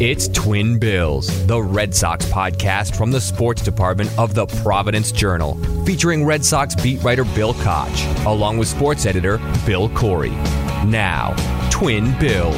It's 0.00 0.28
Twin 0.28 0.78
Bills, 0.78 1.28
the 1.46 1.62
Red 1.62 1.94
Sox 1.94 2.24
podcast 2.24 2.96
from 2.96 3.10
the 3.10 3.20
sports 3.20 3.60
department 3.60 4.10
of 4.18 4.32
the 4.32 4.46
Providence 4.46 5.12
Journal, 5.12 5.62
featuring 5.84 6.24
Red 6.24 6.42
Sox 6.42 6.74
beat 6.74 7.02
writer 7.02 7.22
Bill 7.22 7.52
Koch, 7.52 8.24
along 8.24 8.56
with 8.56 8.66
sports 8.66 9.04
editor 9.04 9.36
Bill 9.66 9.90
Corey. 9.90 10.30
Now, 10.86 11.34
Twin 11.70 12.18
Bills. 12.18 12.56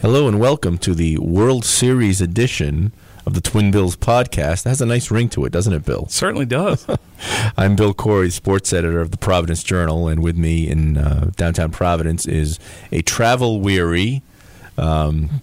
Hello 0.00 0.26
and 0.26 0.40
welcome 0.40 0.78
to 0.78 0.94
the 0.94 1.18
World 1.18 1.66
Series 1.66 2.22
edition 2.22 2.94
of 3.26 3.34
the 3.34 3.40
Twin 3.40 3.70
Bills 3.70 3.96
podcast. 3.96 4.66
It 4.66 4.70
has 4.70 4.80
a 4.80 4.86
nice 4.86 5.10
ring 5.10 5.28
to 5.30 5.44
it, 5.44 5.52
doesn't 5.52 5.72
it, 5.72 5.84
Bill? 5.84 6.06
Certainly 6.08 6.46
does. 6.46 6.86
I'm 7.56 7.76
Bill 7.76 7.94
Corey, 7.94 8.30
sports 8.30 8.72
editor 8.72 9.00
of 9.00 9.10
the 9.10 9.16
Providence 9.16 9.62
Journal, 9.62 10.08
and 10.08 10.22
with 10.22 10.36
me 10.36 10.68
in 10.68 10.96
uh, 10.98 11.30
downtown 11.36 11.70
Providence 11.70 12.26
is 12.26 12.58
a 12.90 13.02
travel 13.02 13.60
weary 13.60 14.22
um, 14.78 15.42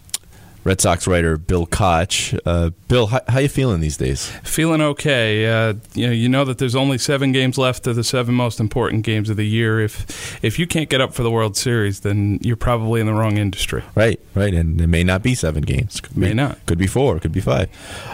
Red 0.70 0.82
Sox 0.82 1.08
writer 1.08 1.36
Bill 1.36 1.66
Koch. 1.66 2.36
Uh, 2.46 2.70
Bill, 2.88 3.08
how, 3.08 3.22
how 3.28 3.39
you 3.39 3.50
feeling 3.50 3.81
these 3.81 3.98
days? 3.98 4.30
Feeling 4.44 4.81
okay. 4.81 5.48
Uh, 5.48 5.73
you 5.95 6.06
know, 6.06 6.14
you 6.14 6.30
know 6.30 6.45
that 6.45 6.59
there's 6.59 6.75
only 6.75 7.00
seven 7.00 7.31
games 7.31 7.58
left 7.58 7.88
of 7.88 7.95
the 7.95 8.03
seven 8.03 8.36
most 8.36 8.59
important 8.59 9.03
games 9.03 9.31
of 9.31 9.38
the 9.38 9.47
year. 9.47 9.80
If 9.80 10.45
if 10.45 10.59
you 10.59 10.67
can't 10.67 10.88
get 10.88 11.02
up 11.02 11.16
for 11.16 11.23
the 11.23 11.31
World 11.31 11.58
Series, 11.58 12.02
then 12.02 12.38
you're 12.44 12.56
probably 12.56 13.02
in 13.02 13.08
the 13.08 13.14
wrong 13.14 13.40
industry. 13.40 13.81
Right, 13.95 14.20
right, 14.36 14.53
and 14.53 14.80
it 14.80 14.86
may 14.86 15.03
not 15.03 15.23
be 15.23 15.34
seven 15.34 15.64
games. 15.64 16.02
Could 16.02 16.16
may 16.16 16.28
be, 16.28 16.34
not. 16.36 16.64
Could 16.67 16.78
be 16.78 16.86
four. 16.86 17.20
Could 17.20 17.31
be 17.31 17.42
five. 17.42 17.67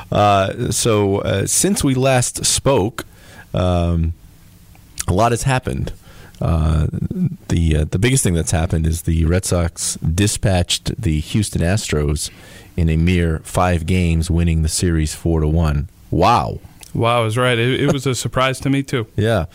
Uh, 0.09 0.71
so 0.71 1.17
uh, 1.17 1.45
since 1.47 1.83
we 1.83 1.93
last 1.93 2.45
spoke, 2.45 3.03
um, 3.53 4.13
a 5.09 5.13
lot 5.13 5.33
has 5.33 5.43
happened. 5.43 5.91
Uh, 6.41 6.87
the 7.47 7.77
uh, 7.77 7.85
the 7.85 7.99
biggest 7.99 8.23
thing 8.23 8.33
that's 8.33 8.51
happened 8.51 8.85
is 8.85 9.03
the 9.03 9.25
Red 9.25 9.45
Sox 9.45 9.95
dispatched 9.97 11.01
the 11.01 11.19
Houston 11.19 11.61
Astros 11.61 12.29
in 12.75 12.89
a 12.89 12.97
mere 12.97 13.39
five 13.39 13.85
games, 13.85 14.29
winning 14.29 14.61
the 14.61 14.69
series 14.69 15.15
four 15.15 15.39
to 15.39 15.47
one. 15.47 15.87
Wow! 16.11 16.59
Wow, 16.93 17.21
I 17.21 17.23
was 17.23 17.37
right. 17.37 17.57
It, 17.57 17.81
it 17.81 17.93
was 17.93 18.05
a 18.05 18.15
surprise 18.15 18.59
to 18.61 18.69
me 18.69 18.83
too. 18.83 19.07
Yeah. 19.15 19.45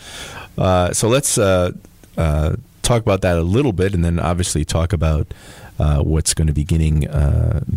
Uh, 0.57 0.91
so 0.91 1.07
let's 1.07 1.37
uh, 1.37 1.71
uh, 2.17 2.55
talk 2.81 3.01
about 3.01 3.21
that 3.21 3.37
a 3.37 3.41
little 3.43 3.73
bit, 3.73 3.93
and 3.93 4.03
then 4.03 4.19
obviously 4.19 4.65
talk 4.65 4.93
about. 4.93 5.33
what's 5.77 6.33
going 6.35 6.47
to 6.47 6.53
beginning 6.53 7.07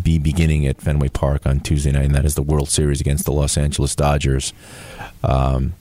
be 0.03 0.19
beginning 0.19 0.67
at 0.67 0.81
Fenway 0.81 1.09
Park 1.09 1.45
on 1.45 1.59
Tuesday 1.59 1.91
night, 1.91 2.05
and 2.05 2.15
that 2.15 2.25
is 2.25 2.35
the 2.35 2.43
World 2.43 2.69
Series 2.69 3.01
against 3.01 3.25
the 3.25 3.31
Los 3.31 3.57
Angeles 3.57 3.95
Dodgers. 3.95 4.53
Um, 5.23 5.73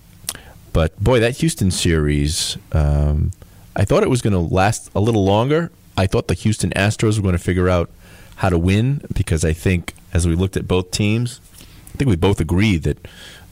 but 0.75 1.03
boy, 1.03 1.20
that 1.20 1.39
Houston 1.39 1.70
series, 1.70 2.58
um, 2.72 3.30
I 3.77 3.84
thought 3.84 4.03
it 4.03 4.11
was 4.11 4.20
going 4.20 4.33
to 4.33 4.55
last 4.55 4.91
a 4.94 5.00
little 5.00 5.25
longer. 5.25 5.70
I 5.97 6.06
thought 6.06 6.27
the 6.27 6.34
Houston 6.34 6.70
Astros 6.70 7.16
were 7.16 7.22
going 7.22 7.36
to 7.36 7.42
figure 7.42 7.69
out 7.69 7.91
how 8.36 8.50
to 8.50 8.58
win 8.58 9.00
because 9.14 9.44
I 9.44 9.53
think 9.53 9.94
as 10.12 10.27
we 10.27 10.34
looked 10.34 10.56
at 10.56 10.66
both 10.66 10.91
teams, 10.91 11.41
I 11.94 11.97
think 11.97 12.08
we 12.11 12.16
both 12.16 12.41
agree 12.41 12.77
that 12.78 13.06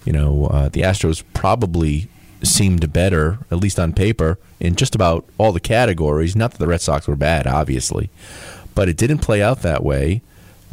you 0.05 0.13
know 0.13 0.47
uh, 0.49 0.69
the 0.69 0.83
Astros 0.83 1.23
probably 1.33 2.09
seemed 2.43 2.93
better, 2.93 3.39
at 3.53 3.59
least 3.59 3.79
on 3.79 3.93
paper, 3.93 4.37
in 4.59 4.75
just 4.75 4.97
about 4.97 5.25
all 5.39 5.53
the 5.53 5.61
categories. 5.61 6.35
Not 6.35 6.51
that 6.51 6.59
the 6.59 6.67
Red 6.67 6.81
Sox 6.81 7.07
were 7.07 7.15
bad, 7.15 7.47
obviously, 7.47 8.11
but 8.75 8.89
it 8.89 8.97
didn't 8.97 9.19
play 9.19 9.41
out 9.41 9.63
that 9.63 9.85
way, 9.85 10.23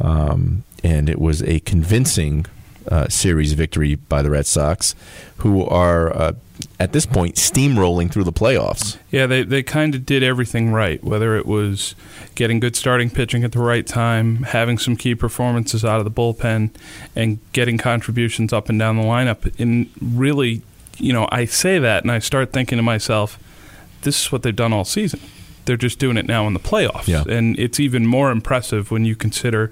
um, 0.00 0.64
and 0.82 1.08
it 1.08 1.20
was 1.20 1.44
a 1.44 1.60
convincing 1.60 2.44
uh, 2.90 3.08
series 3.08 3.52
victory 3.52 3.94
by 3.94 4.22
the 4.22 4.30
Red 4.30 4.46
Sox, 4.46 4.94
who 5.38 5.64
are 5.64 6.14
uh, 6.14 6.32
at 6.78 6.92
this 6.92 7.06
point 7.06 7.36
steamrolling 7.36 8.10
through 8.10 8.24
the 8.24 8.32
playoffs. 8.32 8.98
Yeah, 9.10 9.26
they 9.26 9.42
they 9.42 9.62
kind 9.62 9.94
of 9.94 10.04
did 10.04 10.22
everything 10.22 10.72
right. 10.72 11.02
Whether 11.02 11.36
it 11.36 11.46
was 11.46 11.94
getting 12.34 12.60
good 12.60 12.76
starting 12.76 13.10
pitching 13.10 13.44
at 13.44 13.52
the 13.52 13.60
right 13.60 13.86
time, 13.86 14.42
having 14.44 14.78
some 14.78 14.96
key 14.96 15.14
performances 15.14 15.84
out 15.84 15.98
of 15.98 16.04
the 16.04 16.10
bullpen, 16.10 16.70
and 17.14 17.38
getting 17.52 17.78
contributions 17.78 18.52
up 18.52 18.68
and 18.68 18.78
down 18.78 18.96
the 18.96 19.04
lineup. 19.04 19.58
And 19.60 19.88
really, 20.00 20.62
you 20.98 21.12
know, 21.12 21.28
I 21.30 21.44
say 21.44 21.78
that 21.78 22.02
and 22.02 22.10
I 22.10 22.18
start 22.18 22.52
thinking 22.52 22.76
to 22.76 22.82
myself, 22.82 23.38
this 24.02 24.20
is 24.20 24.32
what 24.32 24.42
they've 24.42 24.54
done 24.54 24.72
all 24.72 24.84
season 24.84 25.20
they're 25.66 25.76
just 25.76 25.98
doing 25.98 26.16
it 26.16 26.26
now 26.26 26.48
in 26.48 26.54
the 26.54 26.58
playoffs. 26.58 27.06
Yeah. 27.06 27.22
And 27.28 27.56
it's 27.56 27.78
even 27.78 28.04
more 28.04 28.32
impressive 28.32 28.90
when 28.90 29.04
you 29.04 29.14
consider 29.14 29.70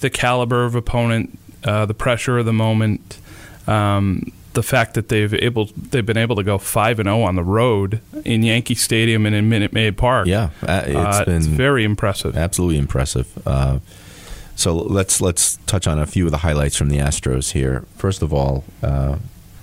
the 0.00 0.10
caliber 0.10 0.64
of 0.64 0.74
opponent 0.74 1.38
uh, 1.64 1.86
the 1.86 1.94
pressure 1.94 2.38
of 2.38 2.46
the 2.46 2.52
moment, 2.52 3.18
um, 3.66 4.32
the 4.56 4.62
fact 4.62 4.94
that 4.94 5.08
they've 5.08 5.34
able 5.34 5.66
they've 5.76 6.06
been 6.06 6.16
able 6.16 6.34
to 6.34 6.42
go 6.42 6.58
five 6.58 6.98
and 6.98 7.06
zero 7.06 7.18
oh 7.18 7.22
on 7.22 7.36
the 7.36 7.44
road 7.44 8.00
in 8.24 8.42
Yankee 8.42 8.74
Stadium 8.74 9.26
and 9.26 9.36
in 9.36 9.48
Minute 9.48 9.72
Maid 9.72 9.96
Park. 9.96 10.26
Yeah, 10.26 10.50
uh, 10.62 10.82
it's 10.86 10.96
uh, 10.96 11.24
been 11.26 11.36
it's 11.36 11.46
very 11.46 11.84
impressive. 11.84 12.36
Absolutely 12.36 12.78
impressive. 12.78 13.46
Uh, 13.46 13.78
so 14.56 14.74
let's 14.74 15.20
let's 15.20 15.56
touch 15.66 15.86
on 15.86 15.98
a 15.98 16.06
few 16.06 16.24
of 16.24 16.30
the 16.30 16.38
highlights 16.38 16.74
from 16.76 16.88
the 16.88 16.96
Astros 16.96 17.52
here. 17.52 17.84
First 17.96 18.22
of 18.22 18.32
all, 18.32 18.64
uh, 18.82 19.18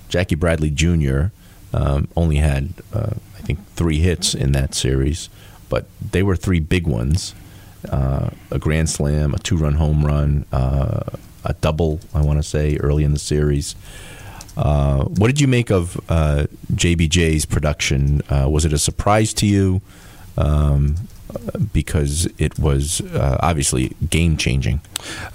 Jackie 0.10 0.36
Bradley 0.36 0.70
Jr. 0.70 1.26
Um, 1.74 2.08
only 2.16 2.36
had 2.36 2.70
uh, 2.94 3.16
I 3.36 3.42
think 3.42 3.66
three 3.70 3.98
hits 3.98 4.36
in 4.36 4.52
that 4.52 4.76
series, 4.76 5.28
but 5.70 5.86
they 6.12 6.22
were 6.22 6.36
three 6.36 6.60
big 6.60 6.86
ones. 6.86 7.34
a 7.92 8.60
grand 8.60 8.90
slam, 8.90 9.34
a 9.34 9.40
two-run 9.40 9.74
home 9.74 10.06
run, 10.06 10.46
a 11.44 11.54
double, 11.54 12.00
I 12.14 12.22
want 12.22 12.40
to 12.40 12.44
say, 12.44 12.78
early 12.78 13.04
in 13.04 13.14
the 13.14 13.20
series. 13.20 13.76
Uh, 14.56 15.04
what 15.06 15.28
did 15.28 15.42
you 15.42 15.48
make 15.48 15.72
of 15.72 16.00
uh, 16.10 16.46
JBJ's 16.74 17.46
production? 17.46 18.22
Uh, 18.30 18.48
was 18.50 18.66
it 18.66 18.74
a 18.74 18.78
surprise 18.78 19.34
to 19.36 19.48
you? 19.48 19.82
Um, 20.38 20.96
because 21.72 22.28
it 22.38 22.58
was 22.60 23.02
uh, 23.02 23.38
obviously 23.42 23.96
game 24.10 24.38
changing. 24.38 24.82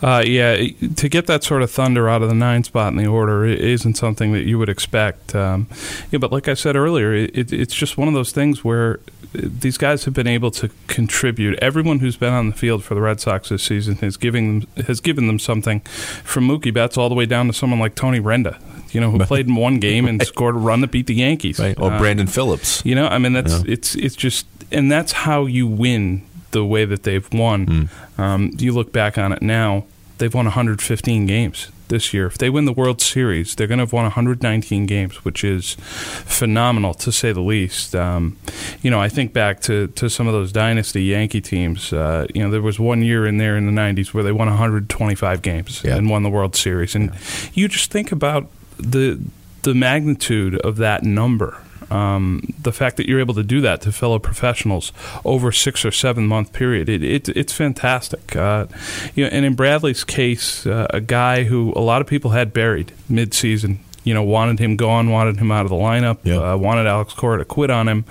Uh, 0.02 0.22
yeah, 0.26 0.56
to 0.96 1.08
get 1.08 1.26
that 1.26 1.44
sort 1.44 1.62
of 1.62 1.70
thunder 1.70 2.08
out 2.08 2.22
of 2.22 2.28
the 2.28 2.34
nine 2.34 2.64
spot 2.64 2.92
in 2.92 2.96
the 2.96 3.06
order 3.06 3.44
isn't 3.44 3.94
something 3.94 4.32
that 4.32 4.44
you 4.44 4.58
would 4.58 4.68
expect. 4.68 5.34
Um, 5.34 5.68
yeah, 6.10 6.18
but 6.18 6.32
like 6.32 6.48
I 6.48 6.54
said 6.54 6.76
earlier, 6.76 7.12
it, 7.12 7.52
it's 7.52 7.74
just 7.74 7.98
one 7.98 8.08
of 8.08 8.14
those 8.14 8.32
things 8.32 8.64
where 8.64 9.00
these 9.32 9.76
guys 9.76 10.04
have 10.04 10.14
been 10.14 10.26
able 10.26 10.50
to 10.52 10.70
contribute. 10.86 11.58
Everyone 11.60 11.98
who's 11.98 12.16
been 12.16 12.32
on 12.32 12.50
the 12.50 12.56
field 12.56 12.82
for 12.82 12.94
the 12.94 13.00
Red 13.00 13.20
Sox 13.20 13.50
this 13.50 13.62
season 13.62 13.96
has 13.96 14.16
giving 14.16 14.60
them, 14.60 14.84
has 14.86 15.00
given 15.00 15.26
them 15.26 15.38
something, 15.38 15.80
from 15.80 16.48
Mookie 16.48 16.72
Betts 16.72 16.96
all 16.96 17.08
the 17.08 17.14
way 17.14 17.26
down 17.26 17.46
to 17.46 17.52
someone 17.52 17.78
like 17.78 17.94
Tony 17.94 18.20
Renda 18.20 18.60
you 18.94 19.00
know, 19.00 19.10
who 19.10 19.18
played 19.26 19.48
in 19.48 19.54
one 19.54 19.78
game 19.78 20.06
and 20.06 20.22
scored 20.22 20.54
a 20.54 20.58
run 20.58 20.80
that 20.80 20.90
beat 20.90 21.06
the 21.06 21.14
Yankees. 21.14 21.58
Right. 21.58 21.78
Or 21.78 21.92
uh, 21.92 21.98
Brandon 21.98 22.26
Phillips. 22.26 22.84
You 22.84 22.94
know, 22.94 23.06
I 23.06 23.18
mean, 23.18 23.32
that's 23.32 23.52
yeah. 23.52 23.72
it's 23.72 23.94
it's 23.94 24.16
just, 24.16 24.46
and 24.70 24.90
that's 24.90 25.12
how 25.12 25.46
you 25.46 25.66
win 25.66 26.22
the 26.50 26.64
way 26.64 26.84
that 26.84 27.02
they've 27.02 27.30
won. 27.32 27.66
Mm. 27.66 28.18
Um, 28.18 28.50
you 28.58 28.72
look 28.72 28.92
back 28.92 29.18
on 29.18 29.32
it 29.32 29.42
now, 29.42 29.84
they've 30.18 30.32
won 30.32 30.46
115 30.46 31.26
games 31.26 31.68
this 31.88 32.12
year. 32.12 32.26
If 32.26 32.38
they 32.38 32.50
win 32.50 32.64
the 32.64 32.72
World 32.72 33.00
Series, 33.00 33.54
they're 33.54 33.66
going 33.66 33.78
to 33.78 33.82
have 33.82 33.92
won 33.92 34.04
119 34.04 34.86
games, 34.86 35.24
which 35.24 35.42
is 35.44 35.74
phenomenal 35.74 36.94
to 36.94 37.10
say 37.12 37.32
the 37.32 37.40
least. 37.40 37.94
Um, 37.94 38.36
you 38.82 38.90
know, 38.90 39.00
I 39.00 39.08
think 39.08 39.32
back 39.32 39.60
to, 39.62 39.88
to 39.88 40.08
some 40.08 40.26
of 40.26 40.32
those 40.32 40.52
dynasty 40.52 41.04
Yankee 41.04 41.40
teams. 41.40 41.92
Uh, 41.92 42.26
you 42.34 42.42
know, 42.42 42.50
there 42.50 42.62
was 42.62 42.78
one 42.78 43.02
year 43.02 43.26
in 43.26 43.38
there 43.38 43.56
in 43.56 43.66
the 43.66 43.80
90s 43.80 44.14
where 44.14 44.22
they 44.22 44.32
won 44.32 44.48
125 44.48 45.42
games 45.42 45.82
yeah. 45.84 45.96
and 45.96 46.08
won 46.10 46.22
the 46.22 46.30
World 46.30 46.56
Series. 46.56 46.94
And 46.94 47.10
yeah. 47.10 47.50
you 47.54 47.68
just 47.68 47.90
think 47.90 48.12
about 48.12 48.48
the 48.78 49.20
the 49.62 49.74
magnitude 49.74 50.54
of 50.60 50.76
that 50.76 51.02
number. 51.02 51.60
Um, 51.90 52.54
the 52.60 52.72
fact 52.72 52.96
that 52.98 53.08
you're 53.08 53.20
able 53.20 53.34
to 53.34 53.42
do 53.42 53.60
that 53.62 53.80
to 53.82 53.92
fellow 53.92 54.18
professionals 54.18 54.92
over 55.24 55.52
six 55.52 55.84
or 55.84 55.90
seven 55.90 56.26
month 56.26 56.52
period, 56.52 56.88
it, 56.88 57.02
it 57.02 57.28
it's 57.30 57.52
fantastic. 57.52 58.36
Uh, 58.36 58.66
you 59.14 59.24
know, 59.24 59.30
and 59.30 59.44
in 59.44 59.54
Bradley's 59.54 60.04
case, 60.04 60.66
uh, 60.66 60.86
a 60.90 61.00
guy 61.00 61.44
who 61.44 61.72
a 61.74 61.80
lot 61.80 62.00
of 62.00 62.06
people 62.06 62.32
had 62.32 62.52
buried 62.52 62.92
mid 63.08 63.32
season, 63.34 63.80
you 64.04 64.12
know, 64.12 64.22
wanted 64.22 64.58
him 64.58 64.76
gone, 64.76 65.10
wanted 65.10 65.36
him 65.36 65.50
out 65.50 65.64
of 65.64 65.70
the 65.70 65.76
lineup, 65.76 66.18
yeah. 66.24 66.52
uh, 66.52 66.56
wanted 66.56 66.86
Alex 66.86 67.14
Cora 67.14 67.38
to 67.38 67.44
quit 67.44 67.70
on 67.70 67.88
him 67.88 68.04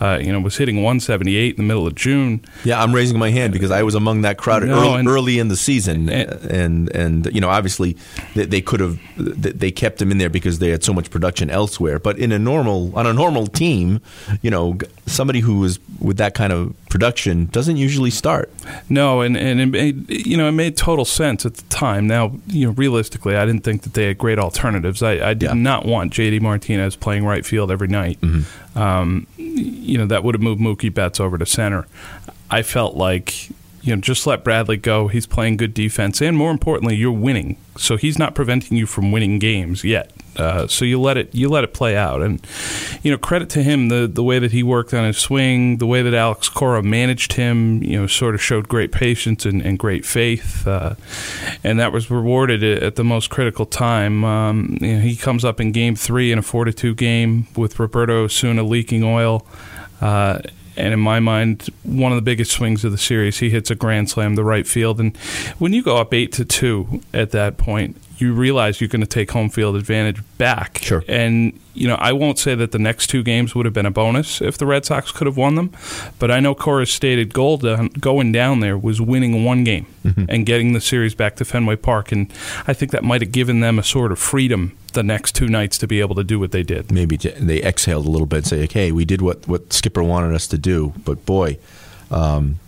uh, 0.00 0.18
you 0.22 0.32
know, 0.32 0.40
was 0.40 0.56
hitting 0.56 0.76
178 0.76 1.50
in 1.50 1.56
the 1.56 1.62
middle 1.62 1.86
of 1.86 1.94
June. 1.94 2.40
Yeah, 2.64 2.82
I'm 2.82 2.94
raising 2.94 3.18
my 3.18 3.30
hand 3.30 3.52
because 3.52 3.70
I 3.70 3.82
was 3.82 3.94
among 3.94 4.22
that 4.22 4.38
crowd 4.38 4.62
no, 4.62 4.80
early, 4.80 4.94
and, 4.94 5.08
early, 5.08 5.38
in 5.38 5.48
the 5.48 5.56
season, 5.56 6.08
and, 6.08 6.30
and, 6.50 6.96
and 6.96 7.34
you 7.34 7.40
know, 7.40 7.48
obviously 7.48 7.96
they, 8.34 8.44
they, 8.44 8.60
could 8.60 8.80
have 8.80 8.98
they 9.16 9.70
kept 9.70 10.00
him 10.00 10.10
in 10.10 10.18
there 10.18 10.30
because 10.30 10.58
they 10.60 10.70
had 10.70 10.84
so 10.84 10.92
much 10.92 11.10
production 11.10 11.50
elsewhere. 11.50 11.98
But 11.98 12.18
in 12.18 12.32
a 12.32 12.38
normal 12.38 12.96
on 12.96 13.06
a 13.06 13.12
normal 13.12 13.46
team, 13.46 14.00
you 14.42 14.50
know, 14.50 14.78
somebody 15.06 15.40
who 15.40 15.58
was 15.58 15.80
with 16.00 16.18
that 16.18 16.34
kind 16.34 16.52
of 16.52 16.74
production 16.88 17.46
doesn't 17.46 17.76
usually 17.76 18.10
start. 18.10 18.50
No, 18.88 19.20
and 19.20 19.36
and 19.36 19.60
it 19.60 19.66
made, 19.66 20.08
you 20.10 20.36
know 20.36 20.48
it 20.48 20.52
made 20.52 20.76
total 20.76 21.04
sense 21.04 21.44
at 21.46 21.54
the 21.54 21.62
time. 21.64 22.06
Now, 22.06 22.32
you 22.46 22.66
know, 22.66 22.72
realistically, 22.72 23.36
I 23.36 23.44
didn't 23.46 23.62
think 23.64 23.82
that 23.82 23.94
they 23.94 24.06
had 24.06 24.18
great 24.18 24.38
alternatives. 24.38 25.02
I, 25.02 25.30
I 25.30 25.34
did 25.34 25.42
Yeah. 25.48 25.52
not 25.54 25.84
want 25.86 26.12
JD 26.12 26.40
Martinez 26.40 26.96
playing 26.96 27.24
right 27.24 27.44
field 27.44 27.70
every 27.70 27.88
night. 27.88 28.18
Um, 28.74 29.26
you 29.36 29.98
know, 29.98 30.06
that 30.06 30.24
would 30.24 30.34
have 30.34 30.42
moved 30.42 30.60
Mookie 30.60 30.92
Betts 30.92 31.20
over 31.20 31.36
to 31.38 31.46
center. 31.46 31.86
I 32.50 32.62
felt 32.62 32.94
like 32.96 33.48
you 33.88 33.96
know 33.96 34.02
just 34.02 34.26
let 34.26 34.44
Bradley 34.44 34.76
go. 34.76 35.08
He's 35.08 35.26
playing 35.26 35.56
good 35.56 35.72
defense, 35.72 36.20
and 36.20 36.36
more 36.36 36.50
importantly, 36.50 36.94
you're 36.94 37.10
winning. 37.10 37.56
So 37.78 37.96
he's 37.96 38.18
not 38.18 38.34
preventing 38.34 38.76
you 38.76 38.84
from 38.84 39.12
winning 39.12 39.38
games 39.38 39.82
yet. 39.82 40.12
Uh, 40.36 40.66
so 40.66 40.84
you 40.84 41.00
let 41.00 41.16
it 41.16 41.34
you 41.34 41.48
let 41.48 41.64
it 41.64 41.72
play 41.72 41.96
out, 41.96 42.20
and 42.20 42.46
you 43.02 43.10
know 43.10 43.16
credit 43.16 43.48
to 43.50 43.62
him 43.62 43.88
the 43.88 44.06
the 44.06 44.22
way 44.22 44.38
that 44.38 44.52
he 44.52 44.62
worked 44.62 44.92
on 44.92 45.06
his 45.06 45.16
swing, 45.16 45.78
the 45.78 45.86
way 45.86 46.02
that 46.02 46.12
Alex 46.12 46.50
Cora 46.50 46.82
managed 46.82 47.32
him. 47.32 47.82
You 47.82 48.02
know, 48.02 48.06
sort 48.06 48.34
of 48.34 48.42
showed 48.42 48.68
great 48.68 48.92
patience 48.92 49.46
and, 49.46 49.62
and 49.62 49.78
great 49.78 50.04
faith, 50.04 50.66
uh, 50.66 50.94
and 51.64 51.80
that 51.80 51.90
was 51.90 52.10
rewarded 52.10 52.62
at 52.62 52.96
the 52.96 53.04
most 53.04 53.30
critical 53.30 53.64
time. 53.64 54.22
Um, 54.22 54.76
you 54.82 54.96
know, 54.96 55.00
he 55.00 55.16
comes 55.16 55.46
up 55.46 55.62
in 55.62 55.72
Game 55.72 55.96
Three 55.96 56.30
in 56.30 56.38
a 56.38 56.42
four 56.42 56.66
to 56.66 56.74
two 56.74 56.94
game 56.94 57.46
with 57.56 57.80
Roberto 57.80 58.24
Osuna 58.24 58.64
leaking 58.64 59.02
oil. 59.02 59.46
Uh, 60.02 60.40
and 60.78 60.94
in 60.94 61.00
my 61.00 61.20
mind, 61.20 61.68
one 61.82 62.12
of 62.12 62.16
the 62.16 62.22
biggest 62.22 62.52
swings 62.52 62.84
of 62.84 62.92
the 62.92 62.98
series, 62.98 63.38
he 63.38 63.50
hits 63.50 63.70
a 63.70 63.74
grand 63.74 64.08
slam 64.08 64.36
to 64.36 64.44
right 64.44 64.66
field. 64.66 65.00
And 65.00 65.16
when 65.58 65.72
you 65.72 65.82
go 65.82 65.96
up 65.96 66.14
eight 66.14 66.32
to 66.32 66.44
two 66.44 67.02
at 67.12 67.32
that 67.32 67.58
point, 67.58 67.96
you 68.18 68.32
realize 68.32 68.80
you're 68.80 68.88
going 68.88 69.00
to 69.00 69.06
take 69.06 69.30
home 69.30 69.50
field 69.50 69.76
advantage 69.76 70.22
back. 70.38 70.78
Sure. 70.78 71.04
And 71.08 71.58
you 71.74 71.86
know, 71.86 71.96
I 71.96 72.12
won't 72.12 72.38
say 72.38 72.54
that 72.54 72.72
the 72.72 72.78
next 72.78 73.08
two 73.08 73.22
games 73.22 73.54
would 73.54 73.64
have 73.64 73.72
been 73.72 73.86
a 73.86 73.90
bonus 73.90 74.40
if 74.40 74.58
the 74.58 74.66
Red 74.66 74.84
Sox 74.84 75.12
could 75.12 75.26
have 75.26 75.36
won 75.36 75.54
them, 75.54 75.70
but 76.18 76.30
I 76.30 76.40
know 76.40 76.54
Cora's 76.54 76.90
stated 76.90 77.32
goal 77.32 77.58
down, 77.58 77.88
going 78.00 78.32
down 78.32 78.60
there 78.60 78.76
was 78.76 79.00
winning 79.00 79.44
one 79.44 79.62
game 79.62 79.86
mm-hmm. 80.04 80.24
and 80.28 80.44
getting 80.44 80.72
the 80.72 80.80
series 80.80 81.14
back 81.14 81.36
to 81.36 81.44
Fenway 81.44 81.76
Park, 81.76 82.10
and 82.10 82.32
I 82.66 82.72
think 82.72 82.90
that 82.92 83.04
might 83.04 83.20
have 83.20 83.30
given 83.30 83.60
them 83.60 83.78
a 83.78 83.84
sort 83.84 84.10
of 84.10 84.18
freedom 84.18 84.76
the 84.92 85.02
next 85.02 85.34
two 85.34 85.48
nights 85.48 85.78
to 85.78 85.86
be 85.86 86.00
able 86.00 86.14
to 86.16 86.24
do 86.24 86.38
what 86.38 86.52
they 86.52 86.62
did. 86.62 86.90
Maybe 86.90 87.16
they 87.16 87.62
exhaled 87.62 88.06
a 88.06 88.10
little 88.10 88.26
bit 88.26 88.38
and 88.38 88.46
say, 88.46 88.64
"Okay, 88.64 88.92
we 88.92 89.04
did 89.04 89.20
what 89.22 89.46
what 89.46 89.72
Skipper 89.72 90.02
wanted 90.02 90.34
us 90.34 90.46
to 90.48 90.58
do." 90.58 90.94
But 91.04 91.24
boy, 91.26 91.58
um, 92.10 92.58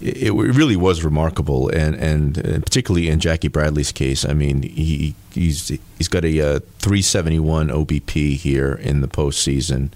it, 0.00 0.28
it 0.28 0.32
really 0.32 0.76
was 0.76 1.04
remarkable, 1.04 1.68
and, 1.68 1.94
and 1.96 2.38
uh, 2.38 2.60
particularly 2.60 3.08
in 3.08 3.20
Jackie 3.20 3.48
Bradley's 3.48 3.92
case. 3.92 4.24
I 4.24 4.32
mean, 4.32 4.62
he 4.62 5.14
he's 5.32 5.68
he's 5.98 6.08
got 6.08 6.24
a 6.24 6.40
uh, 6.40 6.58
371 6.78 7.68
OBP 7.68 8.36
here 8.36 8.74
in 8.74 9.00
the 9.00 9.08
postseason, 9.08 9.90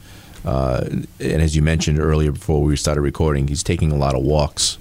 uh, 0.44 0.85
and 0.88 1.43
as 1.43 1.55
you 1.55 1.62
mentioned 1.62 1.99
earlier 1.99 2.32
before 2.32 2.62
we 2.62 2.76
started 2.76 3.02
recording, 3.02 3.49
he's 3.49 3.62
taking 3.62 3.93
a 3.93 3.96
lot 3.96 4.14
of 4.14 4.23
walks. 4.23 4.79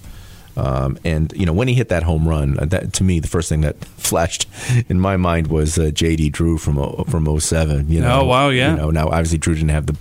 Um, 0.58 0.98
and 1.06 1.32
you 1.36 1.46
know 1.46 1.54
when 1.54 1.68
he 1.68 1.76
hit 1.76 1.90
that 1.90 2.04
home 2.04 2.28
run, 2.28 2.58
uh, 2.60 2.66
that 2.66 2.94
to 2.94 3.04
me 3.04 3.20
the 3.20 3.28
first 3.28 3.48
thing 3.48 3.62
that 3.62 3.78
flashed 3.86 4.48
in 4.90 5.00
my 5.00 5.16
mind 5.16 5.48
was 5.48 5.78
uh, 5.78 5.92
J.D. 5.92 6.30
Drew 6.32 6.58
from 6.58 6.76
from 7.06 7.40
07. 7.40 7.90
You 7.90 8.02
know, 8.02 8.22
Oh, 8.22 8.26
wow, 8.26 8.50
yeah. 8.50 8.72
You 8.72 8.78
know, 8.78 8.90
now 8.90 9.08
obviously 9.08 9.38
Drew 9.38 9.54
didn't 9.54 9.70
have 9.70 9.86
the 9.86 9.96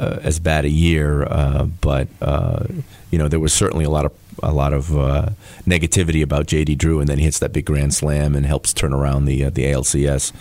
uh, 0.00 0.18
as 0.22 0.38
bad 0.40 0.64
a 0.64 0.70
year, 0.70 1.22
uh, 1.24 1.66
but 1.80 2.08
uh, 2.20 2.64
you 3.10 3.18
know 3.18 3.28
there 3.28 3.40
was 3.40 3.52
certainly 3.52 3.84
a 3.84 3.90
lot 3.90 4.04
of 4.06 4.12
a 4.42 4.52
lot 4.52 4.72
of 4.72 4.96
uh, 4.96 5.28
negativity 5.66 6.22
about 6.22 6.46
J.D. 6.46 6.74
Drew, 6.74 6.98
and 6.98 7.08
then 7.08 7.18
he 7.18 7.24
hits 7.24 7.38
that 7.38 7.52
big 7.52 7.66
grand 7.66 7.94
slam 7.94 8.34
and 8.34 8.44
helps 8.46 8.72
turn 8.72 8.92
around 8.92 9.26
the 9.26 9.44
uh, 9.44 9.50
the 9.50 9.64
ALCS. 9.64 10.32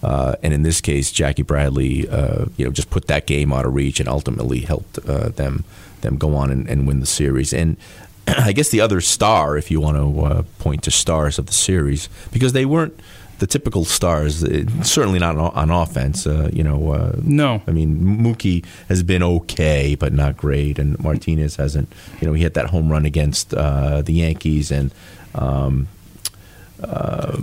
Uh, 0.00 0.36
and 0.44 0.54
in 0.54 0.62
this 0.62 0.80
case, 0.80 1.10
Jackie 1.10 1.42
Bradley, 1.42 2.08
uh, 2.08 2.44
you 2.56 2.64
know, 2.64 2.70
just 2.70 2.88
put 2.88 3.08
that 3.08 3.26
game 3.26 3.52
out 3.52 3.66
of 3.66 3.74
reach 3.74 3.98
and 3.98 4.08
ultimately 4.08 4.60
helped 4.60 4.96
uh, 5.08 5.30
them 5.30 5.64
them 6.02 6.16
go 6.16 6.36
on 6.36 6.50
and, 6.52 6.68
and 6.68 6.86
win 6.86 7.00
the 7.00 7.06
series. 7.06 7.52
And 7.52 7.76
I 8.48 8.52
guess 8.52 8.68
the 8.70 8.80
other 8.80 9.00
star, 9.00 9.56
if 9.56 9.70
you 9.70 9.80
want 9.80 9.96
to 9.96 10.24
uh, 10.24 10.42
point 10.58 10.82
to 10.84 10.90
stars 10.90 11.38
of 11.38 11.46
the 11.46 11.52
series, 11.52 12.08
because 12.32 12.52
they 12.52 12.64
weren't 12.64 12.98
the 13.38 13.46
typical 13.46 13.84
stars, 13.84 14.42
uh, 14.42 14.64
certainly 14.82 15.18
not 15.20 15.36
on, 15.36 15.70
offense. 15.70 16.26
Uh, 16.26 16.50
you 16.52 16.64
know, 16.64 16.92
uh, 16.92 17.12
No. 17.22 17.62
I 17.68 17.70
mean, 17.70 18.00
Mookie 18.00 18.64
has 18.88 19.02
been 19.04 19.22
okay, 19.22 19.94
but 19.94 20.12
not 20.12 20.36
great, 20.36 20.78
and 20.78 20.98
Martinez 20.98 21.56
hasn't. 21.56 21.92
You 22.20 22.26
know, 22.26 22.32
he 22.34 22.42
hit 22.42 22.54
that 22.54 22.66
home 22.70 22.90
run 22.90 23.04
against 23.06 23.54
uh, 23.54 24.02
the 24.02 24.12
Yankees, 24.14 24.72
and 24.72 24.90
um, 25.36 25.86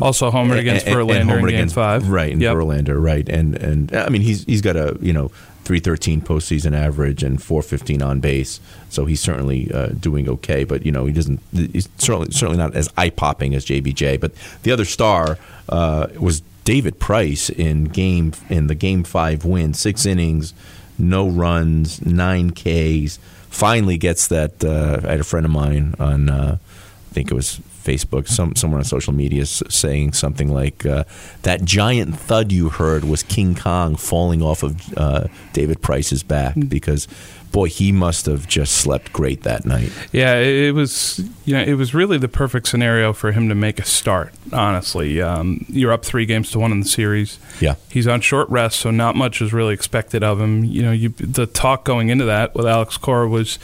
Also 0.02 0.32
homered 0.32 0.60
against 0.60 0.86
and- 0.88 0.98
and 1.00 1.10
Verlander 1.10 1.22
in 1.40 1.40
Game 1.40 1.48
against- 1.48 1.76
Five, 1.76 2.10
right? 2.10 2.32
And 2.32 2.42
Yep. 2.42 2.56
Verlander, 2.56 3.02
right? 3.02 3.28
And 3.28 3.56
and 3.56 3.94
I 3.96 4.10
mean, 4.10 4.22
he's 4.22 4.46
he's 4.46 4.62
got 4.62 4.76
a 4.76 4.98
you 5.02 5.12
know 5.14 5.32
three 5.66 5.80
thirteen 5.80 6.22
postseason 6.22 6.74
average 6.74 7.24
and 7.24 7.42
four 7.42 7.62
fifteen 7.62 8.02
on 8.02 8.20
base, 8.22 8.62
so 8.90 9.06
he's 9.06 9.20
certainly 9.20 9.70
uh, 9.72 9.88
doing 9.88 10.30
okay. 10.30 10.64
But 10.64 10.86
you 10.86 10.92
know, 10.92 11.06
he 11.06 11.14
doesn't. 11.14 11.42
He's 11.52 11.90
certainly 11.98 12.32
certainly 12.32 12.58
not 12.58 12.76
as 12.76 12.90
eye 12.96 13.10
popping 13.10 13.54
as 13.56 13.66
JBJ. 13.66 14.20
But 14.20 14.32
the 14.64 14.72
other 14.72 14.86
star 14.86 15.38
uh, 15.68 16.08
was 16.18 16.42
David 16.64 17.00
Price 17.00 17.50
in 17.50 17.86
game 17.86 18.34
in 18.50 18.68
the 18.68 18.76
game 18.76 19.04
five 19.04 19.44
win, 19.44 19.74
six 19.74 20.06
innings, 20.06 20.54
no 20.98 21.28
runs, 21.28 22.06
nine 22.06 22.52
Ks. 22.52 23.18
Finally 23.50 23.98
gets 23.98 24.28
that. 24.28 24.64
Uh, 24.64 25.02
I 25.04 25.12
had 25.12 25.20
a 25.20 25.26
friend 25.26 25.46
of 25.46 25.52
mine 25.52 25.96
on. 26.00 26.30
Uh, 26.30 26.58
I 26.60 27.14
think 27.14 27.32
it 27.32 27.36
was 27.36 27.62
Facebook, 27.86 28.28
some 28.28 28.56
somewhere 28.56 28.80
on 28.80 28.84
social 28.84 29.14
media, 29.14 29.46
saying 29.46 30.14
something 30.14 30.52
like 30.52 30.86
uh, 30.86 31.04
that 31.44 31.64
giant 31.64 32.18
thud 32.18 32.52
you 32.52 32.70
heard 32.70 33.06
was 33.06 33.24
King 33.24 33.56
Kong 33.56 33.96
falling 33.96 34.42
off 34.42 34.64
of 34.64 34.98
uh, 34.98 35.28
David 35.54 35.82
Price's 35.82 36.24
back 36.24 36.56
because, 36.68 37.08
boy, 37.56 37.70
he 37.70 37.94
must 37.94 38.26
have 38.26 38.50
just 38.50 38.74
slept 38.74 39.14
great 39.14 39.44
that 39.44 39.66
night. 39.66 39.90
Yeah, 40.12 40.36
it, 40.36 40.74
was 40.74 41.24
you 41.46 41.56
know 41.56 41.64
it 41.64 41.76
was 41.76 41.94
really 41.94 42.18
the 42.18 42.28
perfect 42.28 42.68
scenario 42.68 43.14
for 43.14 43.32
him 43.32 43.48
to 43.48 43.56
make 43.56 43.80
a 43.80 43.86
start. 43.86 44.34
Honestly, 44.52 45.22
um, 45.22 45.66
you're 45.70 45.94
up 45.94 46.04
three 46.04 46.26
games 46.26 46.52
to 46.52 46.60
one 46.60 46.74
in 46.74 46.82
the 46.82 46.88
series. 46.88 47.40
Yeah. 47.62 47.76
He's 47.90 48.08
on 48.08 48.20
short 48.20 48.50
rest, 48.50 48.80
so 48.80 48.92
not 48.92 49.16
much 49.16 49.42
is 49.42 49.54
really 49.54 49.74
expected 49.74 50.22
of 50.22 50.42
him. 50.42 50.66
You 50.66 50.82
know, 50.82 50.92
you, 50.92 51.10
the 51.10 51.46
talk 51.46 51.86
going 51.86 52.10
into 52.10 52.26
that 52.26 52.54
with 52.56 52.66
Alex 52.66 52.98
Cora 52.98 53.30
was 53.30 53.58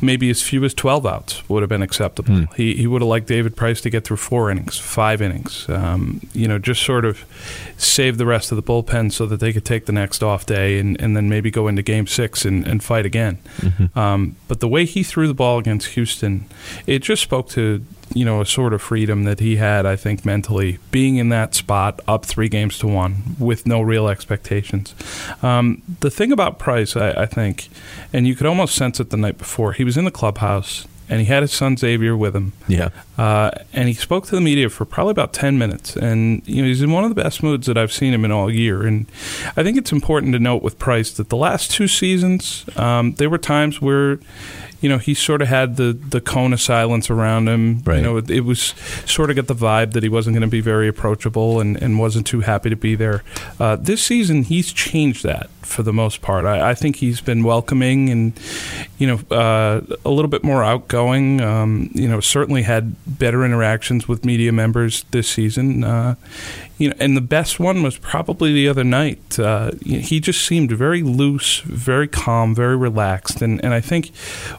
maybe 0.00 0.30
as 0.30 0.42
few 0.42 0.64
as 0.64 0.72
12 0.72 1.06
outs 1.06 1.46
would 1.46 1.62
have 1.62 1.68
been 1.68 1.82
acceptable. 1.82 2.46
He, 2.56 2.74
he 2.76 2.86
would 2.86 3.02
have 3.02 3.08
liked 3.08 3.26
David 3.26 3.56
Price 3.56 3.82
to 3.82 3.90
get 3.90 4.04
through 4.04 4.16
four 4.16 4.50
innings, 4.50 4.78
five 4.78 5.20
innings. 5.20 5.68
Um, 5.68 6.22
you 6.32 6.48
know, 6.48 6.58
just 6.58 6.82
sort 6.82 7.04
of 7.04 7.26
save 7.76 8.16
the 8.16 8.24
rest 8.24 8.50
of 8.50 8.56
the 8.56 8.62
bullpen 8.62 9.12
so 9.12 9.26
that 9.26 9.40
they 9.40 9.52
could 9.52 9.66
take 9.66 9.84
the 9.84 9.92
next 9.92 10.22
off 10.22 10.46
day 10.46 10.78
and, 10.78 10.98
and 10.98 11.14
then 11.14 11.28
maybe 11.28 11.50
go 11.50 11.68
into 11.68 11.82
game 11.82 12.06
six 12.06 12.46
and, 12.46 12.66
and 12.66 12.82
fight 12.82 13.04
again. 13.04 13.33
Um, 13.94 14.36
but 14.48 14.60
the 14.60 14.68
way 14.68 14.84
he 14.84 15.02
threw 15.02 15.26
the 15.26 15.34
ball 15.34 15.58
against 15.58 15.88
Houston, 15.88 16.46
it 16.86 17.00
just 17.00 17.22
spoke 17.22 17.48
to 17.50 17.84
you 18.14 18.24
know 18.24 18.40
a 18.40 18.46
sort 18.46 18.72
of 18.72 18.82
freedom 18.82 19.24
that 19.24 19.40
he 19.40 19.56
had. 19.56 19.86
I 19.86 19.96
think 19.96 20.24
mentally 20.24 20.78
being 20.90 21.16
in 21.16 21.28
that 21.30 21.54
spot, 21.54 22.00
up 22.06 22.24
three 22.24 22.48
games 22.48 22.78
to 22.78 22.86
one, 22.86 23.36
with 23.38 23.66
no 23.66 23.80
real 23.80 24.08
expectations. 24.08 24.94
Um, 25.42 25.82
the 26.00 26.10
thing 26.10 26.32
about 26.32 26.58
Price, 26.58 26.96
I, 26.96 27.12
I 27.12 27.26
think, 27.26 27.68
and 28.12 28.26
you 28.26 28.34
could 28.34 28.46
almost 28.46 28.74
sense 28.74 29.00
it 29.00 29.10
the 29.10 29.16
night 29.16 29.38
before. 29.38 29.72
He 29.72 29.84
was 29.84 29.96
in 29.96 30.04
the 30.04 30.10
clubhouse 30.10 30.86
and 31.08 31.20
he 31.20 31.26
had 31.26 31.42
his 31.42 31.52
son 31.52 31.76
Xavier 31.76 32.16
with 32.16 32.34
him. 32.34 32.52
Yeah. 32.66 32.88
Uh, 33.18 33.50
and 33.72 33.88
he 33.88 33.94
spoke 33.94 34.26
to 34.26 34.34
the 34.34 34.40
media 34.40 34.70
for 34.70 34.84
probably 34.84 35.10
about 35.12 35.32
10 35.32 35.58
minutes. 35.58 35.96
And, 35.96 36.46
you 36.48 36.62
know, 36.62 36.68
he's 36.68 36.82
in 36.82 36.90
one 36.90 37.04
of 37.04 37.14
the 37.14 37.22
best 37.22 37.42
moods 37.42 37.66
that 37.66 37.76
I've 37.76 37.92
seen 37.92 38.14
him 38.14 38.24
in 38.24 38.32
all 38.32 38.50
year. 38.50 38.86
And 38.86 39.06
I 39.56 39.62
think 39.62 39.76
it's 39.76 39.92
important 39.92 40.32
to 40.32 40.38
note 40.38 40.62
with 40.62 40.78
Price 40.78 41.12
that 41.12 41.28
the 41.28 41.36
last 41.36 41.70
two 41.70 41.88
seasons, 41.88 42.64
um, 42.76 43.12
there 43.14 43.28
were 43.28 43.38
times 43.38 43.82
where, 43.82 44.18
you 44.80 44.88
know, 44.88 44.98
he 44.98 45.14
sort 45.14 45.42
of 45.42 45.48
had 45.48 45.76
the, 45.76 45.92
the 45.92 46.20
cone 46.20 46.52
of 46.52 46.60
silence 46.60 47.10
around 47.10 47.48
him. 47.48 47.82
Right. 47.84 47.98
You 47.98 48.02
know, 48.02 48.16
it, 48.16 48.30
it 48.30 48.40
was 48.40 48.74
sort 49.06 49.30
of 49.30 49.36
got 49.36 49.46
the 49.46 49.54
vibe 49.54 49.92
that 49.92 50.02
he 50.02 50.08
wasn't 50.08 50.34
going 50.34 50.42
to 50.42 50.48
be 50.48 50.60
very 50.60 50.88
approachable 50.88 51.60
and, 51.60 51.80
and 51.82 51.98
wasn't 51.98 52.26
too 52.26 52.40
happy 52.40 52.70
to 52.70 52.76
be 52.76 52.94
there. 52.94 53.22
Uh, 53.60 53.76
this 53.76 54.02
season, 54.02 54.42
he's 54.42 54.72
changed 54.72 55.22
that 55.22 55.50
for 55.64 55.82
the 55.82 55.92
most 55.92 56.22
part. 56.22 56.44
I, 56.44 56.70
I 56.70 56.74
think 56.74 56.96
he's 56.96 57.20
been 57.20 57.44
welcoming 57.44 58.10
and, 58.10 58.32
you 58.98 59.06
know, 59.06 59.36
uh, 59.36 59.80
a 60.04 60.10
little 60.10 60.28
bit 60.28 60.44
more 60.44 60.62
outgoing. 60.62 61.40
Um, 61.40 61.90
you 61.94 62.08
know, 62.08 62.20
certainly 62.20 62.62
had 62.62 62.94
better 63.06 63.44
interactions 63.44 64.08
with 64.08 64.24
media 64.24 64.52
members 64.52 65.04
this 65.10 65.28
season. 65.28 65.84
Uh, 65.84 66.14
you 66.78 66.88
know, 66.88 66.96
and 66.98 67.16
the 67.16 67.20
best 67.20 67.60
one 67.60 67.82
was 67.82 67.96
probably 67.98 68.52
the 68.52 68.68
other 68.68 68.82
night. 68.82 69.38
Uh, 69.38 69.70
he 69.84 70.18
just 70.18 70.44
seemed 70.44 70.72
very 70.72 71.02
loose, 71.02 71.60
very 71.60 72.08
calm, 72.08 72.54
very 72.54 72.76
relaxed, 72.76 73.40
and 73.42 73.64
and 73.64 73.72
I 73.72 73.80
think 73.80 74.10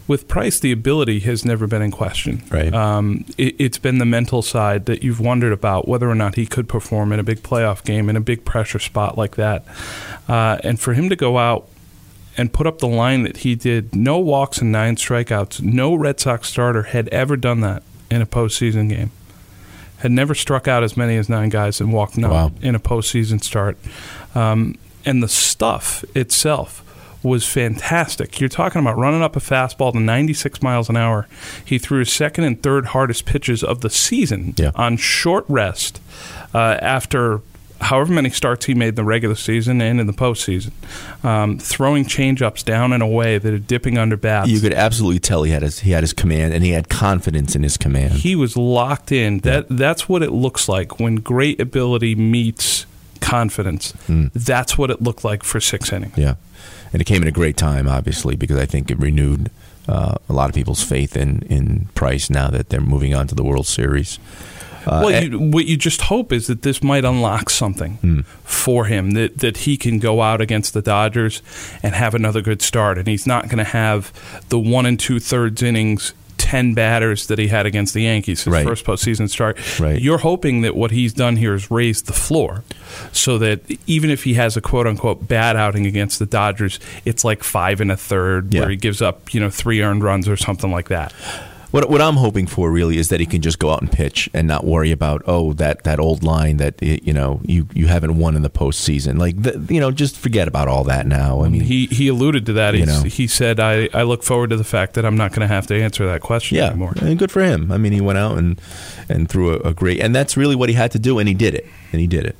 with 0.07 0.27
Price, 0.29 0.59
the 0.59 0.71
ability 0.71 1.19
has 1.21 1.43
never 1.43 1.67
been 1.67 1.81
in 1.81 1.91
question. 1.91 2.43
Right. 2.49 2.73
Um, 2.73 3.25
it, 3.37 3.55
it's 3.59 3.77
been 3.77 3.97
the 3.97 4.05
mental 4.05 4.41
side 4.41 4.85
that 4.85 5.03
you've 5.03 5.19
wondered 5.19 5.51
about 5.51 5.89
whether 5.89 6.09
or 6.09 6.15
not 6.15 6.35
he 6.35 6.45
could 6.45 6.69
perform 6.69 7.11
in 7.11 7.19
a 7.19 7.23
big 7.23 7.43
playoff 7.43 7.83
game 7.83 8.09
in 8.09 8.15
a 8.15 8.21
big 8.21 8.45
pressure 8.45 8.79
spot 8.79 9.17
like 9.17 9.35
that, 9.35 9.65
uh, 10.29 10.57
and 10.63 10.79
for 10.79 10.93
him 10.95 11.09
to 11.09 11.15
go 11.15 11.37
out 11.37 11.67
and 12.37 12.51
put 12.51 12.67
up 12.67 12.79
the 12.79 12.87
line 12.87 13.23
that 13.23 13.37
he 13.37 13.55
did. 13.55 13.95
No 13.95 14.17
walks 14.19 14.57
and 14.59 14.71
nine 14.71 14.95
strikeouts. 14.97 15.61
No 15.61 15.95
Red 15.95 16.19
Sox 16.19 16.49
starter 16.49 16.83
had 16.83 17.07
ever 17.09 17.37
done 17.37 17.61
that 17.61 17.83
in 18.11 18.21
a 18.21 18.25
postseason 18.25 18.89
game. 18.89 19.11
Had 19.99 20.11
never 20.11 20.35
struck 20.35 20.67
out 20.67 20.83
as 20.83 20.97
many 20.97 21.15
as 21.15 21.29
nine 21.29 21.49
guys 21.49 21.79
and 21.79 21.93
walked 21.93 22.17
none 22.17 22.31
Wow. 22.31 22.51
in 22.61 22.75
a 22.75 22.79
postseason 22.79 23.41
start. 23.43 23.77
Um, 24.35 24.75
and 25.05 25.23
the 25.23 25.29
stuff 25.29 26.03
itself 26.13 26.81
was 27.23 27.45
fantastic. 27.47 28.39
You're 28.39 28.49
talking 28.49 28.81
about 28.81 28.97
running 28.97 29.23
up 29.23 29.35
a 29.35 29.39
fastball 29.39 29.93
to 29.93 29.99
96 29.99 30.61
miles 30.61 30.89
an 30.89 30.97
hour. 30.97 31.27
He 31.63 31.79
threw 31.79 31.99
his 31.99 32.11
second 32.11 32.43
and 32.43 32.61
third 32.61 32.87
hardest 32.87 33.25
pitches 33.25 33.63
of 33.63 33.81
the 33.81 33.89
season 33.89 34.53
Yeah. 34.57 34.71
on 34.75 34.97
short 34.97 35.45
rest 35.47 36.01
uh, 36.53 36.77
after 36.81 37.41
however 37.85 38.11
many 38.13 38.29
starts 38.29 38.65
he 38.65 38.73
made 38.73 38.89
in 38.89 38.95
the 38.95 39.03
regular 39.03 39.35
season 39.35 39.81
and 39.81 39.99
in 39.99 40.07
the 40.07 40.13
postseason, 40.13 40.71
um, 41.23 41.57
throwing 41.59 42.03
changeups 42.05 42.63
down 42.65 42.91
and 42.93 43.01
away 43.01 43.37
that 43.37 43.53
are 43.53 43.59
dipping 43.59 43.97
under 43.97 44.17
bats. 44.17 44.49
You 44.49 44.59
could 44.59 44.73
absolutely 44.73 45.19
tell 45.19 45.43
he 45.43 45.51
had 45.51 45.61
his 45.61 45.79
he 45.79 45.91
had 45.91 46.03
his 46.03 46.13
command 46.13 46.53
and 46.53 46.63
he 46.63 46.71
had 46.71 46.89
confidence 46.89 47.55
in 47.55 47.63
his 47.63 47.77
command. 47.77 48.13
he 48.13 48.35
was 48.35 48.55
locked 48.57 49.11
in. 49.11 49.39
That 49.39 49.67
that's 49.69 50.09
what 50.09 50.21
it 50.23 50.31
looks 50.31 50.67
like 50.67 50.99
when 50.99 51.15
great 51.17 51.59
ability 51.61 52.15
meets 52.15 52.85
confidence. 53.21 53.93
That's 54.07 54.77
what 54.77 54.89
it 54.91 55.01
looked 55.01 55.23
like 55.23 55.43
for 55.43 55.59
six 55.59 55.91
innings. 55.91 56.17
Yeah, 56.17 56.35
and 56.93 57.01
it 57.01 57.05
came 57.05 57.21
at 57.21 57.27
a 57.27 57.31
great 57.31 57.57
time, 57.57 57.87
obviously, 57.87 58.35
because 58.35 58.57
I 58.57 58.65
think 58.65 58.91
it 58.91 58.99
renewed 58.99 59.49
uh, 59.87 60.15
a 60.29 60.33
lot 60.33 60.49
of 60.49 60.55
people's 60.55 60.83
faith 60.83 61.15
in 61.17 61.41
in 61.49 61.89
Price 61.95 62.29
now 62.29 62.49
that 62.49 62.69
they're 62.69 62.81
moving 62.81 63.13
on 63.13 63.27
to 63.27 63.35
the 63.35 63.43
World 63.43 63.67
Series. 63.67 64.19
Uh, 64.85 65.01
well, 65.05 65.09
and- 65.09 65.31
you, 65.33 65.39
what 65.39 65.65
you 65.65 65.77
just 65.77 66.01
hope 66.03 66.31
is 66.31 66.47
that 66.47 66.61
this 66.61 66.81
might 66.83 67.05
unlock 67.05 67.49
something 67.49 67.93
Hmm. 68.01 68.19
for 68.43 68.85
him 68.85 69.11
that 69.11 69.39
that 69.39 69.57
he 69.57 69.77
can 69.77 69.99
go 69.99 70.21
out 70.21 70.41
against 70.41 70.73
the 70.73 70.81
Dodgers 70.81 71.41
and 71.83 71.95
have 71.95 72.13
another 72.13 72.41
good 72.41 72.61
start, 72.61 72.97
and 72.97 73.07
he's 73.07 73.25
not 73.27 73.45
going 73.45 73.57
to 73.57 73.63
have 73.63 74.11
the 74.49 74.59
one 74.59 74.85
and 74.85 74.99
two 74.99 75.19
thirds 75.19 75.61
innings. 75.63 76.13
10 76.37 76.75
batters 76.75 77.25
that 77.25 77.39
he 77.39 77.47
had 77.47 77.65
against 77.65 77.95
the 77.95 78.03
Yankees, 78.03 78.43
his 78.43 78.53
Right. 78.53 78.67
first 78.67 78.85
postseason 78.85 79.27
start. 79.29 79.57
Right. 79.79 79.99
You're 79.99 80.19
hoping 80.19 80.61
that 80.61 80.75
what 80.75 80.91
he's 80.91 81.11
done 81.11 81.37
here 81.37 81.55
is 81.55 81.71
raised 81.71 82.05
the 82.05 82.13
floor 82.13 82.63
so 83.11 83.39
that 83.39 83.61
even 83.87 84.11
if 84.11 84.25
he 84.25 84.35
has 84.35 84.55
a 84.55 84.61
quote 84.61 84.85
unquote 84.85 85.27
bad 85.27 85.55
outing 85.55 85.87
against 85.87 86.19
the 86.19 86.27
Dodgers, 86.27 86.79
it's 87.03 87.23
like 87.25 87.43
five 87.43 87.81
and 87.81 87.91
a 87.91 87.97
third 87.97 88.53
Yeah. 88.53 88.59
where 88.61 88.69
he 88.69 88.75
gives 88.75 89.01
up, 89.01 89.33
you 89.33 89.39
know, 89.39 89.49
three 89.49 89.81
earned 89.81 90.03
runs 90.03 90.27
or 90.27 90.37
something 90.37 90.71
like 90.71 90.89
that. 90.89 91.13
What 91.71 91.89
what 91.89 92.01
I'm 92.01 92.15
hoping 92.15 92.47
for 92.47 92.71
really 92.71 92.97
is 92.97 93.09
that 93.09 93.19
he 93.19 93.25
can 93.25 93.41
just 93.41 93.59
go 93.59 93.71
out 93.71 93.81
and 93.81 93.91
pitch 93.91 94.29
and 94.33 94.47
not 94.47 94.65
worry 94.65 94.91
about 94.91 95.23
oh 95.27 95.53
that, 95.53 95.83
that 95.83 95.99
old 95.99 96.23
line 96.23 96.57
that 96.57 96.81
you 96.81 97.13
know 97.13 97.41
you, 97.43 97.67
you 97.73 97.87
haven't 97.87 98.17
won 98.17 98.35
in 98.35 98.41
the 98.41 98.49
postseason 98.49 99.17
like 99.17 99.41
the, 99.41 99.65
you 99.73 99.79
know 99.79 99.91
just 99.91 100.17
forget 100.17 100.47
about 100.47 100.67
all 100.67 100.83
that 100.85 101.05
now. 101.05 101.43
I 101.43 101.49
mean 101.49 101.61
He 101.61 101.87
he 101.87 102.07
alluded 102.07 102.45
to 102.47 102.53
that. 102.53 102.75
You 102.75 102.85
know. 102.85 103.03
He 103.03 103.27
said, 103.27 103.59
I, 103.59 103.89
"I 103.93 104.03
look 104.03 104.23
forward 104.23 104.49
to 104.51 104.57
the 104.57 104.63
fact 104.63 104.93
that 104.95 105.05
I'm 105.05 105.17
not 105.17 105.31
going 105.31 105.41
to 105.41 105.53
have 105.53 105.67
to 105.67 105.81
answer 105.81 106.05
that 106.07 106.21
question 106.21 106.57
yeah, 106.57 106.67
anymore." 106.67 106.93
and 107.01 107.17
good 107.17 107.31
for 107.31 107.43
him. 107.43 107.71
I 107.71 107.77
mean 107.77 107.93
he 107.93 108.01
went 108.01 108.17
out 108.17 108.37
and 108.37 108.61
and 109.09 109.29
threw 109.29 109.53
a, 109.53 109.69
a 109.69 109.73
great 109.73 109.99
and 109.99 110.15
that's 110.15 110.37
really 110.37 110.55
what 110.55 110.69
he 110.69 110.75
had 110.75 110.91
to 110.91 110.99
do 110.99 111.19
and 111.19 111.27
he 111.27 111.33
did 111.33 111.53
it 111.55 111.65
and 111.91 112.01
he 112.01 112.07
did 112.07 112.25
it. 112.25 112.35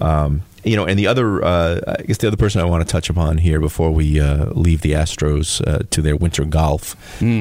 Um, 0.00 0.42
you 0.64 0.76
know, 0.76 0.84
and 0.84 0.98
the 0.98 1.06
other, 1.06 1.42
uh, 1.44 1.80
I 1.98 2.02
guess 2.02 2.18
the 2.18 2.28
other 2.28 2.36
person 2.36 2.60
I 2.60 2.64
want 2.64 2.86
to 2.86 2.90
touch 2.90 3.08
upon 3.08 3.38
here 3.38 3.60
before 3.60 3.90
we 3.90 4.20
uh, 4.20 4.46
leave 4.50 4.82
the 4.82 4.92
Astros 4.92 5.66
uh, 5.66 5.84
to 5.90 6.02
their 6.02 6.16
winter 6.16 6.44
golf 6.44 6.96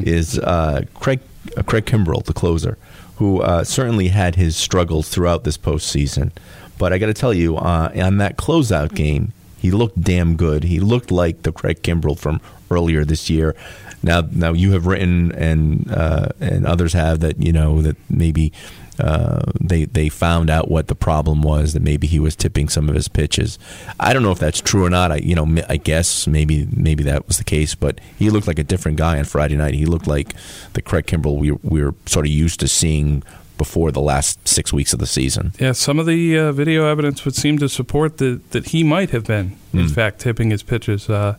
is 0.05 0.39
uh, 0.39 0.83
Craig 0.93 1.19
uh, 1.57 1.63
Craig 1.63 1.85
Kimbrel, 1.85 2.23
the 2.23 2.33
closer, 2.33 2.77
who 3.17 3.41
uh, 3.41 3.63
certainly 3.63 4.09
had 4.09 4.35
his 4.35 4.55
struggles 4.55 5.09
throughout 5.09 5.43
this 5.43 5.57
postseason. 5.57 6.31
But 6.77 6.93
I 6.93 6.97
got 6.97 7.07
to 7.07 7.13
tell 7.13 7.33
you, 7.33 7.57
uh, 7.57 7.91
on 7.95 8.17
that 8.17 8.37
closeout 8.37 8.93
game, 8.93 9.33
he 9.57 9.71
looked 9.71 10.01
damn 10.01 10.35
good. 10.35 10.63
He 10.63 10.79
looked 10.79 11.11
like 11.11 11.43
the 11.43 11.51
Craig 11.51 11.81
Kimbrel 11.81 12.17
from 12.17 12.39
earlier 12.71 13.03
this 13.03 13.29
year. 13.29 13.55
Now, 14.01 14.21
now 14.31 14.53
you 14.53 14.71
have 14.71 14.85
written 14.85 15.33
and 15.33 15.91
uh, 15.91 16.29
and 16.39 16.65
others 16.65 16.93
have 16.93 17.19
that 17.19 17.41
you 17.41 17.51
know 17.51 17.81
that 17.81 17.97
maybe 18.09 18.53
uh, 18.99 19.51
they 19.59 19.85
they 19.85 20.09
found 20.09 20.49
out 20.49 20.69
what 20.69 20.87
the 20.87 20.95
problem 20.95 21.41
was 21.41 21.73
that 21.73 21.81
maybe 21.81 22.07
he 22.07 22.19
was 22.19 22.35
tipping 22.35 22.69
some 22.69 22.89
of 22.89 22.95
his 22.95 23.07
pitches. 23.07 23.57
I 23.99 24.13
don't 24.13 24.23
know 24.23 24.31
if 24.31 24.39
that's 24.39 24.61
true 24.61 24.85
or 24.85 24.89
not. 24.89 25.11
I 25.11 25.17
you 25.17 25.35
know 25.35 25.63
I 25.67 25.77
guess 25.77 26.27
maybe 26.27 26.67
maybe 26.71 27.03
that 27.03 27.27
was 27.27 27.37
the 27.37 27.43
case, 27.43 27.75
but 27.75 27.99
he 28.17 28.29
looked 28.29 28.47
like 28.47 28.59
a 28.59 28.63
different 28.63 28.97
guy 28.97 29.17
on 29.17 29.25
Friday 29.25 29.55
night. 29.55 29.73
He 29.73 29.85
looked 29.85 30.07
like 30.07 30.33
the 30.73 30.81
Craig 30.81 31.05
Kimbrel 31.05 31.37
we 31.37 31.51
we 31.51 31.83
were 31.83 31.95
sort 32.05 32.25
of 32.25 32.31
used 32.31 32.59
to 32.59 32.67
seeing 32.67 33.23
before 33.59 33.91
the 33.91 34.01
last 34.01 34.47
six 34.47 34.73
weeks 34.73 34.93
of 34.93 34.99
the 34.99 35.05
season. 35.05 35.51
Yeah, 35.59 35.73
some 35.73 35.99
of 35.99 36.05
the 36.05 36.39
uh, 36.39 36.51
video 36.51 36.85
evidence 36.85 37.25
would 37.25 37.35
seem 37.35 37.59
to 37.59 37.69
support 37.69 38.17
that 38.17 38.51
that 38.51 38.67
he 38.67 38.83
might 38.83 39.11
have 39.11 39.25
been, 39.25 39.57
in 39.73 39.81
Hmm. 39.81 39.87
fact, 39.87 40.19
tipping 40.19 40.49
his 40.49 40.63
pitches. 40.63 41.09
Uh, 41.09 41.35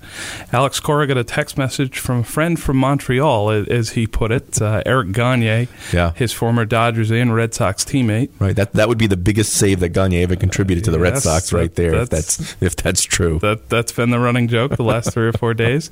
Alex 0.53 0.79
Cora 0.81 1.07
got 1.07 1.17
a 1.17 1.25
text 1.25 1.59
message 1.59 1.99
from 1.99 2.21
a 2.21 2.25
friend 2.25 2.59
from 2.61 2.77
Montreal, 2.77 3.51
as 3.51 3.91
he 3.91 4.07
put 4.07 4.31
it, 4.31 4.63
uh, 4.63 4.83
Eric 4.87 5.13
Gagne, 5.13 5.67
Yeah. 5.93 6.13
his 6.15 6.33
former 6.33 6.65
Dodgers 6.65 7.11
and 7.11 7.35
Red 7.35 7.55
Sox 7.55 7.85
teammate. 7.85 8.29
Right. 8.39 8.55
That 8.55 8.73
that 8.75 8.89
would 8.89 8.99
be 8.99 9.07
the 9.09 9.17
biggest 9.17 9.53
save 9.53 9.81
that 9.81 9.89
Gagne 9.91 10.23
ever 10.23 10.37
contributed 10.37 10.85
to 10.85 10.91
the 10.91 10.99
Red 11.01 11.19
Sox, 11.19 11.53
right 11.53 11.75
there. 11.75 11.95
If 11.95 12.11
that's- 12.11 12.37
that's 12.37 12.57
if 12.61 12.77
that's 12.77 13.03
true. 13.03 13.39
That 13.43 13.69
that's 13.69 13.93
been 13.93 14.11
the 14.11 14.19
running 14.21 14.47
joke 14.49 14.77
the 14.77 14.85
last 14.85 15.13
three 15.13 15.27
or 15.27 15.33
four 15.33 15.55
days, 15.55 15.91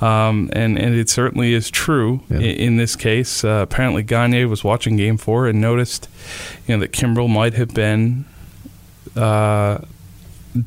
um, 0.00 0.48
and 0.52 0.78
and 0.78 0.94
it 0.94 1.10
certainly 1.10 1.52
is 1.54 1.70
true 1.70 2.20
Yeah. 2.30 2.38
i- 2.38 2.42
in 2.42 2.76
this 2.76 2.94
case. 2.96 3.42
Uh, 3.44 3.60
apparently, 3.62 4.02
Gagne 4.02 4.44
was 4.44 4.62
watching 4.62 4.96
Game 4.96 5.16
Four 5.16 5.48
and 5.48 5.60
noticed, 5.60 6.08
you 6.68 6.74
know, 6.76 6.80
that 6.80 6.92
Kimbrel 6.92 7.28
might 7.28 7.54
have 7.54 7.74
been 7.74 8.24
uh, 9.16 9.78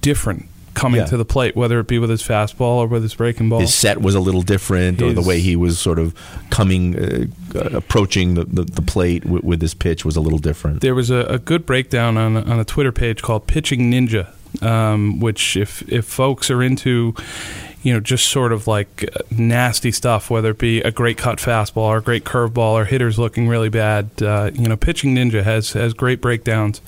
different 0.01 0.45
coming 0.73 1.01
Yeah. 1.01 1.05
to 1.07 1.17
the 1.17 1.25
plate, 1.25 1.55
whether 1.55 1.79
it 1.79 1.87
be 1.87 1.99
with 1.99 2.09
his 2.09 2.23
fastball 2.23 2.77
or 2.77 2.87
with 2.87 3.03
his 3.03 3.13
breaking 3.15 3.49
ball. 3.49 3.59
his 3.59 3.73
set 3.73 4.01
was 4.01 4.15
a 4.15 4.19
little 4.19 4.41
different, 4.41 5.01
or 5.01 5.13
the 5.13 5.21
way 5.21 5.39
he 5.39 5.55
was 5.55 5.77
sort 5.79 5.99
of 5.99 6.13
coming, 6.49 6.95
uh, 6.97 7.25
uh, 7.55 7.77
approaching 7.77 8.33
the, 8.35 8.45
the, 8.45 8.63
the 8.63 8.81
plate 8.81 9.25
with, 9.25 9.43
with 9.43 9.61
his 9.61 9.73
pitch 9.73 10.03
was 10.05 10.15
a 10.15 10.21
little 10.21 10.39
different. 10.39 10.81
there 10.81 10.95
was 10.95 11.09
a, 11.09 11.25
a 11.29 11.37
good 11.39 11.65
breakdown 11.65 12.17
on 12.17 12.35
on 12.37 12.59
a 12.59 12.65
Twitter 12.65 12.91
page 12.91 13.21
called 13.21 13.45
Pitching 13.47 13.91
Ninja, 13.91 14.27
um, 14.63 15.19
which 15.19 15.55
if 15.57 15.81
if 15.91 16.05
folks 16.05 16.49
are 16.51 16.61
into, 16.63 17.13
you 17.83 17.93
know, 17.93 17.99
just 17.99 18.27
sort 18.27 18.53
of 18.53 18.65
like 18.65 19.03
uh, 19.13 19.19
nasty 19.29 19.91
stuff, 19.91 20.29
whether 20.29 20.51
it 20.51 20.57
be 20.57 20.79
a 20.81 20.89
great 20.89 21.17
cut 21.17 21.37
fastball 21.37 21.83
or 21.83 21.97
a 21.97 22.01
great 22.01 22.23
curveball 22.23 22.73
or 22.73 22.85
hitters 22.85 23.19
looking 23.19 23.49
really 23.49 23.67
bad, 23.67 24.09
uh, 24.21 24.49
you 24.53 24.67
know, 24.67 24.77
Pitching 24.77 25.13
Ninja 25.15 25.43
has 25.43 25.73
has 25.73 25.93
great 25.93 26.21
breakdowns 26.21 26.81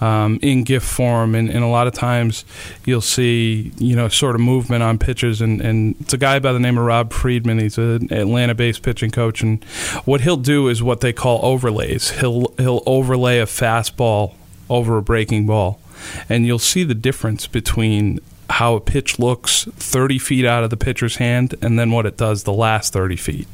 um, 0.00 0.38
in 0.42 0.64
GIF 0.64 0.82
form, 0.82 1.34
and, 1.34 1.50
and 1.50 1.62
a 1.62 1.66
lot 1.66 1.86
of 1.86 1.92
times 1.92 2.46
you'll 2.86 3.00
see 3.02 3.72
you 3.76 3.94
know 3.94 4.08
sort 4.08 4.34
of 4.34 4.40
movement 4.40 4.82
on 4.82 4.98
pitches, 4.98 5.42
and, 5.42 5.60
and 5.60 5.96
it's 6.00 6.14
a 6.14 6.18
guy 6.18 6.38
by 6.38 6.52
the 6.52 6.60
name 6.60 6.78
of 6.78 6.84
Rob 6.84 7.12
Friedman. 7.12 7.58
He's 7.58 7.76
an 7.76 8.12
Atlanta-based 8.12 8.82
pitching 8.82 9.10
coach, 9.10 9.42
and 9.42 9.62
what 10.06 10.22
he'll 10.22 10.36
do 10.38 10.68
is 10.68 10.82
what 10.82 11.02
they 11.02 11.12
call 11.12 11.44
overlays. 11.44 12.10
He'll 12.20 12.54
he'll 12.56 12.82
overlay 12.86 13.38
a 13.38 13.46
fastball 13.46 14.34
over 14.70 14.96
a 14.96 15.02
breaking 15.02 15.46
ball, 15.46 15.78
and 16.26 16.46
you'll 16.46 16.58
see 16.58 16.84
the 16.84 16.94
difference 16.94 17.46
between 17.46 18.20
how 18.50 18.74
a 18.74 18.80
pitch 18.80 19.18
looks 19.18 19.64
30 19.76 20.18
feet 20.18 20.44
out 20.44 20.64
of 20.64 20.70
the 20.70 20.76
pitcher's 20.76 21.16
hand 21.16 21.54
and 21.60 21.78
then 21.78 21.90
what 21.90 22.06
it 22.06 22.16
does 22.16 22.44
the 22.44 22.52
last 22.52 22.92
30 22.92 23.16
feet. 23.16 23.48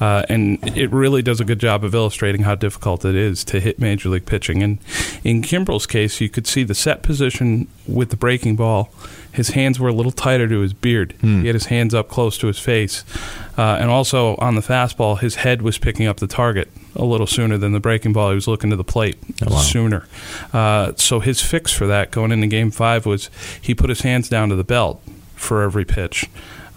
Uh, 0.00 0.24
and 0.28 0.58
it 0.76 0.90
really 0.90 1.22
does 1.22 1.40
a 1.40 1.44
good 1.44 1.60
job 1.60 1.84
of 1.84 1.94
illustrating 1.94 2.42
how 2.42 2.56
difficult 2.56 3.04
it 3.04 3.14
is 3.14 3.44
to 3.44 3.60
hit 3.60 3.78
major 3.78 4.08
league 4.08 4.26
pitching. 4.26 4.60
And 4.62 4.78
in 5.22 5.42
Kimbrel's 5.42 5.86
case, 5.86 6.20
you 6.20 6.28
could 6.28 6.46
see 6.48 6.64
the 6.64 6.74
set 6.74 7.02
position 7.04 7.68
with 7.86 8.10
the 8.10 8.16
breaking 8.16 8.56
ball. 8.56 8.92
His 9.30 9.50
hands 9.50 9.78
were 9.78 9.88
a 9.88 9.92
little 9.92 10.12
tighter 10.12 10.48
to 10.48 10.58
his 10.60 10.72
beard. 10.72 11.14
He 11.20 11.46
had 11.46 11.54
his 11.54 11.66
hands 11.66 11.94
up 11.94 12.08
close 12.08 12.36
to 12.38 12.48
his 12.48 12.58
face. 12.58 13.04
Uh, 13.56 13.76
and 13.80 13.90
also 13.90 14.34
on 14.36 14.56
the 14.56 14.60
fastball, 14.60 15.20
his 15.20 15.36
head 15.36 15.62
was 15.62 15.78
picking 15.78 16.06
up 16.06 16.16
the 16.16 16.26
target 16.26 16.68
a 16.94 17.04
little 17.04 17.26
sooner 17.26 17.56
than 17.58 17.72
the 17.72 17.80
breaking 17.80 18.12
ball. 18.12 18.30
He 18.30 18.34
was 18.34 18.46
looking 18.48 18.70
to 18.70 18.76
the 18.76 18.84
plate 18.84 19.16
Oh, 19.46 19.54
wow. 19.54 19.60
sooner. 19.60 20.06
Uh, 20.52 20.92
so 20.96 21.20
his 21.20 21.40
fix 21.40 21.72
for 21.72 21.86
that 21.86 22.10
going 22.10 22.32
into 22.32 22.46
game 22.46 22.70
five 22.70 23.06
was 23.06 23.30
he 23.60 23.74
put 23.74 23.88
his 23.88 24.00
hands 24.02 24.28
down 24.28 24.48
to 24.50 24.56
the 24.56 24.64
belt 24.64 25.02
for 25.34 25.62
every 25.62 25.84
pitch. 25.84 26.28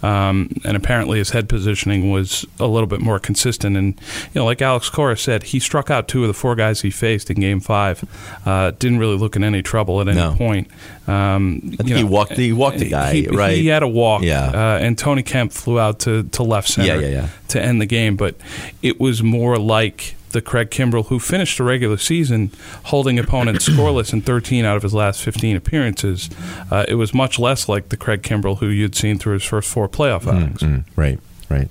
Um, 0.02 0.50
and 0.64 0.76
apparently 0.76 1.18
his 1.18 1.30
head 1.30 1.48
positioning 1.48 2.10
was 2.10 2.44
a 2.60 2.66
little 2.66 2.86
bit 2.86 3.00
more 3.00 3.18
consistent. 3.18 3.76
And, 3.76 3.94
you 4.34 4.40
know, 4.40 4.44
like 4.44 4.60
Alex 4.62 4.90
Cora 4.90 5.16
said, 5.16 5.44
he 5.44 5.58
struck 5.58 5.90
out 5.90 6.06
two 6.06 6.22
of 6.22 6.28
the 6.28 6.34
four 6.34 6.54
guys 6.54 6.82
he 6.82 6.90
faced 6.90 7.30
in 7.30 7.40
game 7.40 7.60
five. 7.60 8.04
Uh, 8.44 8.72
didn't 8.78 8.98
really 8.98 9.16
look 9.16 9.36
in 9.36 9.42
any 9.42 9.62
trouble 9.62 10.00
at 10.00 10.08
any 10.08 10.18
No. 10.18 10.34
point. 10.34 10.68
Um, 11.08 11.60
I 11.80 11.82
think 11.82 11.96
he 11.96 12.04
walked- 12.04 12.32
he 12.36 12.52
walked 12.52 12.78
the 12.78 12.88
guy, 12.90 13.12
he, 13.14 13.26
right? 13.28 13.56
He 13.56 13.68
had 13.68 13.82
a 13.82 13.88
walk. 13.88 14.22
Yeah. 14.22 14.46
Uh, 14.48 14.78
and 14.80 14.98
Tony 14.98 15.22
Kemp 15.22 15.52
flew 15.52 15.78
out 15.80 16.00
to, 16.00 16.24
to 16.24 16.42
left 16.42 16.68
center 16.68 17.00
Yeah, 17.00 17.00
yeah, 17.08 17.14
yeah. 17.22 17.28
to 17.48 17.62
end 17.62 17.80
the 17.80 17.86
game. 17.86 18.16
But 18.16 18.34
it 18.82 19.00
was 19.00 19.22
more 19.22 19.56
like 19.58 20.14
the 20.36 20.42
Craig 20.42 20.70
Kimbrel 20.70 21.06
who 21.06 21.18
finished 21.18 21.56
the 21.56 21.64
regular 21.64 21.96
season 21.96 22.52
holding 22.84 23.18
opponents 23.18 23.66
scoreless 23.70 24.12
in 24.12 24.20
13 24.20 24.64
out 24.66 24.76
of 24.76 24.82
his 24.82 24.92
last 24.92 25.22
15 25.22 25.56
appearances. 25.56 26.28
Uh, 26.70 26.84
it 26.86 26.94
was 26.94 27.14
much 27.14 27.38
less 27.38 27.68
like 27.68 27.88
the 27.88 27.96
Craig 27.96 28.22
Kimbrel 28.22 28.58
who 28.58 28.68
you'd 28.68 28.94
seen 28.94 29.18
through 29.18 29.32
his 29.32 29.44
first 29.44 29.68
four 29.68 29.88
playoff 29.88 30.26
outings. 30.30 30.60
Mm, 30.60 30.84
right, 30.94 31.18
right. 31.48 31.68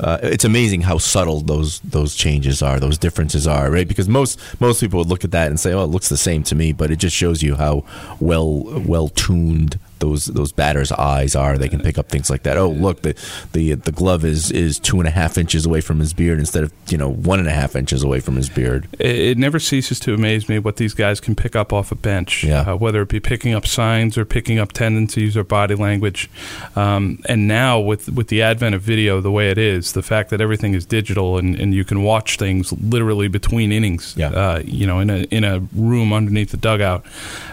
Uh, 0.00 0.18
it's 0.22 0.44
amazing 0.44 0.82
how 0.82 0.96
subtle 0.96 1.40
those 1.40 1.80
those 1.80 2.14
changes 2.14 2.62
are, 2.62 2.78
those 2.80 2.96
differences 2.98 3.46
are, 3.46 3.70
right? 3.70 3.88
Because 3.88 4.08
most 4.08 4.40
most 4.60 4.80
people 4.80 5.00
would 5.00 5.08
look 5.08 5.24
at 5.24 5.32
that 5.32 5.48
and 5.48 5.58
say, 5.58 5.72
"Oh, 5.72 5.82
it 5.82 5.88
looks 5.88 6.08
the 6.08 6.16
same 6.16 6.44
to 6.44 6.54
me," 6.54 6.72
but 6.72 6.92
it 6.92 6.96
just 6.96 7.16
shows 7.16 7.42
you 7.42 7.56
how 7.56 7.84
well 8.20 8.62
well 8.86 9.08
tuned 9.08 9.78
those 10.00 10.26
those 10.26 10.52
batters' 10.52 10.92
eyes 10.92 11.34
are. 11.34 11.58
They 11.58 11.68
can 11.68 11.80
pick 11.80 11.98
up 11.98 12.08
things 12.08 12.30
like 12.30 12.42
that. 12.44 12.56
Oh, 12.56 12.70
look, 12.70 13.02
the 13.02 13.14
the 13.52 13.74
the 13.74 13.92
glove 13.92 14.24
is 14.24 14.50
is 14.50 14.78
two 14.78 14.98
and 14.98 15.08
a 15.08 15.10
half 15.10 15.38
inches 15.38 15.66
away 15.66 15.80
from 15.80 16.00
his 16.00 16.12
beard 16.12 16.38
instead 16.38 16.64
of 16.64 16.72
you 16.88 16.98
know 16.98 17.10
one 17.10 17.38
and 17.38 17.48
a 17.48 17.52
half 17.52 17.76
inches 17.76 18.02
away 18.02 18.20
from 18.20 18.36
his 18.36 18.48
beard. 18.48 18.88
It, 18.98 19.16
it 19.16 19.38
never 19.38 19.58
ceases 19.58 20.00
to 20.00 20.14
amaze 20.14 20.48
me 20.48 20.58
what 20.58 20.76
these 20.76 20.94
guys 20.94 21.20
can 21.20 21.34
pick 21.34 21.56
up 21.56 21.72
off 21.72 21.92
a 21.92 21.94
bench. 21.94 22.44
Yeah. 22.44 22.60
Uh, 22.60 22.76
whether 22.76 23.02
it 23.02 23.08
be 23.08 23.20
picking 23.20 23.54
up 23.54 23.66
signs 23.66 24.16
or 24.16 24.24
picking 24.24 24.58
up 24.58 24.72
tendencies 24.72 25.36
or 25.36 25.44
body 25.44 25.74
language. 25.74 26.30
Um, 26.76 27.20
and 27.26 27.48
now 27.48 27.78
with 27.78 28.08
with 28.10 28.28
the 28.28 28.42
advent 28.42 28.74
of 28.74 28.82
video 28.82 29.20
the 29.20 29.30
way 29.30 29.50
it 29.50 29.58
is, 29.58 29.92
the 29.92 30.02
fact 30.02 30.30
that 30.30 30.40
everything 30.40 30.74
is 30.74 30.86
digital 30.86 31.38
and, 31.38 31.58
and 31.58 31.74
you 31.74 31.84
can 31.84 32.02
watch 32.02 32.36
things 32.36 32.72
literally 32.72 33.28
between 33.28 33.72
innings. 33.72 34.14
Yeah. 34.16 34.30
Uh, 34.30 34.62
you 34.64 34.86
know, 34.86 35.00
in 35.00 35.10
a 35.10 35.18
in 35.30 35.44
a 35.44 35.60
room 35.74 36.12
underneath 36.12 36.50
the 36.50 36.56
dugout, 36.56 37.04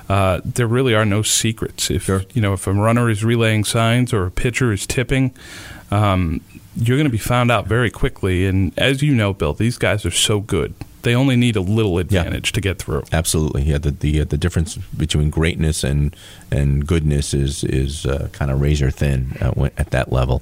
uh, 0.10 0.42
there 0.44 0.68
really 0.68 0.94
are 0.94 1.06
no 1.06 1.22
secrets. 1.22 1.90
If 1.90 2.10
you 2.36 2.42
know 2.42 2.54
if 2.54 2.68
a 2.68 2.74
runner 2.74 3.10
is 3.10 3.24
relaying 3.24 3.64
signs 3.64 4.14
or 4.14 4.28
a 4.28 4.32
pitcher 4.32 4.72
is 4.72 4.86
tipping. 4.86 5.34
Um, 5.90 6.42
you're 6.76 6.98
going 6.98 7.08
to 7.08 7.12
be 7.12 7.18
found 7.18 7.52
out 7.52 7.68
very 7.68 7.90
quickly, 7.90 8.46
and 8.46 8.78
as 8.78 9.02
you 9.02 9.16
know, 9.16 9.34
Bill, 9.34 9.54
these 9.54 9.78
guys 9.78 10.06
are 10.06 10.12
so 10.12 10.42
good. 10.42 10.76
They 11.04 11.16
only 11.16 11.36
need 11.36 11.56
a 11.56 11.62
little 11.62 12.00
advantage 12.00 12.52
to 12.52 12.62
get 12.62 12.80
through. 12.80 13.04
Absolutely, 13.14 13.64
yeah. 13.64 13.78
The 13.78 13.92
the 13.92 14.24
the 14.24 14.38
difference 14.38 14.76
between 14.76 15.30
greatness 15.30 15.84
and 15.84 16.16
and 16.52 16.86
goodness 16.86 17.34
is 17.34 17.64
is 17.64 18.06
uh, 18.06 18.28
kind 18.34 18.52
of 18.52 18.60
razor 18.60 18.92
thin 18.92 19.38
at, 19.40 19.58
at 19.78 19.92
that 19.92 20.12
level. 20.12 20.42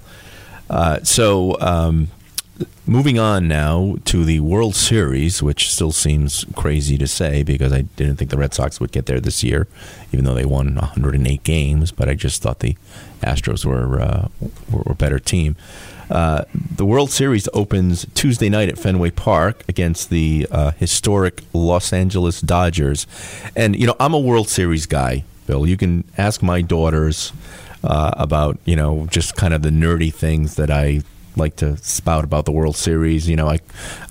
Uh, 0.69 1.03
so, 1.03 1.59
um, 1.59 2.07
moving 2.85 3.17
on 3.17 3.47
now 3.47 3.95
to 4.05 4.23
the 4.23 4.39
World 4.39 4.75
Series, 4.75 5.41
which 5.41 5.71
still 5.71 5.91
seems 5.91 6.45
crazy 6.55 6.97
to 6.97 7.07
say 7.07 7.43
because 7.43 7.71
I 7.71 7.81
didn't 7.81 8.17
think 8.17 8.31
the 8.31 8.37
Red 8.37 8.53
Sox 8.53 8.79
would 8.79 8.91
get 8.91 9.05
there 9.05 9.19
this 9.19 9.43
year, 9.43 9.67
even 10.11 10.25
though 10.25 10.33
they 10.33 10.45
won 10.45 10.75
108 10.75 11.43
games. 11.43 11.91
But 11.91 12.09
I 12.09 12.13
just 12.13 12.41
thought 12.41 12.59
the 12.59 12.75
Astros 13.21 13.65
were 13.65 14.01
uh, 14.01 14.27
were 14.71 14.83
a 14.85 14.95
better 14.95 15.19
team. 15.19 15.55
Uh, 16.09 16.43
the 16.53 16.85
World 16.85 17.09
Series 17.09 17.47
opens 17.53 18.05
Tuesday 18.13 18.49
night 18.49 18.69
at 18.69 18.77
Fenway 18.77 19.11
Park 19.11 19.63
against 19.67 20.09
the 20.09 20.47
uh, 20.51 20.71
historic 20.71 21.41
Los 21.53 21.91
Angeles 21.93 22.41
Dodgers. 22.41 23.07
And, 23.55 23.75
you 23.79 23.87
know, 23.87 23.95
I'm 23.99 24.13
a 24.13 24.19
World 24.19 24.49
Series 24.49 24.85
guy, 24.85 25.23
Bill. 25.47 25.65
You 25.65 25.77
can 25.77 26.03
ask 26.17 26.43
my 26.43 26.61
daughters 26.61 27.31
uh, 27.83 28.13
about, 28.17 28.59
you 28.65 28.75
know, 28.75 29.07
just 29.09 29.35
kind 29.35 29.53
of 29.53 29.61
the 29.61 29.69
nerdy 29.69 30.13
things 30.13 30.55
that 30.55 30.69
I 30.69 31.01
like 31.35 31.55
to 31.57 31.77
spout 31.77 32.23
about 32.23 32.45
the 32.45 32.51
World 32.51 32.75
Series. 32.75 33.27
You 33.27 33.35
know, 33.35 33.49
I 33.49 33.59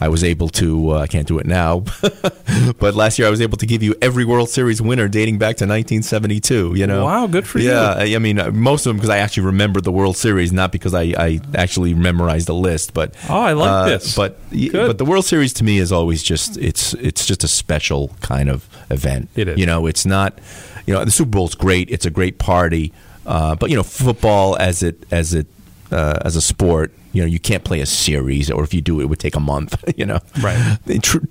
I 0.00 0.08
was 0.08 0.24
able 0.24 0.48
to 0.50 0.92
uh, 0.92 0.98
I 0.98 1.06
can't 1.06 1.26
do 1.26 1.38
it 1.38 1.46
now, 1.46 1.80
but 2.78 2.94
last 2.94 3.18
year 3.18 3.28
I 3.28 3.30
was 3.30 3.40
able 3.40 3.56
to 3.58 3.66
give 3.66 3.82
you 3.82 3.94
every 4.02 4.24
World 4.24 4.48
Series 4.50 4.80
winner 4.82 5.08
dating 5.08 5.38
back 5.38 5.56
to 5.58 5.64
1972. 5.66 6.74
You 6.74 6.86
know, 6.86 7.04
Wow, 7.04 7.26
good 7.26 7.46
for 7.46 7.58
you. 7.58 7.70
yeah, 7.70 7.94
I 7.98 8.18
mean 8.18 8.38
uh, 8.38 8.50
most 8.50 8.86
of 8.86 8.90
them 8.90 8.96
because 8.96 9.10
I 9.10 9.18
actually 9.18 9.44
remembered 9.46 9.84
the 9.84 9.92
World 9.92 10.16
Series, 10.16 10.52
not 10.52 10.72
because 10.72 10.94
I, 10.94 11.14
I 11.16 11.40
actually 11.54 11.94
memorized 11.94 12.46
the 12.48 12.54
list. 12.54 12.94
But 12.94 13.14
Oh, 13.28 13.40
I 13.40 13.52
like 13.52 13.70
uh, 13.70 13.84
this. 13.86 14.16
But 14.16 14.38
Good. 14.50 14.72
but 14.72 14.98
the 14.98 15.04
World 15.04 15.24
Series 15.24 15.52
to 15.54 15.64
me 15.64 15.78
is 15.78 15.92
always 15.92 16.22
just 16.22 16.56
it's 16.58 16.94
it's 16.94 17.26
just 17.26 17.44
a 17.44 17.48
special 17.48 18.08
kind 18.20 18.48
of 18.48 18.68
event. 18.90 19.28
It 19.36 19.48
is. 19.48 19.58
You 19.58 19.66
know, 19.66 19.86
it's 19.86 20.04
not. 20.06 20.38
You 20.86 20.94
know, 20.94 21.04
the 21.04 21.12
Super 21.12 21.30
Bowl's 21.30 21.54
great. 21.54 21.90
It's 21.90 22.06
a 22.06 22.10
great 22.10 22.38
party. 22.38 22.92
Uh, 23.24 23.54
but 23.54 23.70
you 23.70 23.76
know, 23.76 23.84
football 23.84 24.56
as 24.58 24.82
it 24.82 25.04
as 25.12 25.32
it 25.32 25.46
uh, 25.92 26.18
as 26.24 26.36
a 26.36 26.40
sport, 26.40 26.92
you 27.12 27.22
know, 27.22 27.26
you 27.26 27.38
can't 27.38 27.64
play 27.64 27.80
a 27.80 27.86
series, 27.86 28.50
or 28.50 28.64
if 28.64 28.72
you 28.72 28.80
do, 28.80 29.00
it 29.00 29.04
would 29.06 29.18
take 29.20 29.36
a 29.36 29.40
month. 29.40 29.82
You 29.96 30.06
know, 30.06 30.20
Right. 30.40 30.78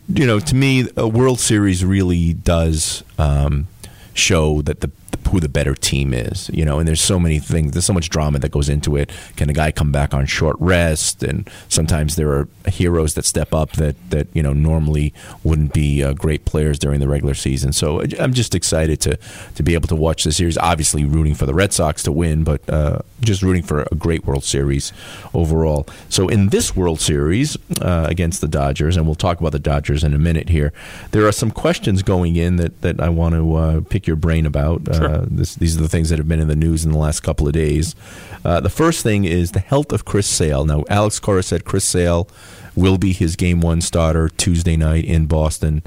You 0.08 0.28
know, 0.28 0.40
to 0.40 0.56
me, 0.56 0.88
a 0.96 1.08
World 1.08 1.40
Series 1.40 1.84
really 1.84 2.34
does 2.34 3.04
um, 3.18 3.68
show 4.14 4.62
that 4.62 4.82
the 4.82 4.92
who 5.32 5.40
the 5.40 5.50
better 5.50 5.76
team 5.76 6.14
is. 6.14 6.50
You 6.54 6.66
know, 6.66 6.80
and 6.80 6.88
there's 6.88 7.02
so 7.02 7.20
many 7.20 7.40
things. 7.40 7.72
There's 7.72 7.86
so 7.86 7.94
much 7.94 8.10
drama 8.10 8.40
that 8.40 8.52
goes 8.52 8.70
into 8.70 8.96
it. 8.96 9.12
Can 9.36 9.50
a 9.50 9.54
guy 9.54 9.72
come 9.72 9.92
back 9.92 10.14
on 10.14 10.26
short 10.26 10.56
rest? 10.60 11.24
And 11.24 11.50
sometimes 11.70 12.16
there 12.16 12.32
are 12.32 12.48
heroes 12.68 13.14
that 13.16 13.26
step 13.26 13.54
up 13.54 13.74
that 13.74 13.96
that 14.10 14.28
you 14.34 14.44
know 14.44 14.54
normally 14.54 15.14
wouldn't 15.44 15.74
be 15.74 16.04
uh, 16.04 16.14
great 16.14 16.46
players 16.46 16.78
during 16.80 17.00
the 17.00 17.08
regular 17.08 17.34
season. 17.34 17.74
So 17.74 18.02
I'm 18.20 18.34
just 18.34 18.56
excited 18.56 19.00
to 19.02 19.18
to 19.56 19.64
be 19.64 19.74
able 19.74 19.88
to 19.88 19.96
watch 19.96 20.24
the 20.24 20.32
series. 20.32 20.58
Obviously, 20.58 21.06
rooting 21.06 21.36
for 21.36 21.46
the 21.46 21.54
Red 21.54 21.74
Sox 21.74 22.04
to 22.04 22.12
win, 22.12 22.44
but 22.44 22.68
uh, 22.70 23.00
just 23.22 23.42
rooting 23.42 23.64
for 23.64 23.88
a 23.92 23.96
great 23.96 24.26
World 24.26 24.44
Series 24.44 24.92
overall. 25.34 25.88
So 26.10 26.28
in 26.28 26.50
this 26.50 26.76
World 26.76 27.00
Series 27.00 27.58
uh, 27.80 28.06
against 28.10 28.42
the 28.42 28.48
Dodgers, 28.48 28.98
and 28.98 29.06
we'll 29.06 29.16
talk 29.16 29.40
about 29.40 29.52
the 29.52 29.60
Dodgers 29.60 30.04
in 30.04 30.14
a 30.14 30.20
minute 30.20 30.50
here, 30.50 30.74
there 31.12 31.26
are 31.28 31.32
some 31.32 31.52
questions 31.52 32.04
going 32.04 32.36
in 32.36 32.58
that, 32.58 32.82
that 32.82 33.00
I 33.00 33.10
want 33.10 33.36
to 33.36 33.56
uh, 33.56 33.82
pick 33.82 34.08
your 34.08 34.16
brain 34.16 34.46
about. 34.46 34.88
This, 35.30 35.56
these 35.56 35.78
are 35.78 35.82
the 35.82 35.90
things 35.90 36.10
that 36.10 36.20
have 36.20 36.28
been 36.28 36.40
in 36.40 36.48
the 36.48 36.56
news 36.56 36.86
in 36.86 36.92
the 36.92 36.98
last 36.98 37.22
couple 37.22 37.48
of 37.48 37.54
days. 37.54 37.96
Uh, 38.44 38.60
the 38.60 38.70
first 38.70 39.04
thing 39.04 39.26
is 39.26 39.52
the 39.52 39.60
health 39.60 39.92
of 39.92 40.06
Chris 40.06 40.28
Sale. 40.28 40.66
Now, 40.66 40.84
Alex 40.90 41.20
Cora 41.20 41.44
said 41.44 41.66
Chris 41.66 41.84
Sale 41.86 42.28
will 42.76 42.98
be 42.98 43.14
his 43.14 43.36
game 43.36 43.62
one 43.62 43.82
starter 43.82 44.30
Tuesday 44.30 44.78
night 44.78 45.06
in 45.06 45.26
Boston 45.26 45.84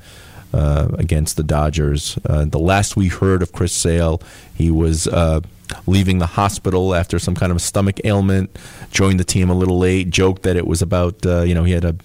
uh, 0.52 0.88
against 0.98 1.36
the 1.36 1.42
Dodgers. 1.42 2.18
Uh, 2.24 2.44
the 2.44 2.58
last 2.58 2.96
we 2.96 3.08
heard 3.08 3.42
of 3.42 3.52
Chris 3.52 3.72
Sale, 3.72 4.22
he 4.54 4.70
was 4.70 5.08
uh, 5.08 5.40
leaving 5.86 6.18
the 6.18 6.26
hospital 6.26 6.94
after 6.94 7.18
some 7.18 7.34
kind 7.34 7.50
of 7.50 7.60
stomach 7.60 8.00
ailment. 8.04 8.56
Joined 8.90 9.18
the 9.18 9.24
team 9.24 9.50
a 9.50 9.54
little 9.54 9.78
late. 9.78 10.10
Joked 10.10 10.42
that 10.44 10.56
it 10.56 10.66
was 10.66 10.82
about 10.82 11.26
uh, 11.26 11.42
you 11.42 11.54
know 11.54 11.64
he 11.64 11.72
had 11.72 11.84
a 11.84 11.96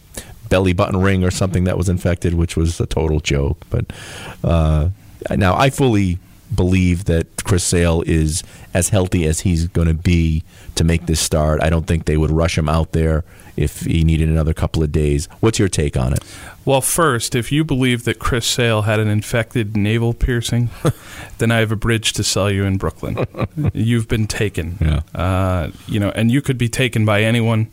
belly 0.50 0.74
button 0.74 1.00
ring 1.00 1.24
or 1.24 1.32
something 1.32 1.66
that 1.66 1.78
was 1.78 1.90
infected, 1.90 2.34
which 2.34 2.58
was 2.58 2.80
a 2.80 2.88
total 2.88 3.20
joke. 3.20 3.64
But 3.70 3.86
uh, 4.44 4.90
now 5.30 5.56
I 5.56 5.70
fully 5.70 6.18
believe 6.54 7.06
that 7.06 7.44
Chris 7.44 7.64
Sale 7.64 8.04
is 8.06 8.44
as 8.74 8.90
healthy 8.90 9.26
as 9.26 9.42
he's 9.42 9.68
going 9.68 9.88
to 9.88 9.94
be 9.94 10.44
to 10.76 10.84
make 10.84 11.06
this 11.06 11.20
start. 11.20 11.62
I 11.62 11.70
don't 11.70 11.88
think 11.88 12.06
they 12.06 12.18
would 12.18 12.32
rush 12.32 12.58
him 12.58 12.70
out 12.70 12.92
there 12.92 13.24
if 13.56 13.82
he 13.82 14.04
needed 14.04 14.30
another 14.30 14.54
couple 14.54 14.82
of 14.82 14.92
days. 14.92 15.28
What's 15.42 15.60
your 15.60 15.68
take 15.68 15.98
on 15.98 16.14
it? 16.14 16.20
Well, 16.66 16.82
first, 16.82 17.36
if 17.36 17.52
you 17.52 17.64
believe 17.64 18.04
that 18.06 18.20
Chris 18.20 18.46
Sale 18.46 18.84
had 18.84 19.00
an 19.00 19.08
infected 19.08 19.76
navel 19.76 20.14
piercing, 20.14 20.70
then 21.40 21.52
I 21.52 21.58
have 21.58 21.72
a 21.72 21.76
bridge 21.76 22.14
to 22.14 22.24
sell 22.24 22.50
you 22.52 22.64
in 22.64 22.78
Brooklyn. 22.78 23.26
You've 23.74 24.08
been 24.08 24.28
taken. 24.28 24.78
Yeah. 24.80 25.02
Uh, 25.14 25.72
you 25.88 26.00
know, 26.00 26.12
and 26.12 26.32
you 26.32 26.42
could 26.42 26.58
be 26.58 26.70
taken 26.70 27.06
by 27.06 27.24
anyone. 27.24 27.72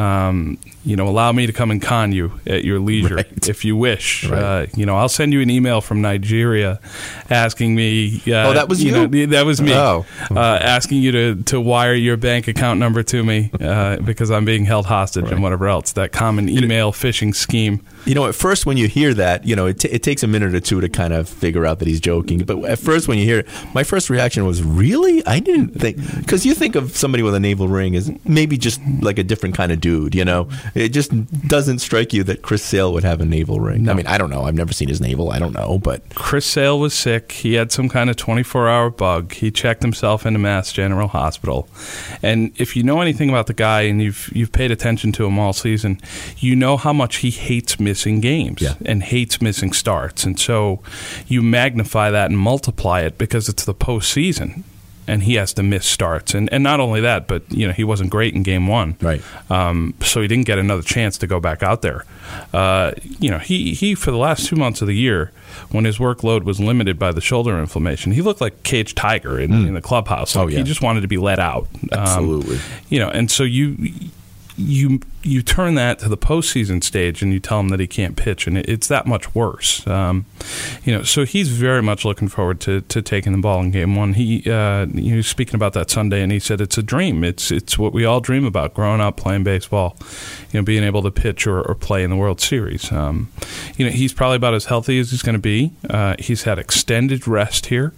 Um, 0.00 0.58
you 0.84 0.96
know, 0.96 1.08
allow 1.08 1.30
me 1.32 1.46
to 1.46 1.52
come 1.52 1.70
and 1.70 1.82
con 1.82 2.12
you 2.12 2.40
at 2.46 2.64
your 2.64 2.78
leisure 2.80 3.14
Right. 3.20 3.48
if 3.48 3.64
you 3.64 3.76
wish. 3.76 4.24
Right. 4.24 4.42
Uh, 4.42 4.66
you 4.74 4.86
know, 4.86 4.96
I'll 4.96 5.08
send 5.10 5.32
you 5.32 5.40
an 5.42 5.50
email 5.50 5.80
from 5.80 6.00
Nigeria 6.00 6.80
asking 7.28 7.74
me. 7.74 8.22
Uh, 8.26 8.48
Oh, 8.48 8.52
that 8.54 8.68
was 8.68 8.82
you? 8.82 8.92
know, 8.92 9.06
that 9.26 9.44
was 9.44 9.60
me. 9.60 9.74
Oh. 9.74 10.06
Uh, 10.30 10.38
asking 10.40 11.02
you 11.02 11.12
to, 11.12 11.42
to 11.44 11.60
wire 11.60 11.94
your 11.94 12.16
bank 12.16 12.48
account 12.48 12.80
number 12.80 13.02
to 13.02 13.22
me 13.22 13.50
uh, 13.60 13.96
because 13.98 14.30
I'm 14.30 14.44
being 14.44 14.64
held 14.64 14.86
hostage 14.86 15.30
and 15.30 15.42
whatever 15.42 15.68
else. 15.68 15.92
That 15.92 16.12
common 16.12 16.48
email 16.48 16.92
phishing 16.92 17.34
scheme. 17.34 17.84
You 18.06 18.14
know, 18.14 18.26
at 18.26 18.34
first 18.34 18.66
when 18.66 18.76
you 18.76 18.88
hear 18.88 19.14
that, 19.14 19.46
you 19.46 19.54
know, 19.54 19.66
it, 19.66 19.80
t- 19.80 19.88
it 19.88 20.02
takes 20.02 20.22
a 20.22 20.26
minute 20.26 20.54
or 20.54 20.60
two 20.60 20.80
to 20.80 20.88
kind 20.88 21.12
of 21.12 21.28
figure 21.28 21.66
out 21.66 21.78
that 21.80 21.88
he's 21.88 22.00
joking. 22.00 22.38
But 22.44 22.64
at 22.64 22.78
first, 22.78 23.08
when 23.08 23.18
you 23.18 23.24
hear 23.24 23.40
it, 23.40 23.48
my 23.74 23.84
first 23.84 24.10
reaction 24.10 24.44
was, 24.46 24.62
"Really? 24.62 25.24
I 25.26 25.40
didn't 25.40 25.78
think." 25.78 25.98
Because 26.18 26.46
you 26.46 26.54
think 26.54 26.74
of 26.74 26.96
somebody 26.96 27.22
with 27.22 27.34
a 27.34 27.40
navel 27.40 27.68
ring 27.68 27.96
as 27.96 28.10
maybe 28.24 28.56
just 28.56 28.80
like 29.00 29.18
a 29.18 29.24
different 29.24 29.54
kind 29.54 29.72
of 29.72 29.80
dude. 29.80 30.14
You 30.14 30.24
know, 30.24 30.48
it 30.74 30.90
just 30.90 31.10
doesn't 31.46 31.80
strike 31.80 32.12
you 32.12 32.24
that 32.24 32.42
Chris 32.42 32.62
Sale 32.62 32.92
would 32.92 33.04
have 33.04 33.20
a 33.20 33.24
navel 33.24 33.60
ring. 33.60 33.88
I 33.88 33.94
mean, 33.94 34.06
I 34.06 34.18
don't 34.18 34.30
know. 34.30 34.44
I've 34.44 34.54
never 34.54 34.72
seen 34.72 34.88
his 34.88 35.00
navel. 35.00 35.30
I 35.30 35.38
don't 35.38 35.52
know, 35.52 35.78
but 35.78 36.14
Chris 36.14 36.46
Sale 36.46 36.78
was 36.78 36.94
sick. 36.94 37.32
He 37.32 37.54
had 37.54 37.72
some 37.72 37.88
kind 37.88 38.10
of 38.10 38.16
24 38.16 38.68
hour 38.68 38.90
bug. 38.90 39.32
He 39.32 39.50
checked 39.50 39.82
himself 39.82 40.26
into 40.26 40.38
Mass 40.38 40.72
General 40.72 41.08
Hospital. 41.08 41.68
And 42.22 42.52
if 42.56 42.76
you 42.76 42.82
know 42.82 43.00
anything 43.00 43.28
about 43.28 43.46
the 43.46 43.54
guy 43.54 43.82
and 43.82 44.00
you've 44.02 44.30
you've 44.34 44.52
paid 44.52 44.70
attention 44.70 45.12
to 45.12 45.26
him 45.26 45.38
all 45.38 45.52
season, 45.52 46.00
you 46.38 46.56
know 46.56 46.76
how 46.76 46.92
much 46.92 47.16
he 47.16 47.30
hates 47.30 47.78
missing 47.90 48.20
games 48.20 48.60
Yeah. 48.62 48.74
and 48.90 49.02
hates 49.02 49.40
missing 49.40 49.72
starts. 49.74 50.24
And 50.26 50.38
so 50.38 50.80
you 51.26 51.42
magnify 51.42 52.10
that 52.10 52.30
and 52.30 52.38
multiply 52.38 53.00
it 53.08 53.18
because 53.18 53.48
it's 53.48 53.64
the 53.64 53.74
postseason. 53.74 54.62
And 55.06 55.22
he 55.24 55.34
has 55.34 55.52
to 55.54 55.62
miss 55.64 55.86
starts, 55.86 56.34
and 56.34 56.48
and 56.52 56.62
not 56.62 56.78
only 56.78 57.00
that, 57.00 57.26
but 57.26 57.42
you 57.50 57.66
know 57.66 57.72
he 57.72 57.82
wasn't 57.82 58.10
great 58.10 58.32
in 58.34 58.44
game 58.44 58.68
one, 58.68 58.94
Right. 59.00 59.20
Um, 59.50 59.94
so 60.02 60.20
he 60.22 60.28
didn't 60.28 60.46
get 60.46 60.58
another 60.58 60.82
chance 60.82 61.18
to 61.18 61.26
go 61.26 61.40
back 61.40 61.64
out 61.64 61.82
there. 61.82 62.04
Uh, 62.52 62.92
you 63.18 63.28
know, 63.32 63.38
he 63.38 63.74
he 63.74 63.96
for 63.96 64.12
the 64.12 64.18
last 64.18 64.46
two 64.46 64.54
months 64.54 64.82
of 64.82 64.86
the 64.86 64.94
year, 64.94 65.32
when 65.72 65.84
his 65.84 65.98
workload 65.98 66.44
was 66.44 66.60
limited 66.60 66.96
by 66.96 67.10
the 67.10 67.20
shoulder 67.20 67.58
inflammation, 67.58 68.12
he 68.12 68.22
looked 68.22 68.40
like 68.40 68.52
a 68.52 68.62
caged 68.62 68.96
tiger 68.96 69.36
in, 69.40 69.50
in 69.66 69.74
the 69.74 69.80
clubhouse. 69.82 70.36
Oh, 70.36 70.46
yeah. 70.46 70.58
He 70.58 70.62
just 70.64 70.82
wanted 70.82 71.00
to 71.00 71.08
be 71.08 71.16
let 71.18 71.40
out. 71.40 71.66
Um, 71.90 71.98
Absolutely. 71.98 72.58
you 72.88 73.00
know, 73.00 73.08
and 73.08 73.28
so 73.32 73.42
you 73.42 73.76
you 74.60 75.00
you 75.22 75.42
turn 75.42 75.74
that 75.74 75.98
to 75.98 76.08
the 76.08 76.16
postseason 76.16 76.82
stage 76.82 77.22
and 77.22 77.32
you 77.32 77.40
tell 77.40 77.60
him 77.60 77.68
that 77.68 77.80
he 77.80 77.86
can't 77.86 78.16
pitch, 78.16 78.46
and 78.46 78.56
it, 78.56 78.68
it's 78.68 78.88
that 78.88 79.06
much 79.06 79.34
worse. 79.34 79.86
Um, 79.86 80.24
you 80.84 80.96
know, 80.96 81.02
so 81.02 81.24
he's 81.24 81.48
very 81.48 81.82
much 81.82 82.04
looking 82.04 82.28
forward 82.28 82.60
to, 82.60 82.80
to 82.82 83.02
taking 83.02 83.32
the 83.32 83.38
ball 83.38 83.60
in 83.60 83.70
game 83.70 83.96
one. 83.96 84.14
He 84.14 84.48
uh, 84.50 84.86
he 84.86 85.14
was 85.14 85.26
speaking 85.26 85.54
about 85.54 85.72
that 85.74 85.90
Sunday, 85.90 86.22
and 86.22 86.32
he 86.32 86.38
said 86.38 86.60
it's 86.60 86.78
a 86.78 86.82
dream. 86.82 87.24
It's 87.24 87.50
it's 87.50 87.78
what 87.78 87.92
we 87.92 88.04
all 88.04 88.20
dream 88.20 88.44
about 88.44 88.74
growing 88.74 89.00
up 89.00 89.16
playing 89.16 89.44
baseball. 89.44 89.96
You 90.52 90.60
know, 90.60 90.64
being 90.64 90.84
able 90.84 91.02
to 91.02 91.10
pitch 91.10 91.46
or, 91.46 91.60
or 91.60 91.74
play 91.74 92.02
in 92.02 92.10
the 92.10 92.16
World 92.16 92.40
Series. 92.40 92.90
Um, 92.92 93.30
you 93.76 93.84
know, 93.84 93.92
he's 93.92 94.12
probably 94.12 94.36
about 94.36 94.54
as 94.54 94.66
healthy 94.66 94.98
as 94.98 95.10
he's 95.10 95.22
going 95.22 95.34
to 95.34 95.38
be. 95.38 95.72
Uh, 95.88 96.14
he's 96.18 96.44
had 96.44 96.58
extended 96.58 97.26
rest 97.26 97.66
here. 97.66 97.92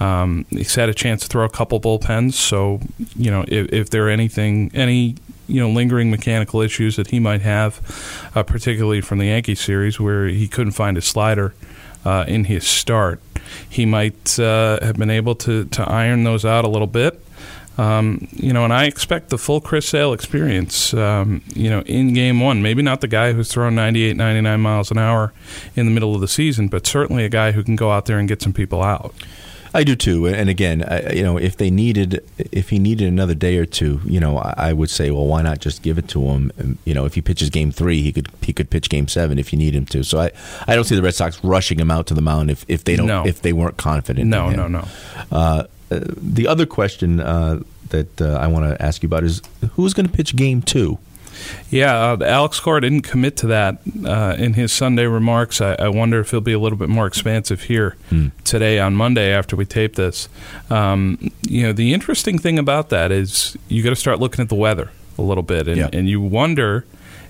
Um, 0.00 0.46
he's 0.48 0.74
had 0.74 0.88
a 0.88 0.94
chance 0.94 1.22
to 1.22 1.28
throw 1.28 1.44
a 1.44 1.50
couple 1.50 1.78
bullpens, 1.80 2.32
so 2.32 2.80
you 3.16 3.30
know 3.30 3.44
if, 3.46 3.72
if 3.72 3.90
there 3.90 4.06
are 4.06 4.10
anything 4.10 4.70
any 4.74 5.16
you 5.46 5.60
know 5.60 5.68
lingering 5.68 6.10
mechanical 6.10 6.62
issues 6.62 6.96
that 6.96 7.08
he 7.08 7.20
might 7.20 7.42
have, 7.42 8.30
uh, 8.34 8.42
particularly 8.42 9.02
from 9.02 9.18
the 9.18 9.26
Yankee 9.26 9.54
series 9.54 10.00
where 10.00 10.26
he 10.26 10.48
couldn't 10.48 10.72
find 10.72 10.96
his 10.96 11.04
slider 11.04 11.54
uh, 12.04 12.24
in 12.26 12.44
his 12.44 12.66
start, 12.66 13.20
he 13.68 13.84
might 13.84 14.38
uh, 14.38 14.78
have 14.80 14.96
been 14.96 15.10
able 15.10 15.34
to 15.34 15.66
to 15.66 15.82
iron 15.82 16.24
those 16.24 16.44
out 16.44 16.64
a 16.64 16.68
little 16.68 16.86
bit. 16.86 17.22
Um, 17.78 18.28
you 18.32 18.52
know, 18.52 18.64
and 18.64 18.74
I 18.74 18.84
expect 18.84 19.30
the 19.30 19.38
full 19.38 19.60
Chris 19.60 19.88
Sale 19.88 20.12
experience, 20.12 20.92
um, 20.92 21.42
you 21.54 21.70
know, 21.70 21.80
in 21.82 22.12
game 22.12 22.40
one. 22.40 22.60
Maybe 22.60 22.82
not 22.82 23.00
the 23.00 23.08
guy 23.08 23.32
who's 23.32 23.50
throwing 23.50 23.74
98, 23.74 24.16
99 24.16 24.60
miles 24.60 24.90
an 24.90 24.98
hour 24.98 25.32
in 25.76 25.86
the 25.86 25.92
middle 25.92 26.14
of 26.14 26.20
the 26.20 26.28
season, 26.28 26.68
but 26.68 26.86
certainly 26.86 27.24
a 27.24 27.30
guy 27.30 27.52
who 27.52 27.62
can 27.62 27.76
go 27.76 27.90
out 27.90 28.04
there 28.04 28.18
and 28.18 28.28
get 28.28 28.42
some 28.42 28.52
people 28.52 28.82
out. 28.82 29.14
I 29.72 29.84
do 29.84 29.94
too, 29.94 30.26
and 30.26 30.48
again, 30.50 30.82
I, 30.82 31.12
you 31.12 31.22
know, 31.22 31.36
if 31.36 31.56
they 31.56 31.70
needed, 31.70 32.24
if 32.50 32.70
he 32.70 32.78
needed 32.78 33.06
another 33.08 33.34
day 33.34 33.56
or 33.56 33.64
two, 33.66 34.00
you 34.04 34.18
know, 34.18 34.38
I, 34.38 34.54
I 34.56 34.72
would 34.72 34.90
say, 34.90 35.10
well, 35.12 35.26
why 35.26 35.42
not 35.42 35.60
just 35.60 35.82
give 35.82 35.96
it 35.96 36.08
to 36.08 36.20
him? 36.22 36.50
And, 36.56 36.78
you 36.84 36.92
know, 36.92 37.04
if 37.04 37.14
he 37.14 37.20
pitches 37.22 37.50
Game 37.50 37.70
Three, 37.70 38.02
he 38.02 38.10
could 38.12 38.28
he 38.42 38.52
could 38.52 38.68
pitch 38.70 38.88
Game 38.90 39.06
Seven 39.06 39.38
if 39.38 39.52
you 39.52 39.58
need 39.58 39.74
him 39.74 39.86
to. 39.86 40.02
So 40.02 40.18
I, 40.20 40.32
I 40.66 40.74
don't 40.74 40.84
see 40.84 40.96
the 40.96 41.02
Red 41.02 41.14
Sox 41.14 41.42
rushing 41.44 41.78
him 41.78 41.90
out 41.90 42.06
to 42.08 42.14
the 42.14 42.22
mound 42.22 42.50
if, 42.50 42.64
if 42.68 42.82
they 42.84 42.96
don't 42.96 43.06
No. 43.06 43.24
if 43.26 43.42
they 43.42 43.52
weren't 43.52 43.76
confident. 43.76 44.28
No, 44.28 44.50
no, 44.50 44.66
no. 44.66 44.88
Uh, 45.30 45.64
uh, 45.92 46.00
the 46.16 46.46
other 46.48 46.66
question 46.66 47.20
uh, 47.20 47.60
that 47.90 48.20
uh, 48.20 48.34
I 48.34 48.46
want 48.48 48.66
to 48.68 48.80
ask 48.84 49.02
you 49.02 49.06
about 49.08 49.24
is 49.24 49.40
who's 49.74 49.94
going 49.94 50.06
to 50.08 50.12
pitch 50.12 50.34
Game 50.36 50.62
Two? 50.62 50.98
Yeah, 51.70 51.94
uh, 52.12 52.24
Alex 52.24 52.58
Cora 52.60 52.80
didn't 52.80 53.02
commit 53.02 53.36
to 53.38 53.46
that 53.48 53.78
uh, 54.04 54.34
in 54.38 54.54
his 54.54 54.72
Sunday 54.72 55.06
remarks. 55.06 55.60
I, 55.60 55.74
I 55.74 55.88
wonder 55.88 56.20
if 56.20 56.30
he'll 56.30 56.40
be 56.40 56.52
a 56.52 56.58
little 56.58 56.78
bit 56.78 56.88
more 56.88 57.06
expansive 57.06 57.62
here 57.64 57.96
today 58.44 58.78
on 58.78 58.94
Monday 58.96 59.32
after 59.32 59.56
we 59.56 59.64
tape 59.64 59.96
this. 59.96 60.28
Um, 60.70 61.30
you 61.42 61.62
know, 61.62 61.72
the 61.72 61.92
interesting 61.94 62.38
thing 62.38 62.58
about 62.58 62.88
that 62.90 63.12
is 63.12 63.56
you 63.68 63.82
got 63.82 63.90
to 63.90 63.96
start 63.96 64.18
looking 64.20 64.42
at 64.42 64.48
the 64.48 64.54
weather 64.56 64.90
a 65.18 65.22
little 65.22 65.42
bit, 65.42 65.68
and, 65.68 65.76
Yeah. 65.76 65.88
and 65.92 66.08
you 66.08 66.20
wonder 66.20 66.84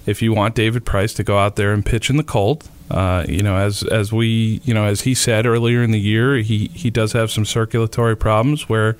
if 0.07 0.23
you 0.23 0.33
want 0.33 0.55
David 0.55 0.85
Price 0.87 1.13
to 1.15 1.23
go 1.23 1.39
out 1.39 1.57
there 1.57 1.73
and 1.73 1.85
pitch 1.85 2.09
in 2.11 2.17
the 2.17 2.23
cold. 2.25 2.69
Uh, 2.91 3.25
you 3.29 3.43
know, 3.43 3.57
as 3.57 3.83
as 3.85 4.13
we, 4.13 4.61
you 4.65 4.75
know, 4.75 4.85
as 4.85 5.03
he 5.03 5.15
said 5.15 5.47
earlier 5.47 5.83
in 5.83 5.91
the 5.93 6.01
year, 6.01 6.37
he, 6.39 6.69
he 6.75 6.91
does 6.91 7.13
have 7.13 7.31
some 7.31 7.45
circulatory 7.45 8.17
problems 8.17 8.69
where 8.69 8.97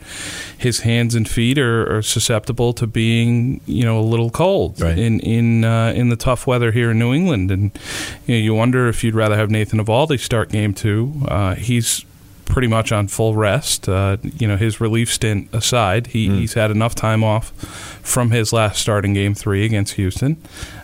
his 0.57 0.81
hands 0.81 1.15
and 1.15 1.29
feet 1.29 1.59
are, 1.59 1.97
are 1.99 2.03
susceptible 2.03 2.73
to 2.75 2.87
being, 2.87 3.61
you 3.67 3.85
know, 3.85 3.99
a 3.99 4.03
little 4.03 4.31
cold 4.31 4.81
Right. 4.81 4.99
in 4.99 5.21
in 5.21 5.65
uh, 5.65 5.93
in 5.97 6.09
the 6.09 6.17
tough 6.17 6.47
weather 6.47 6.71
here 6.73 6.91
in 6.93 6.99
New 6.99 7.13
England, 7.13 7.51
and 7.51 7.71
you, 8.27 8.35
know, 8.37 8.41
you 8.41 8.55
wonder 8.55 8.89
if 8.89 9.03
you'd 9.03 9.15
rather 9.15 9.37
have 9.37 9.51
Nathan 9.51 9.85
Eovaldi 9.85 10.19
start 10.21 10.51
game 10.51 10.73
two. 10.75 11.13
Uh, 11.27 11.55
he's 11.57 12.05
pretty 12.51 12.69
much 12.69 12.93
on 12.93 13.09
full 13.09 13.35
rest. 13.35 13.89
Uh, 13.89 14.17
you 14.23 14.47
know, 14.47 14.57
his 14.57 14.81
relief 14.81 15.13
stint 15.13 15.49
aside, 15.53 16.09
he, 16.09 16.29
he's 16.29 16.55
had 16.55 16.71
enough 16.71 16.95
time 16.95 17.25
off 17.25 17.51
from 18.03 18.31
his 18.31 18.53
last 18.53 18.81
start 18.81 19.05
in 19.05 19.15
game 19.15 19.35
three 19.35 19.65
against 19.65 19.95
Houston. 19.95 20.37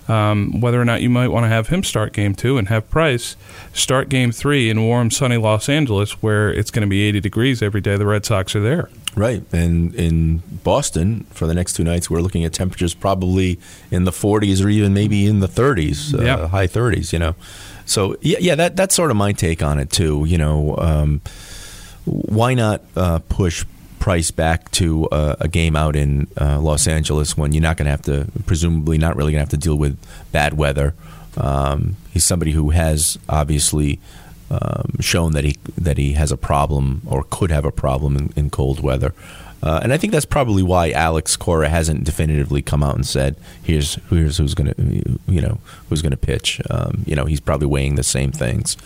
Um, 0.09 0.61
whether 0.61 0.81
or 0.81 0.85
not 0.85 1.02
you 1.02 1.11
might 1.11 1.29
want 1.29 1.44
to 1.44 1.48
have 1.48 1.68
him 1.68 1.83
start 1.83 2.12
game 2.12 2.35
two 2.35 2.59
and 2.59 2.68
have 2.68 2.88
Price 2.88 3.35
start 3.72 4.09
game 4.09 4.31
three 4.31 4.70
in 4.70 4.83
warm, 4.85 5.11
sunny 5.11 5.37
Los 5.37 5.68
Angeles, 5.68 6.22
where 6.22 6.52
it's 6.52 6.70
going 6.70 6.87
to 6.87 6.88
be 6.88 7.02
80 7.02 7.20
degrees 7.20 7.61
every 7.61 7.81
day 7.81 7.96
the 7.96 8.07
Red 8.07 8.24
Sox 8.24 8.55
are 8.55 8.61
there. 8.61 8.88
Right, 9.16 9.42
and 9.50 9.94
in 9.94 10.42
Boston 10.62 11.24
for 11.31 11.46
the 11.46 11.55
next 11.55 11.72
two 11.72 11.83
nights, 11.83 12.11
we're 12.11 12.20
looking 12.20 12.44
at 12.44 12.52
temperatures 12.52 12.92
probably 12.94 13.59
in 13.90 14.05
the 14.05 14.11
40s 14.11 14.62
or 14.64 14.68
even 14.68 14.92
maybe 14.92 15.26
in 15.26 15.40
the 15.40 15.48
30s, 15.48 16.14
uh, 16.14 16.48
high 16.48 16.66
30s. 16.66 17.14
You 17.14 17.18
know, 17.20 17.35
so 17.87 18.16
yeah, 18.20 18.38
yeah, 18.40 18.55
that 18.57 18.76
that's 18.76 18.94
sort 18.94 19.11
of 19.11 19.16
my 19.16 19.33
take 19.33 19.62
on 19.62 19.79
it 19.79 19.90
too. 19.90 20.24
You 20.26 20.37
know, 20.37 20.76
um, 20.76 21.22
why 22.06 22.54
not 22.54 22.82
uh, 22.96 23.18
push 23.28 23.64
Price 23.98 24.30
back 24.30 24.70
to 24.70 25.08
uh, 25.08 25.34
a 25.40 25.48
game 25.48 25.74
out 25.74 25.96
in 25.96 26.28
uh, 26.40 26.60
Los 26.60 26.86
Angeles 26.86 27.36
when 27.36 27.50
you're 27.50 27.60
not 27.60 27.76
going 27.76 27.86
to 27.86 27.90
have 27.90 28.02
to, 28.02 28.28
presumably, 28.46 28.98
not 28.98 29.16
really 29.16 29.32
going 29.32 29.44
to 29.44 29.50
have 29.50 29.60
to 29.60 29.64
deal 29.64 29.74
with 29.74 29.98
bad 30.30 30.54
weather. 30.54 30.94
Um, 31.36 31.96
he's 32.12 32.22
somebody 32.22 32.52
who 32.52 32.70
has 32.70 33.18
obviously 33.28 33.98
um, 34.48 34.92
shown 35.00 35.32
that 35.32 35.42
he 35.42 35.56
that 35.76 35.98
he 35.98 36.12
has 36.12 36.30
a 36.30 36.36
problem 36.36 37.02
or 37.04 37.24
could 37.28 37.50
have 37.50 37.64
a 37.64 37.72
problem 37.72 38.16
in, 38.16 38.32
in 38.36 38.48
cold 38.48 38.78
weather. 38.80 39.12
Uh, 39.60 39.80
and 39.82 39.92
I 39.92 39.96
think 39.96 40.12
that's 40.12 40.24
probably 40.24 40.62
why 40.62 40.92
Alex 40.92 41.36
Cora 41.36 41.68
hasn't 41.68 42.04
definitively 42.04 42.62
come 42.62 42.84
out 42.84 42.94
and 42.94 43.04
said, 43.04 43.34
"Here's 43.60 43.96
here's 44.08 44.36
who's 44.36 44.54
going 44.54 44.72
to 44.72 45.18
you 45.26 45.40
know 45.40 45.58
who's 45.88 46.00
going 46.02 46.12
to 46.12 46.16
pitch." 46.16 46.60
Um, 46.70 47.02
you 47.06 47.16
know, 47.16 47.24
he's 47.24 47.40
probably 47.40 47.66
weighing 47.66 47.96
the 47.96 48.04
same 48.04 48.30
things. 48.30 48.76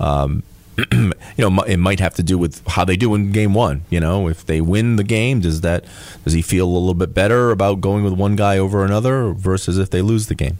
Um, 0.00 0.42
you 0.92 1.12
know, 1.38 1.62
it 1.62 1.76
might 1.76 2.00
have 2.00 2.14
to 2.14 2.22
do 2.22 2.36
with 2.36 2.66
how 2.68 2.84
they 2.84 2.96
do 2.96 3.14
in 3.14 3.30
game 3.32 3.54
one. 3.54 3.82
You 3.90 4.00
know, 4.00 4.28
if 4.28 4.44
they 4.44 4.60
win 4.60 4.96
the 4.96 5.04
game, 5.04 5.40
does 5.40 5.60
that 5.60 5.84
does 6.24 6.32
he 6.32 6.42
feel 6.42 6.66
a 6.66 6.70
little 6.72 6.94
bit 6.94 7.14
better 7.14 7.50
about 7.50 7.80
going 7.80 8.02
with 8.04 8.14
one 8.14 8.34
guy 8.36 8.58
over 8.58 8.84
another 8.84 9.32
versus 9.32 9.78
if 9.78 9.90
they 9.90 10.02
lose 10.02 10.26
the 10.26 10.34
game? 10.34 10.58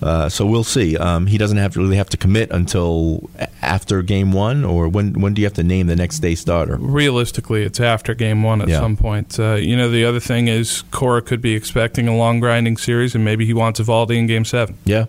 Uh, 0.00 0.28
so 0.28 0.46
we'll 0.46 0.62
see. 0.62 0.96
Um, 0.96 1.26
he 1.26 1.36
doesn't 1.38 1.56
have 1.58 1.72
to 1.72 1.80
really 1.80 1.96
have 1.96 2.08
to 2.10 2.16
commit 2.16 2.52
until 2.52 3.28
after 3.62 4.00
game 4.02 4.30
one, 4.32 4.64
or 4.64 4.88
when 4.88 5.20
when 5.20 5.34
do 5.34 5.40
you 5.42 5.46
have 5.46 5.54
to 5.54 5.64
name 5.64 5.88
the 5.88 5.96
next 5.96 6.20
day 6.20 6.36
starter? 6.36 6.76
Realistically, 6.80 7.64
it's 7.64 7.80
after 7.80 8.14
game 8.14 8.44
one 8.44 8.62
at 8.62 8.68
Yeah. 8.68 8.78
some 8.78 8.96
point. 8.96 9.38
Uh, 9.40 9.54
you 9.54 9.76
know, 9.76 9.90
the 9.90 10.04
other 10.04 10.20
thing 10.20 10.46
is 10.46 10.82
Cora 10.92 11.20
could 11.20 11.40
be 11.40 11.54
expecting 11.54 12.06
a 12.06 12.16
long 12.16 12.38
grinding 12.38 12.76
series, 12.76 13.16
and 13.16 13.24
maybe 13.24 13.44
he 13.44 13.52
wants 13.54 13.80
Eovaldi 13.80 14.16
in 14.16 14.26
game 14.28 14.44
seven. 14.44 14.76
Yeah, 14.84 15.06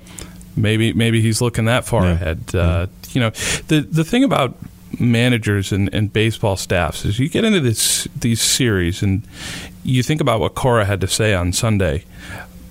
Maybe 0.56 0.92
maybe 0.94 1.22
he's 1.22 1.40
looking 1.40 1.66
that 1.66 1.86
far 1.86 2.06
Yeah. 2.06 2.12
ahead. 2.14 2.40
Uh, 2.56 2.88
You 3.14 3.22
know, 3.22 3.30
the 3.68 3.82
the 3.90 4.04
thing 4.04 4.24
about 4.24 4.56
managers 5.00 5.72
and, 5.72 5.94
and 5.94 6.12
baseball 6.12 6.58
staffs 6.58 7.06
is 7.06 7.20
you 7.20 7.30
get 7.30 7.44
into 7.44 7.60
this 7.60 8.08
these 8.20 8.42
series 8.42 9.02
and 9.02 9.24
you 9.84 10.04
think 10.04 10.22
about 10.22 10.40
what 10.40 10.56
Cora 10.56 10.86
had 10.86 11.02
to 11.02 11.08
say 11.08 11.34
on 11.34 11.54
Sunday. 11.54 12.06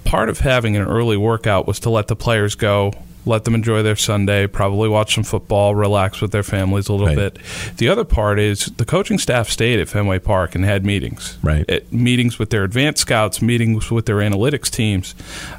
Part 0.05 0.29
of 0.29 0.41
having 0.41 0.77
an 0.77 0.83
early 0.83 1.17
workout 1.17 1.67
was 1.67 1.79
to 1.81 1.91
let 1.91 2.09
the 2.09 2.17
players 2.17 2.55
go, 2.55 2.93
let 3.29 3.45
them 3.45 3.55
enjoy 3.55 3.83
their 3.83 3.95
Sunday, 3.97 4.47
probably 4.47 4.89
watch 4.89 5.15
some 5.15 5.25
football, 5.25 5.75
relax 5.75 6.21
with 6.21 6.33
their 6.33 6.43
families 6.43 6.89
a 6.89 6.93
little 6.93 7.07
Right. 7.09 7.17
bit. 7.17 7.39
The 7.77 7.89
other 7.89 8.05
part 8.05 8.41
is 8.41 8.67
the 8.77 8.85
coaching 8.85 9.19
staff 9.19 9.49
stayed 9.49 9.79
at 9.79 9.89
Fenway 9.89 10.19
Park 10.19 10.55
and 10.55 10.65
had 10.65 10.85
meetings. 10.85 11.39
Right. 11.43 11.69
At 11.71 11.93
meetings 11.93 12.39
with 12.39 12.51
their 12.51 12.65
advanced 12.65 13.03
scouts, 13.03 13.41
meetings 13.41 13.91
with 13.91 14.07
their 14.07 14.17
analytics 14.17 14.71
teams, 14.71 15.15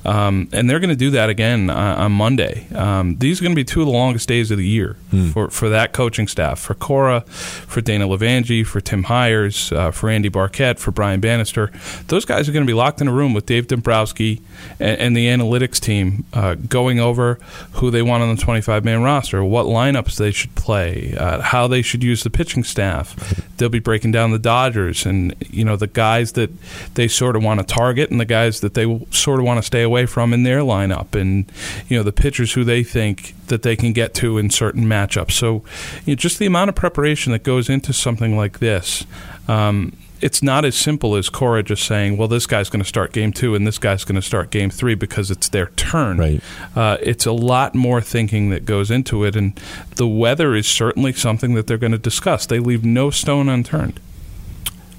um, 0.05 0.49
and 0.51 0.69
they're 0.69 0.79
going 0.79 0.89
to 0.89 0.95
do 0.95 1.11
that 1.11 1.29
again 1.29 1.69
on, 1.69 1.97
on 1.99 2.11
Monday. 2.11 2.67
Um, 2.75 3.15
these 3.17 3.39
are 3.39 3.43
going 3.43 3.53
to 3.53 3.55
be 3.55 3.63
two 3.63 3.81
of 3.81 3.85
the 3.87 3.93
longest 3.93 4.27
days 4.27 4.51
of 4.51 4.57
the 4.57 4.67
year 4.67 4.95
for, 5.33 5.49
for 5.49 5.69
that 5.69 5.93
coaching 5.93 6.27
staff, 6.27 6.59
for 6.59 6.73
Cora, 6.73 7.21
for 7.21 7.81
Dana 7.81 8.07
Levangie, 8.07 8.65
for 8.65 8.81
Tim 8.81 9.03
Hyers, 9.03 9.71
uh, 9.71 9.91
for 9.91 10.09
Andy 10.09 10.29
Barkett, 10.29 10.79
for 10.79 10.91
Brian 10.91 11.19
Bannister. 11.19 11.71
Those 12.07 12.25
guys 12.25 12.47
are 12.47 12.51
going 12.51 12.65
to 12.65 12.69
be 12.69 12.73
locked 12.73 13.01
in 13.01 13.07
a 13.07 13.11
room 13.13 13.33
with 13.33 13.45
Dave 13.45 13.67
Dombrowski 13.67 14.41
and, 14.79 14.99
and 14.99 15.17
the 15.17 15.27
analytics 15.27 15.79
team, 15.79 16.25
uh, 16.33 16.55
going 16.55 16.99
over 16.99 17.39
who 17.73 17.91
they 17.91 18.01
want 18.01 18.23
on 18.23 18.35
the 18.35 18.41
25 18.41 18.83
man 18.85 19.01
roster, 19.01 19.43
what 19.43 19.65
lineups 19.65 20.17
they 20.17 20.31
should 20.31 20.53
play, 20.55 21.15
uh, 21.17 21.41
how 21.41 21.67
they 21.67 21.81
should 21.81 22.03
use 22.03 22.23
the 22.23 22.29
pitching 22.29 22.63
staff. 22.63 23.15
They'll 23.57 23.69
be 23.69 23.79
breaking 23.79 24.11
down 24.11 24.31
the 24.31 24.39
Dodgers 24.39 25.05
and 25.05 25.35
you 25.49 25.63
know 25.65 25.75
the 25.75 25.87
guys 25.87 26.33
that 26.33 26.51
they 26.95 27.07
sort 27.07 27.35
of 27.35 27.43
want 27.43 27.59
to 27.59 27.65
target 27.65 28.11
and 28.11 28.19
the 28.19 28.25
guys 28.25 28.61
that 28.61 28.73
they 28.73 29.05
sort 29.11 29.39
of 29.39 29.45
want 29.45 29.59
to 29.59 29.63
stay 29.65 29.81
away 29.81 30.05
from 30.05 30.33
in 30.33 30.43
their 30.43 30.59
lineup, 30.59 31.19
and 31.19 31.51
you 31.87 31.97
know 31.97 32.03
the 32.03 32.11
pitchers 32.11 32.53
who 32.53 32.63
they 32.63 32.83
think 32.83 33.35
that 33.47 33.63
they 33.63 33.75
can 33.75 33.93
get 33.93 34.13
to 34.15 34.37
in 34.37 34.49
certain 34.49 34.85
matchups. 34.85 35.31
So, 35.31 35.63
you 36.05 36.13
know, 36.13 36.15
just 36.15 36.39
the 36.39 36.45
amount 36.45 36.69
of 36.69 36.75
preparation 36.75 37.31
that 37.33 37.43
goes 37.43 37.69
into 37.69 37.93
something 37.93 38.37
like 38.37 38.59
this. 38.59 39.05
Um, 39.47 39.93
it's 40.21 40.43
not 40.43 40.65
as 40.65 40.75
simple 40.75 41.15
as 41.15 41.29
Cora 41.29 41.63
just 41.63 41.85
saying, 41.85 42.17
"Well, 42.17 42.27
this 42.27 42.45
guy's 42.45 42.69
going 42.69 42.81
to 42.81 42.87
start 42.87 43.11
game 43.11 43.31
two 43.31 43.55
and 43.55 43.65
this 43.65 43.77
guy's 43.77 44.03
going 44.03 44.15
to 44.15 44.21
start 44.21 44.51
game 44.51 44.69
three 44.69 44.95
because 44.95 45.31
it's 45.31 45.49
their 45.49 45.67
turn." 45.75 46.17
Right. 46.17 46.41
Uh, 46.75 46.97
it's 47.01 47.25
a 47.25 47.31
lot 47.31 47.75
more 47.75 48.01
thinking 48.01 48.49
that 48.49 48.65
goes 48.65 48.91
into 48.91 49.23
it, 49.23 49.35
and 49.35 49.59
the 49.95 50.07
weather 50.07 50.55
is 50.55 50.67
certainly 50.67 51.13
something 51.13 51.53
that 51.55 51.67
they're 51.67 51.77
going 51.77 51.91
to 51.91 51.97
discuss. 51.97 52.45
They 52.45 52.59
leave 52.59 52.83
no 52.83 53.09
stone 53.09 53.49
unturned. 53.49 53.99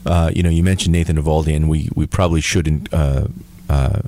Uh, 0.06 0.30
you 0.35 0.42
know, 0.42 0.48
you 0.50 0.62
mentioned 0.62 0.92
Nathan 0.92 1.16
Eovaldi, 1.16 1.54
and 1.54 1.68
we, 1.68 1.90
we 1.94 2.06
probably 2.06 2.40
shouldn't 2.40 2.92
uh, 2.92 3.26
uh, 3.70 4.00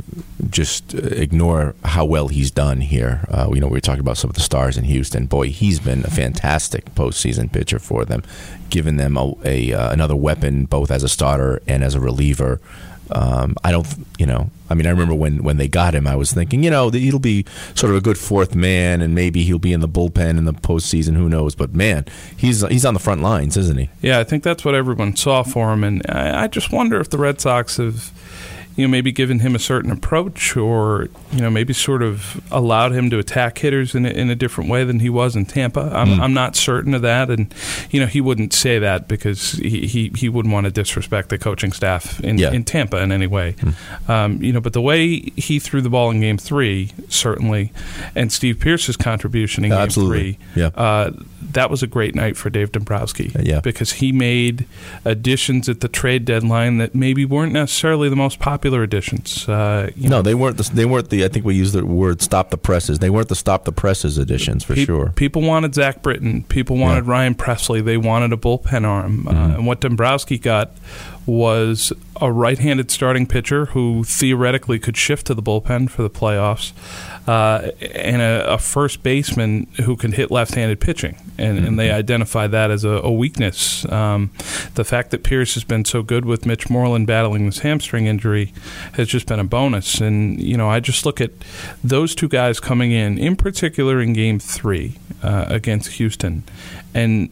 just 0.51 0.92
ignore 0.94 1.77
how 1.85 2.05
well 2.05 2.27
he's 2.29 2.51
done 2.51 2.81
here. 2.81 3.25
Uh, 3.29 3.48
you 3.55 3.61
know, 3.61 3.68
we 3.68 3.75
were 3.75 3.81
talking 3.81 4.01
about 4.01 4.16
some 4.16 4.29
of 4.29 4.35
the 4.35 4.40
stars 4.40 4.77
in 4.77 4.85
Houston. 4.85 5.27
Boy, 5.27 5.51
he's 5.51 5.79
been 5.79 6.05
a 6.05 6.11
fantastic 6.11 6.87
postseason 6.96 7.51
pitcher 7.53 7.79
for 7.79 8.05
them, 8.05 8.25
giving 8.70 8.96
them 8.96 9.16
a, 9.16 9.35
a 9.44 9.72
uh, 9.72 9.92
another 9.92 10.16
weapon 10.16 10.64
both 10.64 10.90
as 10.90 11.05
a 11.05 11.09
starter 11.09 11.62
and 11.68 11.85
as 11.85 11.94
a 11.94 12.01
reliever. 12.01 12.61
Um, 13.12 13.57
I 13.62 13.70
don't, 13.70 13.87
you 14.18 14.27
know, 14.27 14.51
I 14.70 14.75
mean, 14.75 14.87
I 14.87 14.90
remember 14.90 15.14
when, 15.14 15.42
when 15.44 15.59
they 15.59 15.68
got 15.68 15.94
him, 15.94 16.07
I 16.07 16.16
was 16.16 16.33
thinking, 16.33 16.64
you 16.64 16.70
know, 16.70 16.88
he'll 16.88 17.18
be 17.18 17.44
sort 17.75 17.90
of 17.90 17.96
a 17.96 18.01
good 18.01 18.16
fourth 18.16 18.55
man, 18.55 19.03
and 19.03 19.14
maybe 19.14 19.42
he'll 19.44 19.59
be 19.59 19.75
in 19.75 19.81
the 19.81 19.88
bullpen 19.88 20.38
in 20.38 20.44
the 20.46 20.55
postseason. 20.55 21.14
Who 21.14 21.29
knows? 21.29 21.55
But 21.55 21.75
man, 21.75 22.07
he's 22.37 22.66
he's 22.68 22.85
on 22.85 22.94
the 22.94 23.01
front 23.01 23.22
lines, 23.22 23.57
isn't 23.57 23.79
he? 23.79 23.90
Yeah, 24.01 24.18
I 24.18 24.25
think 24.25 24.42
that's 24.42 24.64
what 24.64 24.75
everyone 24.75 25.14
saw 25.14 25.42
for 25.42 25.72
him, 25.72 25.85
and 25.85 26.03
I, 26.09 26.44
I 26.44 26.46
just 26.48 26.72
wonder 26.72 27.01
if 27.01 27.11
the 27.11 27.18
Red 27.18 27.40
Sox 27.40 27.77
have, 27.77 28.11
you 28.77 28.87
know, 28.87 28.91
maybe 28.91 29.13
given 29.13 29.41
him 29.41 29.55
a 29.55 29.59
certain 29.59 29.91
approach 29.91 30.57
or, 30.57 31.09
you 31.33 31.41
know, 31.41 31.51
maybe 31.51 31.73
sort 31.73 32.03
of 32.03 32.41
allowed 32.51 32.93
him 32.93 33.11
to 33.11 33.19
attack 33.19 33.59
hitters 33.59 33.95
in 33.95 34.07
a, 34.07 34.11
in 34.11 34.31
a 34.31 34.35
different 34.35 34.71
way 34.71 34.83
than 34.85 35.01
he 35.01 35.09
was 35.11 35.37
in 35.37 35.45
Tampa. 35.47 35.91
I'm, 35.93 36.13
Mm. 36.13 36.21
I'm 36.21 36.35
not 36.35 36.57
certain 36.57 36.95
of 36.95 37.03
that. 37.03 37.31
And, 37.31 37.55
you 37.91 38.01
know, 38.01 38.07
he 38.07 38.21
wouldn't 38.21 38.53
say 38.53 38.79
that 38.79 39.09
because 39.09 39.53
he, 39.53 39.87
he, 39.87 40.13
he 40.17 40.29
wouldn't 40.29 40.53
want 40.53 40.65
to 40.67 40.71
disrespect 40.71 41.29
the 41.31 41.39
coaching 41.39 41.73
staff 41.73 42.21
in, 42.21 42.39
Yeah. 42.39 42.53
in 42.53 42.65
Tampa 42.65 42.99
in 43.03 43.13
any 43.13 43.27
way. 43.27 43.55
Um, 44.09 44.43
you 44.43 44.53
know, 44.53 44.61
but 44.61 44.73
the 44.73 44.81
way 44.83 45.21
he 45.37 45.59
threw 45.59 45.81
the 45.81 45.91
ball 45.91 46.11
in 46.11 46.21
game 46.21 46.39
three, 46.39 46.91
certainly, 47.09 47.73
and 48.15 48.33
Steve 48.33 48.59
Pearce's 48.61 48.97
contribution 48.97 49.65
in 49.65 49.71
game 49.71 49.89
three, 49.89 50.39
Yeah. 50.55 50.67
uh, 50.69 51.11
that 51.53 51.71
was 51.71 51.83
a 51.83 51.87
great 51.87 52.15
night 52.15 52.37
for 52.37 52.49
Dave 52.51 52.73
Dombrowski. 52.73 53.31
Uh, 53.37 53.43
yeah. 53.43 53.61
Because 53.61 53.95
he 53.95 54.13
made 54.13 54.67
additions 55.05 55.69
at 55.69 55.81
the 55.81 55.89
trade 55.89 56.25
deadline 56.25 56.79
that 56.79 56.95
maybe 56.95 57.25
weren't 57.25 57.53
necessarily 57.53 58.09
the 58.09 58.17
most 58.17 58.39
popular 58.39 58.62
additions. 58.70 59.48
Uh, 59.48 59.90
you 59.96 60.09
No, 60.09 60.16
know, 60.16 60.22
they 60.22 60.35
weren't. 60.35 60.57
The, 60.57 60.70
they 60.72 60.85
weren't 60.85 61.11
the. 61.11 61.25
I 61.25 61.29
think 61.29 61.44
we 61.44 61.55
used 61.55 61.75
the 61.75 61.85
word 61.85 62.22
"stop 62.22 62.51
the 62.51 62.57
presses." 62.59 62.98
They 63.01 63.11
weren't 63.11 63.29
the 63.29 63.35
"stop 63.35 63.64
the 63.64 63.72
presses" 63.72 64.18
editions 64.18 64.64
for 64.64 64.75
Pe- 64.75 64.85
sure. 64.85 65.09
People 65.16 65.42
wanted 65.42 65.75
Zach 65.75 66.03
Britton. 66.03 66.44
People 66.44 66.77
wanted 66.77 67.07
Ryan 67.07 67.35
Pressly. 67.35 67.85
They 67.85 67.96
wanted 67.96 68.33
a 68.33 68.37
bullpen 68.37 68.87
arm. 68.87 69.27
Uh, 69.27 69.33
Mm-hmm. 69.33 69.55
and 69.55 69.66
what 69.66 69.81
Dombrowski 69.81 70.38
got 70.38 70.70
was 71.27 71.92
a 72.20 72.31
right-handed 72.33 72.90
starting 72.90 73.27
pitcher 73.27 73.66
who 73.66 74.05
theoretically 74.05 74.79
could 74.79 74.96
shift 74.96 75.27
to 75.29 75.35
the 75.35 75.42
bullpen 75.42 75.88
for 75.88 76.03
the 76.03 76.11
playoffs, 76.11 76.72
uh, 77.27 77.71
and 77.81 78.21
a, 78.23 78.55
a 78.55 78.59
first 78.59 79.03
baseman 79.03 79.67
who 79.85 79.97
can 79.97 80.13
hit 80.13 80.31
left-handed 80.31 80.81
pitching. 80.81 81.17
And, 81.39 81.59
and 81.59 81.67
Mm-hmm. 81.67 81.77
they 81.77 81.91
identify 81.91 82.47
that 82.47 82.71
as 82.71 82.85
a, 82.85 82.91
a 82.91 83.11
weakness. 83.11 83.85
Um, 83.91 84.31
the 84.75 84.85
fact 84.85 85.11
that 85.11 85.23
Pearce 85.25 85.55
has 85.55 85.65
been 85.65 85.85
so 85.85 86.03
good 86.03 86.25
with 86.25 86.45
Mitch 86.47 86.69
Moreland 86.69 87.07
battling 87.07 87.47
this 87.47 87.61
hamstring 87.61 88.07
injury 88.07 88.53
has 88.95 89.09
just 89.09 89.27
been 89.27 89.41
a 89.41 89.45
bonus. 89.45 90.01
And 90.01 90.41
you 90.41 90.57
know, 90.57 90.69
I 90.69 90.81
just 90.81 91.07
look 91.07 91.21
at 91.21 91.31
those 91.83 92.15
two 92.15 92.29
guys 92.29 92.61
coming 92.61 92.93
in, 92.93 93.19
in 93.19 93.37
particular 93.37 94.01
in 94.01 94.13
Game 94.13 94.39
Three 94.39 94.99
uh, 95.23 95.47
against 95.49 95.93
Houston, 95.93 96.43
and 96.95 97.31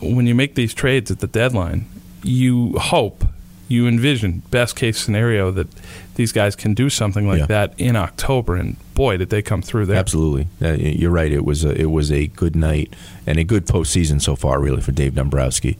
when 0.00 0.26
you 0.26 0.34
make 0.34 0.54
these 0.54 0.72
trades 0.72 1.10
at 1.10 1.20
the 1.20 1.26
deadline, 1.26 1.84
you 2.22 2.78
hope, 2.78 3.24
you 3.70 3.86
envision 3.86 4.42
best 4.50 4.74
case 4.76 4.98
scenario 4.98 5.50
that 5.52 5.68
these 6.16 6.32
guys 6.32 6.54
can 6.56 6.74
do 6.74 6.90
something 6.90 7.26
like 7.26 7.38
Yeah. 7.38 7.46
that 7.46 7.74
in 7.78 7.94
October. 7.96 8.56
And 8.56 8.76
boy, 8.94 9.16
did 9.16 9.30
they 9.30 9.40
come 9.42 9.62
through 9.62 9.86
there! 9.86 9.96
Absolutely, 9.96 10.48
uh, 10.60 10.72
you're 10.74 11.10
right. 11.10 11.32
It 11.32 11.44
was 11.44 11.64
a, 11.64 11.70
it 11.80 11.90
was 11.90 12.10
a 12.10 12.26
good 12.26 12.54
night 12.56 12.92
and 13.26 13.38
a 13.38 13.44
good 13.44 13.66
postseason 13.66 14.20
so 14.20 14.36
far, 14.36 14.60
really, 14.60 14.82
for 14.82 14.92
Dave 14.92 15.14
Dombrowski. 15.14 15.78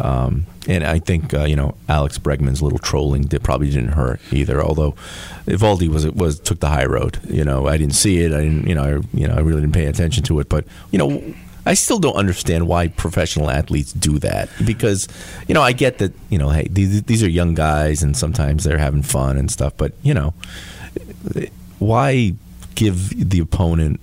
Um, 0.00 0.46
and 0.68 0.84
I 0.84 1.00
think 1.00 1.34
uh, 1.34 1.44
you 1.44 1.56
know 1.56 1.74
Alex 1.88 2.18
Bregman's 2.18 2.62
little 2.62 2.78
trolling 2.78 3.22
did, 3.22 3.42
probably 3.42 3.68
didn't 3.70 3.92
hurt 3.92 4.20
either. 4.32 4.62
Although 4.62 4.94
Eovaldi 5.46 5.88
was 5.88 6.06
was 6.12 6.38
took 6.40 6.60
the 6.60 6.68
high 6.68 6.86
road. 6.86 7.18
You 7.28 7.44
know, 7.44 7.66
I 7.66 7.76
didn't 7.76 7.94
see 7.94 8.18
it. 8.20 8.32
I 8.32 8.40
didn't. 8.42 8.66
You 8.68 8.74
know, 8.74 8.84
I, 8.84 9.16
you 9.16 9.26
know, 9.28 9.34
I 9.34 9.40
really 9.40 9.60
didn't 9.60 9.74
pay 9.74 9.86
attention 9.86 10.22
to 10.24 10.40
it. 10.40 10.48
But 10.48 10.64
you 10.90 10.98
know. 10.98 11.22
I 11.68 11.74
still 11.74 11.98
don't 11.98 12.16
understand 12.16 12.66
why 12.66 12.88
professional 12.88 13.50
athletes 13.50 13.92
do 13.92 14.18
that 14.20 14.48
because, 14.64 15.06
you 15.46 15.54
know, 15.54 15.60
I 15.62 15.72
get 15.72 15.98
that, 15.98 16.12
you 16.30 16.38
know, 16.38 16.48
hey, 16.48 16.66
these, 16.70 17.02
these 17.02 17.22
are 17.22 17.28
young 17.28 17.54
guys 17.54 18.02
and 18.02 18.16
sometimes 18.16 18.64
they're 18.64 18.78
having 18.78 19.02
fun 19.02 19.36
and 19.36 19.50
stuff, 19.50 19.74
but, 19.76 19.92
you 20.02 20.14
know, 20.14 20.32
why 21.78 22.34
give 22.74 23.30
the 23.30 23.40
opponent, 23.40 24.00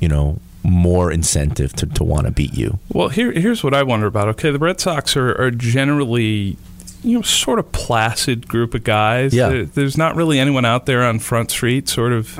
you 0.00 0.08
know, 0.08 0.38
more 0.62 1.10
incentive 1.12 1.72
to, 1.74 1.86
to 1.86 2.04
want 2.04 2.26
to 2.26 2.32
beat 2.32 2.54
you? 2.54 2.78
Well, 2.92 3.08
here, 3.08 3.32
here's 3.32 3.62
what 3.64 3.72
I 3.74 3.82
wonder 3.82 4.06
about. 4.06 4.28
Okay, 4.30 4.50
the 4.50 4.58
Red 4.58 4.80
Sox 4.80 5.16
are, 5.16 5.32
are 5.40 5.50
generally, 5.50 6.56
you 7.02 7.14
know, 7.18 7.22
sort 7.22 7.58
of 7.58 7.70
placid 7.72 8.48
group 8.48 8.74
of 8.74 8.84
guys. 8.84 9.32
Yeah. 9.32 9.48
There- 9.48 9.64
there's 9.64 9.96
not 9.96 10.16
really 10.16 10.38
anyone 10.38 10.64
out 10.64 10.86
there 10.86 11.02
on 11.04 11.18
Front 11.18 11.50
Street 11.50 11.88
sort 11.88 12.12
of, 12.12 12.38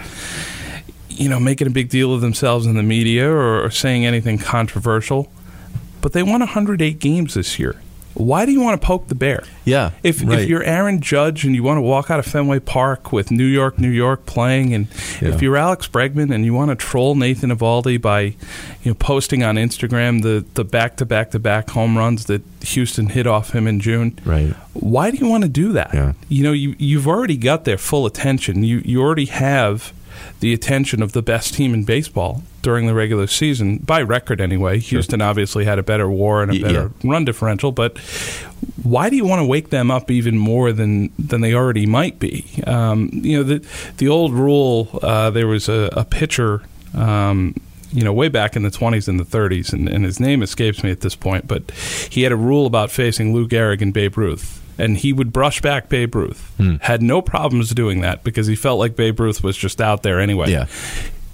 you 1.17 1.29
know, 1.29 1.41
making 1.41 1.67
a 1.67 1.71
big 1.71 1.89
deal 1.89 2.13
of 2.15 2.21
themselves 2.21 2.67
in 2.67 2.77
the 2.77 2.83
media 2.83 3.29
or, 3.31 3.65
or 3.65 3.71
saying 3.71 4.05
anything 4.07 4.39
controversial. 4.39 5.31
But 6.01 6.13
they 6.13 6.23
won 6.23 6.41
108 6.41 6.99
games 6.99 7.35
this 7.35 7.59
year. 7.59 7.77
Why 8.15 8.47
do 8.47 8.53
you 8.53 8.63
want 8.63 8.81
to 8.81 8.87
poke 8.87 9.09
the 9.09 9.15
bear? 9.15 9.45
Yeah. 9.67 9.91
If, 10.03 10.23
right. 10.23 10.39
if 10.39 10.49
you're 10.49 10.63
Aaron 10.63 11.03
Judge 11.03 11.45
and 11.45 11.55
you 11.55 11.63
want 11.63 11.77
to 11.77 11.83
walk 11.83 12.11
out 12.11 12.19
of 12.19 12.25
Fenway 12.25 12.61
Park 12.61 13.13
with 13.13 13.31
New 13.31 13.45
York, 13.45 13.79
New 13.79 13.91
York 13.91 14.25
playing, 14.25 14.73
and 14.73 14.89
Yeah. 15.21 15.35
if 15.35 15.43
you're 15.43 15.59
Alex 15.59 15.87
Bregman 15.87 16.33
and 16.35 16.43
you 16.43 16.55
want 16.55 16.71
to 16.71 16.77
troll 16.77 17.15
Nathan 17.15 17.51
Eovaldi 17.51 18.01
by, 18.01 18.21
you 18.23 18.35
know, 18.87 18.95
posting 18.95 19.43
on 19.43 19.57
Instagram 19.57 20.23
the 20.23 20.47
the 20.55 20.65
back 20.65 20.97
to 20.97 21.05
back 21.05 21.31
to 21.33 21.39
back 21.39 21.69
home 21.71 21.99
runs 21.99 22.25
that 22.25 22.41
Houston 22.63 23.09
hit 23.11 23.27
off 23.27 23.51
him 23.55 23.67
in 23.67 23.81
June, 23.81 24.19
Right. 24.25 24.55
why 24.73 25.11
do 25.11 25.19
you 25.19 25.27
want 25.27 25.43
to 25.43 25.51
do 25.51 25.73
that? 25.73 25.91
Yeah. 25.93 26.13
You 26.31 26.43
know, 26.45 26.53
you 26.53 26.75
you've 26.79 27.07
already 27.07 27.37
got 27.37 27.65
their 27.67 27.77
full 27.79 28.07
attention. 28.07 28.63
You 28.65 28.81
you 28.83 29.03
already 29.03 29.27
have 29.27 29.93
the 30.41 30.53
attention 30.53 31.03
of 31.03 31.13
the 31.13 31.23
best 31.23 31.55
team 31.55 31.75
in 31.75 31.85
baseball 31.85 32.43
during 32.63 32.87
the 32.87 32.95
regular 32.95 33.27
season 33.27 33.79
by 33.79 34.03
record 34.03 34.41
anyway. 34.41 34.79
Houston 34.79 35.23
obviously 35.23 35.65
had 35.65 35.79
a 35.79 35.83
better 35.83 36.09
WAR 36.09 36.43
and 36.43 36.53
a 36.53 36.61
better 36.61 36.91
run 37.05 37.25
differential, 37.25 37.73
but 37.73 37.97
why 38.83 39.09
do 39.11 39.17
you 39.17 39.25
want 39.25 39.41
to 39.41 39.47
wake 39.47 39.71
them 39.71 39.91
up 39.91 40.11
even 40.11 40.37
more 40.39 40.73
than 40.73 41.11
than 41.19 41.41
they 41.41 41.55
already 41.55 41.87
might 41.87 42.19
be? 42.19 42.45
Um, 42.67 43.11
you 43.13 43.37
know, 43.37 43.43
the 43.43 43.67
the 43.99 44.09
old 44.09 44.33
rule. 44.33 44.99
Uh, 45.03 45.31
there 45.31 45.47
was 45.47 45.69
a, 45.69 45.91
a 45.93 46.05
pitcher. 46.05 46.63
Um, 46.95 47.55
you 47.93 48.03
know, 48.03 48.13
way 48.13 48.29
back 48.29 48.57
in 48.57 48.63
the 48.63 48.69
20s 48.69 49.07
and 49.09 49.19
the 49.19 49.25
30s, 49.25 49.73
and, 49.73 49.89
and 49.89 50.05
his 50.05 50.19
name 50.19 50.43
escapes 50.43 50.83
me 50.83 50.91
at 50.91 51.01
this 51.01 51.15
point, 51.15 51.47
but 51.47 51.71
he 52.11 52.23
had 52.25 52.33
a 52.33 52.37
rule 52.37 52.67
about 52.67 52.91
facing 52.91 53.33
Lou 53.33 53.47
Gehrig 53.47 53.81
and 53.81 53.95
Babe 53.95 54.19
Ruth. 54.19 54.61
And 54.79 54.97
he 54.99 55.13
would 55.13 55.33
brush 55.33 55.61
back 55.63 55.89
Babe 55.89 56.15
Ruth. 56.15 56.53
Hmm. 56.59 56.77
Had 56.83 57.03
no 57.03 57.23
problems 57.23 57.71
doing 57.71 58.01
that 58.03 58.23
because 58.25 58.47
he 58.47 58.55
felt 58.57 58.79
like 58.79 58.95
Babe 58.97 59.19
Ruth 59.21 59.43
was 59.43 59.57
just 59.57 59.81
out 59.81 60.03
there 60.03 60.21
anyway. 60.21 60.51
Yeah. 60.51 60.67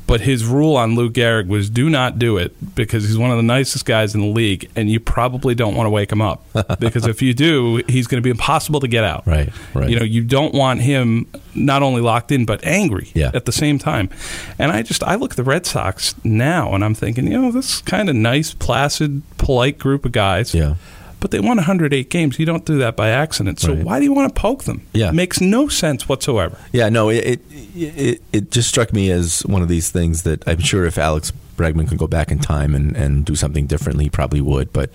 But 0.04 0.20
his 0.22 0.44
rule 0.44 0.76
on 0.76 0.94
Lou 0.94 1.08
Gehrig 1.08 1.46
was 1.46 1.70
do 1.70 1.88
not 1.88 2.18
do 2.18 2.36
it 2.36 2.52
because 2.74 3.04
he's 3.04 3.16
one 3.16 3.30
of 3.30 3.38
the 3.38 3.42
nicest 3.42 3.86
guys 3.86 4.14
in 4.14 4.20
the 4.20 4.26
league, 4.26 4.68
and 4.76 4.90
you 4.90 5.00
probably 5.00 5.54
don't 5.54 5.74
want 5.74 5.86
to 5.86 5.90
wake 5.90 6.12
him 6.12 6.20
up 6.20 6.44
because 6.80 7.06
if 7.06 7.22
you 7.22 7.32
do, 7.32 7.82
he's 7.88 8.06
going 8.06 8.20
to 8.20 8.22
be 8.22 8.28
impossible 8.28 8.80
to 8.80 8.88
get 8.88 9.04
out. 9.04 9.26
Right, 9.26 9.50
right. 9.72 9.88
You 9.88 9.98
know, 9.98 10.04
you 10.04 10.22
don't 10.22 10.52
want 10.54 10.82
him 10.82 11.26
not 11.54 11.82
only 11.82 12.02
locked 12.02 12.30
in 12.30 12.44
but 12.44 12.62
angry 12.64 13.10
Yeah. 13.14 13.30
at 13.32 13.46
the 13.46 13.52
same 13.52 13.78
time. 13.78 14.10
And 14.58 14.70
I 14.70 14.82
just 14.82 15.02
I 15.02 15.14
look 15.14 15.30
at 15.30 15.36
the 15.38 15.44
Red 15.44 15.64
Sox 15.64 16.14
now, 16.24 16.74
and 16.74 16.84
I'm 16.84 16.94
thinking, 16.94 17.26
you 17.30 17.40
know, 17.40 17.50
this 17.50 17.80
kind 17.80 18.10
of 18.10 18.16
nice, 18.16 18.52
placid, 18.52 19.22
polite 19.38 19.78
group 19.78 20.04
of 20.04 20.12
guys. 20.12 20.52
Yeah. 20.52 20.74
But 21.22 21.30
they 21.30 21.40
won 21.40 21.56
108 21.56 22.10
games. 22.10 22.38
You 22.38 22.44
don't 22.44 22.64
do 22.66 22.76
that 22.78 22.96
by 22.96 23.08
accident. 23.10 23.60
So 23.60 23.72
Right. 23.72 23.84
why 23.84 23.98
do 24.00 24.04
you 24.04 24.12
want 24.12 24.34
to 24.34 24.38
poke 24.40 24.64
them? 24.64 24.82
Yeah. 24.92 25.08
It 25.08 25.14
makes 25.14 25.40
no 25.40 25.68
sense 25.68 26.08
whatsoever. 26.08 26.58
Yeah, 26.72 26.88
no, 26.90 27.08
it, 27.08 27.24
it 27.24 27.40
it 27.74 28.22
it 28.32 28.50
just 28.50 28.68
struck 28.68 28.92
me 28.92 29.10
as 29.10 29.40
one 29.46 29.62
of 29.62 29.68
these 29.68 29.88
things 29.90 30.24
that 30.24 30.46
I'm 30.48 30.58
sure 30.60 30.84
if 30.84 30.98
Alex 30.98 31.32
Bregman 31.56 31.88
could 31.88 31.98
go 31.98 32.06
back 32.08 32.30
in 32.32 32.38
time 32.40 32.74
and, 32.74 32.96
and 32.96 33.24
do 33.24 33.34
something 33.36 33.66
differently, 33.66 34.04
he 34.04 34.10
probably 34.10 34.40
would. 34.40 34.72
But 34.72 34.90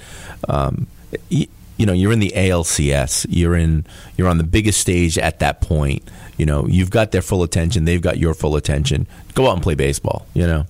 um, 0.50 0.88
y- 1.32 1.48
you 1.78 1.86
know, 1.86 1.94
you're 1.94 2.12
in 2.12 2.20
the 2.20 2.34
ALCS. 2.36 3.26
You're 3.30 3.56
in 3.56 3.86
you're 4.18 4.28
on 4.28 4.38
the 4.38 4.44
biggest 4.44 4.82
stage 4.82 5.18
at 5.18 5.40
that 5.40 5.62
point. 5.62 6.04
You 6.38 6.46
know, 6.46 6.68
you've 6.68 6.90
got 6.90 7.12
their 7.12 7.22
full 7.22 7.42
attention. 7.44 7.86
They've 7.86 8.02
got 8.02 8.18
your 8.18 8.34
full 8.34 8.56
attention. 8.58 9.08
Go 9.34 9.48
out 9.48 9.54
and 9.54 9.63
play 9.63 9.76
baseball. 9.76 10.28
You 10.34 10.46
know. 10.48 10.66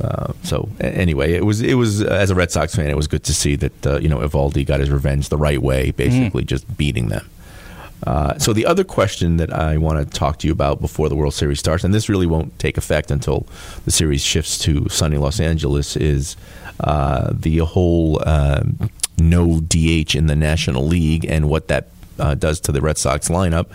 Uh, 0.00 0.32
so 0.42 0.68
anyway, 0.80 1.32
it 1.32 1.44
was 1.44 1.62
it 1.62 1.74
was 1.74 2.02
uh, 2.02 2.06
as 2.06 2.30
a 2.30 2.34
Red 2.34 2.50
Sox 2.50 2.74
fan, 2.74 2.90
it 2.90 2.96
was 2.96 3.06
good 3.06 3.24
to 3.24 3.34
see 3.34 3.56
that 3.56 3.86
uh, 3.86 3.98
you 3.98 4.08
know 4.08 4.18
Eovaldi 4.18 4.66
got 4.66 4.80
his 4.80 4.90
revenge 4.90 5.28
the 5.28 5.38
right 5.38 5.60
way, 5.60 5.90
basically 5.92 6.44
just 6.44 6.76
beating 6.76 7.08
them. 7.08 7.28
Uh, 8.06 8.38
so 8.38 8.52
the 8.52 8.66
other 8.66 8.84
question 8.84 9.38
that 9.38 9.50
I 9.52 9.78
want 9.78 9.98
to 9.98 10.18
talk 10.18 10.38
to 10.40 10.46
you 10.46 10.52
about 10.52 10.82
before 10.82 11.08
the 11.08 11.16
World 11.16 11.32
Series 11.32 11.58
starts, 11.58 11.82
and 11.82 11.94
this 11.94 12.10
really 12.10 12.26
won't 12.26 12.58
take 12.58 12.76
effect 12.76 13.10
until 13.10 13.46
the 13.86 13.90
series 13.90 14.22
shifts 14.22 14.58
to 14.58 14.86
sunny 14.90 15.16
Los 15.16 15.40
Angeles, 15.40 15.96
is 15.96 16.36
uh, 16.80 17.32
the 17.32 17.58
whole 17.58 18.22
um 18.28 18.90
no 19.18 19.60
DH 19.60 20.14
in 20.14 20.26
the 20.26 20.36
National 20.36 20.84
League 20.84 21.24
and 21.24 21.48
what 21.48 21.68
that 21.68 21.88
uh, 22.18 22.34
does 22.34 22.60
to 22.60 22.72
the 22.72 22.80
Red 22.80 22.98
Sox 22.98 23.28
lineup. 23.28 23.66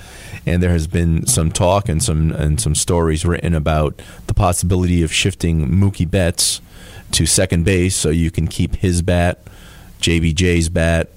And 0.46 0.62
there 0.62 0.72
has 0.72 0.88
been 0.88 1.26
some 1.28 1.52
talk 1.52 1.88
and 1.90 2.02
some 2.02 2.32
and 2.32 2.60
some 2.60 2.76
stories 2.76 3.26
written 3.26 3.54
about 3.54 4.02
the 4.28 4.34
possibility 4.34 5.04
of 5.04 5.14
shifting 5.14 5.68
Mookie 5.68 6.10
Betts 6.10 6.62
to 7.12 7.26
second 7.26 7.66
base 7.66 7.96
so 7.96 8.10
you 8.10 8.32
can 8.32 8.48
keep 8.48 8.76
his 8.78 9.02
bat, 9.02 9.40
JBJ's 10.00 10.70
bat, 10.70 11.10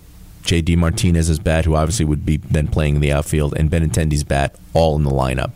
JD 0.44 0.76
Martinez's 0.76 1.38
bat, 1.38 1.64
who 1.64 1.74
obviously 1.74 2.04
would 2.04 2.26
be 2.26 2.36
then 2.36 2.68
playing 2.68 2.96
in 2.96 3.00
the 3.00 3.12
outfield, 3.12 3.56
and 3.56 3.70
Benintendi's 3.70 4.24
bat, 4.24 4.54
all 4.74 4.96
in 4.96 5.04
the 5.04 5.10
lineup. 5.10 5.52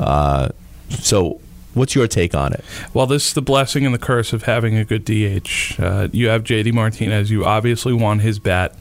Uh, 0.00 0.48
so, 0.90 1.40
what's 1.74 1.94
your 1.94 2.08
take 2.08 2.34
on 2.34 2.52
it? 2.52 2.64
Well, 2.92 3.06
this 3.06 3.28
is 3.28 3.34
the 3.34 3.42
blessing 3.42 3.86
and 3.86 3.94
the 3.94 4.00
curse 4.00 4.32
of 4.32 4.42
having 4.42 4.76
a 4.76 4.84
good 4.84 5.04
DH. 5.04 5.80
Uh, 5.80 6.08
you 6.12 6.28
have 6.28 6.42
JD 6.42 6.72
Martinez. 6.72 7.30
You 7.30 7.44
obviously 7.44 7.92
want 7.92 8.22
his 8.22 8.38
bat 8.38 8.74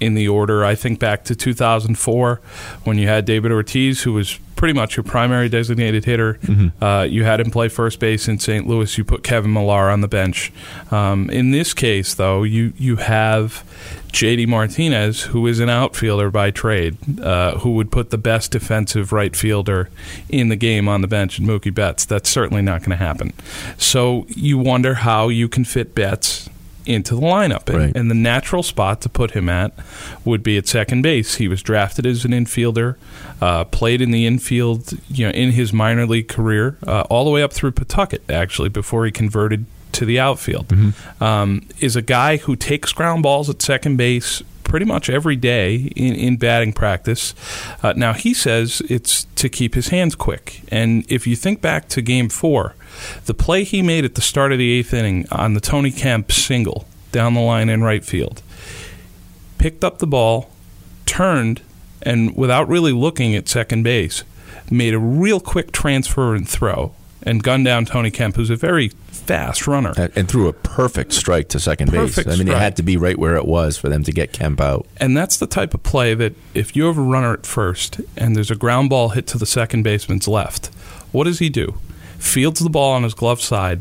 in 0.00 0.14
the 0.14 0.28
order. 0.28 0.64
I 0.64 0.74
think 0.74 0.98
back 0.98 1.24
to 1.24 1.34
2004 1.34 2.40
when 2.84 2.98
you 2.98 3.08
had 3.08 3.24
David 3.24 3.52
Ortiz, 3.52 4.02
who 4.02 4.12
was 4.12 4.38
pretty 4.58 4.74
much 4.74 4.96
your 4.96 5.04
primary 5.04 5.48
designated 5.48 6.04
hitter. 6.04 6.34
Mm-hmm. 6.34 6.82
Uh, 6.82 7.04
you 7.04 7.24
had 7.24 7.40
him 7.40 7.50
play 7.50 7.68
first 7.68 8.00
base 8.00 8.26
in 8.26 8.40
St. 8.40 8.66
Louis. 8.66 8.98
You 8.98 9.04
put 9.04 9.22
Kevin 9.22 9.52
Millar 9.52 9.88
on 9.88 10.00
the 10.00 10.08
bench. 10.08 10.52
Um, 10.90 11.30
in 11.30 11.52
this 11.52 11.72
case, 11.72 12.14
though, 12.14 12.42
you 12.42 12.72
you 12.76 12.96
have 12.96 13.64
JD 14.12 14.48
Martinez, 14.48 15.22
who 15.22 15.46
is 15.46 15.60
an 15.60 15.68
outfielder 15.68 16.30
by 16.30 16.50
trade, 16.50 17.20
uh, 17.20 17.58
who 17.58 17.74
would 17.74 17.92
put 17.92 18.10
the 18.10 18.18
best 18.18 18.50
defensive 18.50 19.12
right 19.12 19.34
fielder 19.36 19.90
in 20.28 20.48
the 20.48 20.56
game 20.56 20.88
on 20.88 21.02
the 21.02 21.08
bench, 21.08 21.38
and 21.38 21.48
Mookie 21.48 21.72
Betts. 21.72 22.04
That's 22.04 22.28
certainly 22.28 22.62
not 22.62 22.80
going 22.80 22.90
to 22.90 22.96
happen. 22.96 23.32
So 23.78 24.26
you 24.28 24.58
wonder 24.58 24.94
how 24.94 25.28
you 25.28 25.48
can 25.48 25.64
fit 25.64 25.94
Betts 25.94 26.50
into 26.88 27.14
the 27.14 27.20
lineup. 27.20 27.68
And, 27.68 27.76
Right. 27.78 27.92
and 27.96 28.10
the 28.10 28.14
natural 28.14 28.62
spot 28.62 29.00
to 29.02 29.08
put 29.08 29.32
him 29.32 29.48
at 29.48 29.72
would 30.24 30.42
be 30.42 30.56
at 30.56 30.66
second 30.66 31.02
base. 31.02 31.36
He 31.36 31.46
was 31.48 31.62
drafted 31.62 32.06
as 32.06 32.24
an 32.24 32.32
infielder, 32.32 32.96
uh, 33.40 33.64
played 33.64 34.00
in 34.00 34.10
the 34.10 34.26
infield, 34.26 34.92
you 35.10 35.26
know, 35.26 35.32
in 35.32 35.52
his 35.52 35.72
minor 35.72 36.06
league 36.06 36.28
career, 36.28 36.76
uh, 36.86 37.02
all 37.10 37.24
the 37.24 37.30
way 37.30 37.42
up 37.42 37.52
through 37.52 37.72
Pawtucket, 37.72 38.22
actually, 38.30 38.68
before 38.70 39.04
he 39.04 39.10
converted 39.12 39.66
to 39.92 40.04
the 40.04 40.18
outfield. 40.20 40.72
Um, 41.20 41.62
is 41.80 41.96
a 41.96 42.02
guy 42.02 42.36
who 42.36 42.56
takes 42.56 42.92
ground 42.92 43.22
balls 43.22 43.48
at 43.50 43.60
second 43.62 43.96
base 43.96 44.42
pretty 44.68 44.86
much 44.86 45.10
every 45.10 45.34
day 45.34 45.90
in, 45.96 46.14
in 46.14 46.36
batting 46.36 46.72
practice. 46.72 47.34
Uh, 47.82 47.94
now, 47.96 48.12
he 48.12 48.32
says 48.32 48.80
it's 48.88 49.24
to 49.34 49.48
keep 49.48 49.74
his 49.74 49.88
hands 49.88 50.14
quick. 50.14 50.62
And 50.68 51.04
if 51.10 51.26
you 51.26 51.34
think 51.34 51.60
back 51.60 51.88
to 51.88 52.02
game 52.02 52.28
four, 52.28 52.76
the 53.26 53.34
play 53.34 53.64
he 53.64 53.82
made 53.82 54.04
at 54.04 54.14
the 54.14 54.20
start 54.20 54.52
of 54.52 54.58
the 54.58 54.70
eighth 54.78 54.94
inning 54.94 55.26
on 55.32 55.54
the 55.54 55.60
Tony 55.60 55.90
Kemp 55.90 56.30
single 56.30 56.86
down 57.10 57.34
the 57.34 57.40
line 57.40 57.68
in 57.68 57.82
right 57.82 58.04
field, 58.04 58.42
picked 59.56 59.82
up 59.82 59.98
the 59.98 60.06
ball, 60.06 60.50
turned, 61.06 61.62
and 62.02 62.36
without 62.36 62.68
really 62.68 62.92
looking 62.92 63.34
at 63.34 63.48
second 63.48 63.82
base, 63.82 64.22
made 64.70 64.94
a 64.94 64.98
real 64.98 65.40
quick 65.40 65.72
transfer 65.72 66.34
and 66.34 66.48
throw 66.48 66.94
and 67.22 67.42
gunned 67.42 67.64
down 67.64 67.84
Tony 67.84 68.10
Kemp, 68.10 68.36
who's 68.36 68.50
a 68.50 68.56
very 68.56 68.88
fast 69.28 69.66
runner. 69.66 69.92
And, 70.14 70.28
threw 70.28 70.48
a 70.48 70.52
perfect 70.52 71.12
strike 71.12 71.48
to 71.50 71.60
second 71.60 71.90
Perfect 71.90 72.28
base. 72.28 72.34
I 72.34 72.38
mean, 72.38 72.48
it 72.48 72.56
had 72.56 72.76
to 72.76 72.82
be 72.82 72.96
right 72.96 73.18
where 73.18 73.36
it 73.36 73.46
was 73.46 73.76
for 73.76 73.88
them 73.88 74.02
to 74.04 74.12
get 74.12 74.32
Kemp 74.32 74.60
out. 74.60 74.86
And 74.98 75.16
that's 75.16 75.36
the 75.36 75.46
type 75.46 75.74
of 75.74 75.82
play 75.82 76.14
that 76.14 76.34
if 76.54 76.74
you 76.76 76.84
have 76.84 76.98
a 76.98 77.02
runner 77.02 77.34
at 77.34 77.46
first 77.46 78.00
and 78.16 78.34
there's 78.34 78.50
a 78.50 78.56
ground 78.56 78.90
ball 78.90 79.10
hit 79.10 79.26
to 79.28 79.38
the 79.38 79.46
second 79.46 79.82
baseman's 79.82 80.28
left, 80.28 80.66
what 81.12 81.24
does 81.24 81.38
he 81.38 81.48
do? 81.48 81.78
Fields 82.18 82.60
the 82.60 82.70
ball 82.70 82.92
on 82.92 83.02
his 83.02 83.14
glove 83.14 83.40
side, 83.40 83.80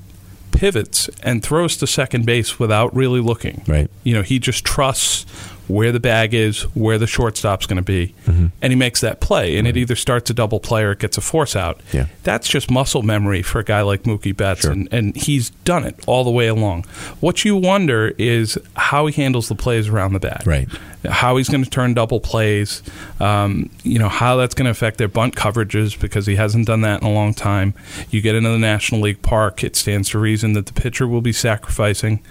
pivots, 0.52 1.10
and 1.24 1.44
throws 1.44 1.78
to 1.78 1.88
second 1.88 2.26
base 2.26 2.60
without 2.60 2.96
really 2.96 3.20
looking. 3.20 3.64
Right. 3.68 3.90
You 4.04 4.16
know, 4.16 4.22
he 4.22 4.40
just 4.40 4.66
trusts 4.66 5.26
where 5.68 5.92
the 5.92 6.00
bag 6.00 6.34
is, 6.34 6.62
where 6.76 6.98
the 6.98 7.08
shortstop's 7.08 7.66
going 7.66 7.78
to 7.78 7.82
be, 7.84 8.14
Mm-hmm. 8.26 8.48
and 8.62 8.72
he 8.74 8.78
makes 8.78 9.02
that 9.02 9.20
play. 9.20 9.58
And 9.58 9.68
it 9.68 9.78
either 9.78 9.96
starts 9.96 10.30
a 10.30 10.34
double 10.34 10.60
play 10.60 10.84
or 10.84 10.92
it 10.92 11.00
gets 11.00 11.18
a 11.18 11.22
force 11.22 11.56
out. 11.56 11.80
Yeah. 11.94 12.08
That's 12.24 12.48
just 12.48 12.70
muscle 12.72 13.04
memory 13.04 13.42
for 13.42 13.60
a 13.60 13.64
guy 13.64 13.82
like 13.82 14.04
Mookie 14.04 14.36
Betts, 14.36 14.62
Sure. 14.62 14.72
and, 14.72 14.88
and 14.92 15.16
he's 15.16 15.50
done 15.66 15.84
it 15.86 15.96
all 16.08 16.24
the 16.24 16.32
way 16.32 16.48
along. 16.48 16.84
What 17.20 17.44
you 17.46 17.56
wonder 17.56 18.14
is 18.18 18.58
how 18.76 19.06
he 19.08 19.22
handles 19.22 19.48
the 19.50 19.56
plays 19.56 19.88
around 19.88 20.14
the 20.14 20.20
bag 20.20 20.46
Right. 20.48 20.68
How 21.08 21.38
he's 21.38 21.50
going 21.50 21.64
to 21.64 21.70
turn 21.70 21.94
double 21.94 22.20
plays, 22.20 22.84
um, 23.20 23.70
you 23.84 24.00
know, 24.00 24.10
how 24.10 24.36
that's 24.36 24.54
going 24.54 24.66
to 24.66 24.72
affect 24.72 24.98
their 24.98 25.08
bunt 25.08 25.36
coverages 25.36 26.00
because 26.00 26.26
he 26.26 26.36
hasn't 26.36 26.68
done 26.68 26.82
that 26.82 27.02
in 27.02 27.08
a 27.08 27.12
long 27.12 27.34
time. 27.34 27.74
You 28.10 28.22
get 28.22 28.36
into 28.36 28.50
the 28.50 28.58
National 28.58 29.02
League 29.02 29.22
Park, 29.22 29.64
it 29.64 29.76
stands 29.76 30.10
to 30.10 30.20
reason 30.20 30.54
that 30.54 30.66
the 30.66 30.74
pitcher 30.74 31.08
will 31.08 31.22
be 31.22 31.34
sacrificing, 31.34 32.22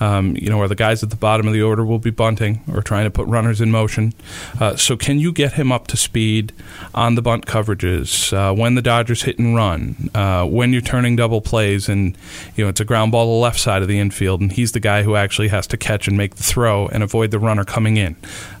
um, 0.00 0.36
you 0.36 0.50
know, 0.50 0.58
or 0.58 0.68
the 0.68 0.74
guys 0.74 1.02
at 1.02 1.10
the 1.10 1.16
bottom 1.16 1.46
of 1.46 1.52
the 1.52 1.62
order 1.62 1.84
will 1.84 1.98
be 1.98 2.10
bunting 2.10 2.62
or 2.72 2.82
trying 2.82 3.04
to 3.04 3.10
put 3.10 3.26
runners 3.26 3.60
in 3.60 3.70
motion. 3.70 4.12
Uh, 4.60 4.76
so, 4.76 4.96
can 4.96 5.18
you 5.18 5.32
get 5.32 5.54
him 5.54 5.72
up 5.72 5.86
to 5.88 5.96
speed 5.96 6.52
on 6.94 7.14
the 7.14 7.22
bunt 7.22 7.46
coverages 7.46 8.32
uh, 8.32 8.54
when 8.54 8.74
the 8.74 8.82
Dodgers 8.82 9.22
hit 9.22 9.38
and 9.38 9.56
run, 9.56 10.10
uh, 10.14 10.44
when 10.44 10.72
you're 10.72 10.82
turning 10.82 11.16
double 11.16 11.40
plays, 11.40 11.88
and 11.88 12.16
you 12.56 12.64
know 12.64 12.70
it's 12.70 12.80
a 12.80 12.84
ground 12.84 13.12
ball 13.12 13.26
to 13.26 13.30
the 13.30 13.36
left 13.36 13.58
side 13.58 13.82
of 13.82 13.88
the 13.88 13.98
infield, 13.98 14.40
and 14.40 14.52
he's 14.52 14.72
the 14.72 14.80
guy 14.80 15.02
who 15.02 15.16
actually 15.16 15.48
has 15.48 15.66
to 15.68 15.76
catch 15.76 16.08
and 16.08 16.16
make 16.16 16.36
the 16.36 16.42
throw 16.42 16.86
and 16.88 17.02
avoid 17.02 17.30
the 17.30 17.38
runner 17.38 17.64
coming 17.64 17.96
in, 17.96 18.16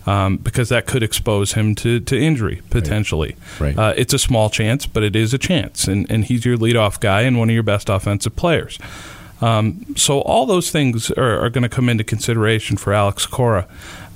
um, 0.06 0.36
because 0.38 0.68
that 0.68 0.86
could 0.86 1.02
expose 1.02 1.52
him 1.54 1.74
to, 1.76 2.00
to 2.00 2.18
injury 2.18 2.62
potentially. 2.70 3.36
Right. 3.58 3.76
Uh, 3.76 3.94
it's 3.96 4.14
a 4.14 4.18
small 4.18 4.50
chance, 4.50 4.86
but 4.86 5.02
it 5.02 5.16
is 5.16 5.34
a 5.34 5.38
chance, 5.38 5.86
and 5.88 6.10
and 6.10 6.24
he's 6.24 6.44
your 6.44 6.56
leadoff 6.56 7.00
guy 7.00 7.22
and 7.22 7.38
one 7.38 7.48
of 7.48 7.54
your 7.54 7.62
best 7.62 7.88
offensive 7.88 8.36
players. 8.36 8.78
Um, 9.40 9.84
so 9.96 10.20
all 10.22 10.46
those 10.46 10.70
things 10.70 11.10
are, 11.10 11.44
are 11.44 11.50
going 11.50 11.62
to 11.62 11.68
come 11.68 11.88
into 11.88 12.04
consideration 12.04 12.76
for 12.76 12.94
Alex 12.94 13.26
Cora. 13.26 13.68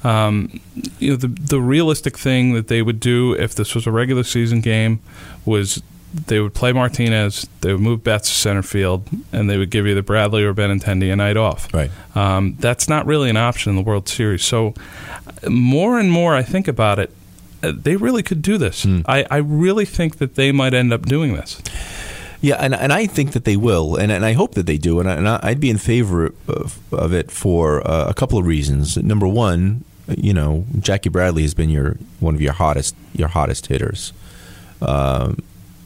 Um, 0.02 0.60
you 0.98 1.10
know, 1.10 1.16
the 1.16 1.28
the 1.28 1.60
realistic 1.60 2.16
thing 2.16 2.54
that 2.54 2.68
they 2.68 2.80
would 2.80 3.00
do 3.00 3.34
if 3.34 3.54
this 3.54 3.74
was 3.74 3.86
a 3.86 3.90
regular 3.90 4.22
season 4.22 4.60
game 4.60 5.00
was 5.44 5.82
they 6.12 6.40
would 6.40 6.54
play 6.54 6.72
Martinez, 6.72 7.48
they 7.60 7.72
would 7.72 7.82
move 7.82 8.02
Betts 8.02 8.28
to 8.28 8.34
center 8.34 8.62
field, 8.62 9.08
and 9.32 9.48
they 9.48 9.56
would 9.56 9.70
give 9.70 9.86
either 9.86 10.02
Bradley 10.02 10.42
or 10.42 10.54
Benintendi 10.54 11.12
a 11.12 11.16
night 11.16 11.36
off. 11.36 11.72
Right. 11.72 11.90
Um, 12.14 12.56
that's 12.58 12.88
not 12.88 13.06
really 13.06 13.30
an 13.30 13.36
option 13.36 13.70
in 13.70 13.76
the 13.76 13.82
World 13.82 14.08
Series. 14.08 14.44
So, 14.44 14.74
more 15.48 15.98
and 15.98 16.10
more 16.10 16.34
I 16.34 16.42
think 16.42 16.68
about 16.68 16.98
it, 16.98 17.12
uh, 17.62 17.72
they 17.74 17.96
really 17.96 18.22
could 18.22 18.42
do 18.42 18.58
this. 18.58 18.86
I, 19.06 19.24
I 19.30 19.36
really 19.36 19.84
think 19.84 20.18
that 20.18 20.34
they 20.34 20.52
might 20.52 20.74
end 20.74 20.92
up 20.92 21.02
doing 21.02 21.34
this. 21.34 21.62
Yeah, 22.40 22.56
and, 22.56 22.74
and 22.74 22.92
I 22.92 23.06
think 23.06 23.32
that 23.32 23.44
they 23.44 23.56
will, 23.56 23.96
and, 23.96 24.10
and 24.10 24.24
I 24.24 24.32
hope 24.32 24.54
that 24.54 24.64
they 24.64 24.78
do, 24.78 24.98
and, 24.98 25.10
I, 25.10 25.14
and 25.14 25.28
I'd 25.28 25.60
be 25.60 25.68
in 25.68 25.76
favor 25.76 26.32
of, 26.48 26.78
of 26.92 27.12
it 27.12 27.30
for 27.30 27.86
uh, 27.86 28.08
a 28.08 28.14
couple 28.14 28.38
of 28.38 28.46
reasons. 28.46 28.96
Number 28.96 29.28
one, 29.28 29.84
you 30.16 30.32
know, 30.32 30.64
Jackie 30.78 31.10
Bradley 31.10 31.42
has 31.42 31.54
been 31.54 31.68
your 31.68 31.96
one 32.18 32.34
of 32.34 32.40
your 32.40 32.54
hottest 32.54 32.96
your 33.12 33.28
hottest 33.28 33.66
hitters, 33.66 34.12
um, 34.82 35.42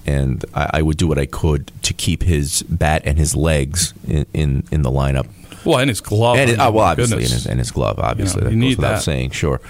and 0.07 0.45
I, 0.55 0.71
I 0.75 0.83
would 0.83 0.97
do 0.97 1.07
what 1.07 1.19
I 1.19 1.27
could 1.27 1.71
to 1.83 1.93
keep 1.95 2.23
his 2.23 2.63
bat 2.65 3.03
and 3.05 3.19
his 3.19 3.35
legs 3.37 3.95
in 4.07 4.27
in, 4.33 4.65
in 4.71 4.83
the 4.83 4.91
lineup. 4.91 5.27
Well, 5.65 5.79
and 5.79 5.89
his 5.89 6.01
glove. 6.03 6.37
and 6.37 6.51
I 6.51 6.53
it, 6.55 6.59
mean, 6.59 6.67
oh, 6.67 6.71
well, 6.73 6.85
obviously, 6.85 7.23
and 7.25 7.33
his, 7.33 7.47
and 7.47 7.59
his 7.59 7.71
glove, 7.71 7.99
obviously, 7.99 8.43
You 8.51 8.57
know, 8.57 8.67
you 8.67 8.77
that 8.77 8.77
goes 8.77 8.77
without 8.77 8.95
that. 8.97 9.03
saying, 9.03 9.31
sure. 9.31 9.61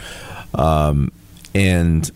Um, 0.55 1.12
and 1.55 2.11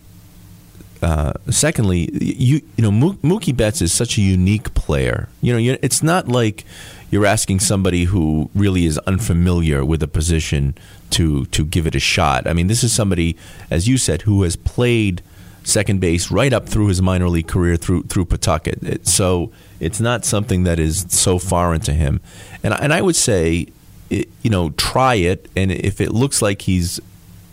uh, 1.01 1.33
secondly, 1.49 2.09
you 2.21 2.61
you 2.75 2.83
know 2.83 2.91
Mookie 2.91 3.55
Betts 3.55 3.81
is 3.81 3.93
such 3.93 4.17
a 4.17 4.21
unique 4.21 4.73
player. 4.73 5.29
You 5.41 5.53
know, 5.53 5.77
it's 5.81 6.03
not 6.03 6.27
like 6.27 6.65
you're 7.09 7.25
asking 7.25 7.61
somebody 7.61 8.03
who 8.03 8.49
really 8.53 8.85
is 8.85 8.97
unfamiliar 8.99 9.85
with 9.85 10.01
the 10.01 10.07
position 10.07 10.75
to 11.11 11.45
to 11.47 11.63
give 11.65 11.87
it 11.87 11.95
a 11.95 11.99
shot. 11.99 12.47
I 12.47 12.53
mean, 12.53 12.67
this 12.67 12.83
is 12.83 12.91
somebody, 12.91 13.37
as 13.71 13.87
you 13.87 13.97
said, 13.97 14.23
who 14.23 14.43
has 14.43 14.57
played 14.57 15.21
second 15.63 15.99
base 15.99 16.31
right 16.31 16.53
up 16.53 16.67
through 16.67 16.87
his 16.87 17.01
minor 17.01 17.29
league 17.29 17.47
career 17.47 17.75
through 17.77 18.03
through 18.03 18.25
Pawtucket. 18.25 18.83
It, 18.83 19.07
so 19.07 19.51
it's 19.79 19.99
not 19.99 20.25
something 20.25 20.63
that 20.63 20.79
is 20.79 21.05
so 21.09 21.39
foreign 21.39 21.81
to 21.81 21.93
him. 21.93 22.21
And 22.63 22.73
and 22.73 22.93
I 22.93 23.01
would 23.01 23.15
say, 23.15 23.67
it, 24.09 24.29
you 24.41 24.49
know, 24.49 24.71
try 24.71 25.15
it, 25.15 25.49
and 25.55 25.71
if 25.71 26.01
it 26.01 26.11
looks 26.11 26.41
like 26.41 26.61
he's 26.63 26.99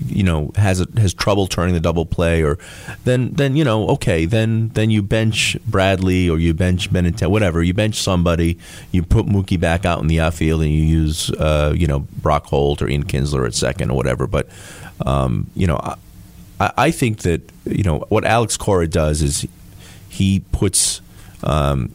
you 0.04 0.22
know 0.22 0.50
has 0.56 0.80
a, 0.80 0.86
has 0.98 1.14
trouble 1.14 1.46
turning 1.46 1.74
the 1.74 1.80
double 1.80 2.04
play 2.04 2.42
or 2.42 2.58
then 3.04 3.32
then 3.32 3.56
you 3.56 3.64
know 3.64 3.88
okay 3.88 4.26
then 4.26 4.68
then 4.74 4.90
you 4.90 5.02
bench 5.02 5.56
Bradley 5.66 6.28
or 6.28 6.38
you 6.38 6.52
bench 6.52 6.92
Benintendi 6.92 7.30
whatever 7.30 7.62
you 7.62 7.72
bench 7.72 7.96
somebody 7.96 8.58
you 8.92 9.02
put 9.02 9.26
Mookie 9.26 9.58
back 9.58 9.84
out 9.86 10.00
in 10.00 10.06
the 10.06 10.20
outfield 10.20 10.62
and 10.62 10.70
you 10.70 10.82
use 10.82 11.30
uh, 11.32 11.72
you 11.74 11.86
know 11.86 12.00
Brock 12.20 12.44
Holt 12.44 12.82
or 12.82 12.88
Ian 12.88 13.04
Kinsler 13.04 13.46
at 13.46 13.54
second 13.54 13.90
or 13.90 13.96
whatever 13.96 14.26
but 14.26 14.48
um, 15.04 15.50
you 15.54 15.66
know 15.66 15.78
I, 16.60 16.72
I 16.76 16.90
think 16.90 17.20
that 17.20 17.42
you 17.64 17.82
know 17.82 18.00
what 18.08 18.24
Alex 18.24 18.56
Cora 18.56 18.86
does 18.86 19.22
is 19.22 19.46
he 20.08 20.40
puts 20.52 21.00
um, 21.42 21.92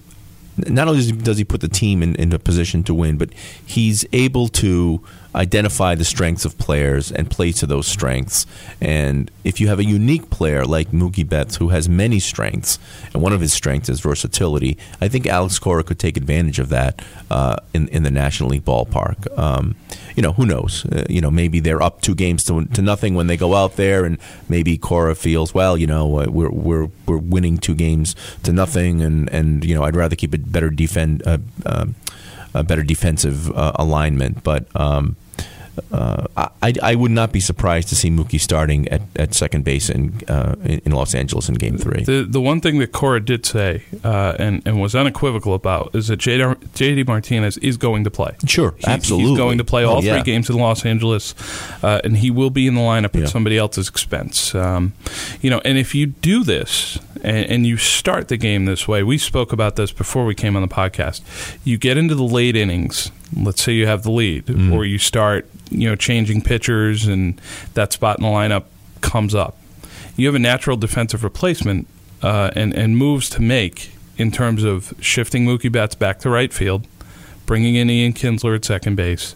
not 0.57 0.87
only 0.87 1.11
does 1.11 1.37
he, 1.37 1.43
put 1.43 1.61
the 1.61 1.67
team 1.67 2.03
in, 2.03 2.15
in 2.15 2.33
a 2.33 2.39
position 2.39 2.83
to 2.83 2.93
win, 2.93 3.17
but 3.17 3.33
he's 3.65 4.05
able 4.13 4.47
to 4.49 5.01
identify 5.33 5.95
the 5.95 6.05
strengths 6.05 6.45
of 6.45 6.57
players 6.57 7.11
and 7.11 7.29
play 7.29 7.51
to 7.53 7.65
those 7.65 7.87
strengths. 7.87 8.45
And 8.81 9.31
if 9.43 9.59
you 9.59 9.67
have 9.67 9.79
a 9.79 9.85
unique 9.85 10.29
player 10.29 10.65
like 10.65 10.91
Mookie 10.91 11.27
Betts, 11.27 11.57
who 11.57 11.69
has 11.69 11.87
many 11.87 12.19
strengths, 12.19 12.79
and 13.13 13.21
one 13.21 13.33
of 13.33 13.41
his 13.41 13.53
strengths 13.53 13.89
is 13.89 14.01
versatility, 14.01 14.77
I 14.99 15.07
think 15.07 15.27
Alex 15.27 15.59
Cora 15.59 15.83
could 15.83 15.99
take 15.99 16.17
advantage 16.17 16.59
of 16.59 16.69
that 16.69 17.01
uh, 17.29 17.57
in 17.73 17.87
in 17.89 18.03
the 18.03 18.11
National 18.11 18.49
League 18.49 18.65
ballpark. 18.65 19.37
Um, 19.37 19.75
you 20.15 20.23
know, 20.23 20.33
who 20.33 20.45
knows? 20.45 20.85
Uh, 20.85 21.05
you 21.09 21.21
know, 21.21 21.31
maybe 21.31 21.59
they're 21.59 21.81
up 21.81 22.01
two 22.01 22.15
games 22.15 22.43
to, 22.45 22.65
to 22.65 22.81
nothing 22.81 23.15
when 23.15 23.27
they 23.27 23.37
go 23.37 23.55
out 23.55 23.75
there, 23.75 24.05
and 24.05 24.17
maybe 24.49 24.77
Cora 24.77 25.15
feels, 25.15 25.53
well, 25.53 25.77
you 25.77 25.87
know, 25.87 26.19
uh, 26.19 26.25
we're 26.29 26.51
we're 26.51 26.89
we're 27.07 27.17
winning 27.17 27.57
two 27.57 27.75
games 27.75 28.15
to 28.43 28.51
nothing, 28.51 29.01
and 29.01 29.29
and 29.29 29.63
you 29.63 29.73
know, 29.75 29.83
I'd 29.83 29.95
rather 29.95 30.15
keep 30.15 30.33
a 30.33 30.37
better 30.37 30.69
defend 30.69 31.23
uh, 31.25 31.37
um 31.65 31.95
a 32.53 32.63
better 32.63 32.83
defensive 32.83 33.49
uh, 33.55 33.73
alignment. 33.75 34.43
But 34.43 34.67
um, 34.75 35.15
uh, 35.91 36.25
I, 36.61 36.73
I 36.83 36.95
would 36.95 37.11
not 37.11 37.31
be 37.31 37.39
surprised 37.39 37.87
to 37.89 37.95
see 37.95 38.09
Mookie 38.09 38.39
starting 38.39 38.87
at, 38.89 39.01
at 39.15 39.33
second 39.33 39.63
base 39.63 39.89
in, 39.89 40.19
uh, 40.27 40.55
in 40.65 40.91
Los 40.91 41.15
Angeles 41.15 41.49
in 41.49 41.55
Game 41.55 41.77
Three. 41.77 42.03
The 42.03 42.23
the 42.27 42.41
one 42.41 42.61
thing 42.61 42.79
that 42.79 42.91
Cora 42.91 43.19
did 43.23 43.45
say 43.45 43.83
uh, 44.03 44.35
and 44.39 44.61
and 44.65 44.81
was 44.81 44.95
unequivocal 44.95 45.53
about 45.53 45.95
is 45.95 46.07
that 46.07 46.19
JD, 46.19 46.55
JD 46.73 47.07
Martinez 47.07 47.57
is 47.59 47.77
going 47.77 48.03
to 48.03 48.11
play. 48.11 48.35
Sure, 48.45 48.71
He's- 48.77 48.87
absolutely. 48.87 49.29
He's 49.29 49.37
going 49.37 49.57
to 49.57 49.63
play 49.63 49.83
Oh, 49.85 49.95
all 49.95 50.03
yeah. 50.03 50.13
three 50.15 50.23
games 50.23 50.49
in 50.49 50.57
Los 50.57 50.85
Angeles, 50.85 51.33
uh, 51.83 52.01
and 52.03 52.17
he 52.17 52.29
will 52.31 52.49
be 52.49 52.67
in 52.67 52.75
the 52.75 52.81
lineup 52.81 53.15
Yeah. 53.15 53.23
at 53.23 53.29
somebody 53.29 53.57
else's 53.57 53.87
expense. 53.87 54.53
Um, 54.55 54.93
you 55.41 55.49
know, 55.49 55.61
and 55.65 55.77
if 55.77 55.95
you 55.95 56.07
do 56.07 56.43
this 56.43 56.99
and, 57.23 57.45
and 57.49 57.67
you 57.67 57.77
start 57.77 58.27
the 58.27 58.37
game 58.37 58.65
this 58.65 58.87
way, 58.87 59.03
we 59.03 59.17
spoke 59.17 59.51
about 59.53 59.75
this 59.75 59.91
before 59.91 60.25
we 60.25 60.35
came 60.35 60.55
on 60.55 60.61
the 60.61 60.67
podcast. 60.67 61.21
You 61.63 61.77
get 61.77 61.97
into 61.97 62.15
the 62.15 62.23
late 62.23 62.55
innings. 62.55 63.11
Let's 63.35 63.61
say 63.63 63.73
you 63.73 63.87
have 63.87 64.03
the 64.03 64.11
lead, 64.11 64.45
Mm-hmm. 64.47 64.73
or 64.73 64.85
you 64.85 64.97
start, 64.97 65.45
you 65.69 65.87
know, 65.89 65.95
changing 65.95 66.41
pitchers, 66.41 67.05
and 67.07 67.39
that 67.75 67.93
spot 67.93 68.17
in 68.19 68.23
the 68.23 68.29
lineup 68.29 68.65
comes 69.01 69.33
up. 69.33 69.57
You 70.17 70.27
have 70.27 70.35
a 70.35 70.39
natural 70.39 70.75
defensive 70.77 71.23
replacement 71.23 71.87
uh, 72.21 72.51
and 72.55 72.73
and 72.73 72.97
moves 72.97 73.29
to 73.31 73.41
make 73.41 73.91
in 74.17 74.31
terms 74.31 74.63
of 74.63 74.93
shifting 74.99 75.45
Mookie 75.45 75.71
Betts 75.71 75.95
back 75.95 76.19
to 76.19 76.29
right 76.29 76.51
field, 76.53 76.85
bringing 77.45 77.75
in 77.75 77.89
Ian 77.89 78.13
Kinsler 78.13 78.55
at 78.55 78.65
second 78.65 78.95
base, 78.95 79.33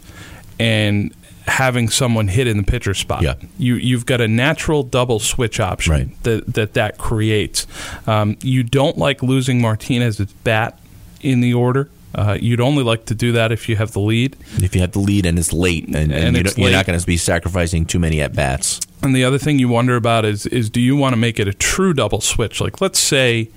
and 0.60 1.14
having 1.48 1.90
someone 1.90 2.28
hit 2.28 2.48
in 2.48 2.58
the 2.58 2.64
pitcher 2.64 2.94
spot. 2.94 3.22
Yeah. 3.22 3.36
You 3.58 3.76
you've 3.76 4.06
got 4.06 4.20
a 4.20 4.28
natural 4.28 4.84
double 4.84 5.20
switch 5.20 5.60
option 5.60 5.94
Right. 5.94 6.24
that 6.24 6.54
that 6.54 6.74
that 6.74 6.98
creates. 6.98 7.66
Um, 8.08 8.36
you 8.42 8.64
don't 8.64 8.98
like 8.98 9.24
losing 9.24 9.62
Martinez's 9.62 10.34
bat 10.44 10.78
in 11.22 11.40
the 11.42 11.54
order. 11.54 11.90
Uh, 12.16 12.38
you'd 12.40 12.62
only 12.62 12.82
like 12.84 13.06
to 13.06 13.14
do 13.16 13.34
that 13.34 13.52
if 13.52 13.68
you 13.68 13.76
have 13.76 13.92
the 13.92 14.00
lead. 14.00 14.36
If 14.58 14.74
you 14.74 14.82
have 14.82 14.94
the 14.94 15.00
lead 15.00 15.26
and 15.26 15.38
it's 15.38 15.52
late, 15.52 15.86
and, 15.88 15.96
and, 15.96 16.14
And 16.14 16.36
you 16.36 16.42
it's 16.42 16.54
don't- 16.56 16.64
you're 16.64 16.72
not 16.72 16.86
going 16.86 16.98
to 17.00 17.06
be 17.06 17.18
sacrificing 17.18 17.86
too 17.86 18.00
many 18.00 18.22
at 18.22 18.34
bats. 18.34 18.80
And 19.04 19.16
the 19.16 19.24
other 19.26 19.38
thing 19.38 19.60
you 19.60 19.68
wonder 19.68 19.96
about 19.98 20.26
is 20.26 20.46
is 20.48 20.70
do 20.70 20.80
you 20.82 20.96
want 20.96 21.14
to 21.14 21.18
make 21.18 21.40
it 21.40 21.48
a 21.48 21.54
true 21.54 21.94
double 21.94 22.22
switch? 22.22 22.60
Like 22.62 22.80
let's 22.82 22.98
say, 23.00 23.50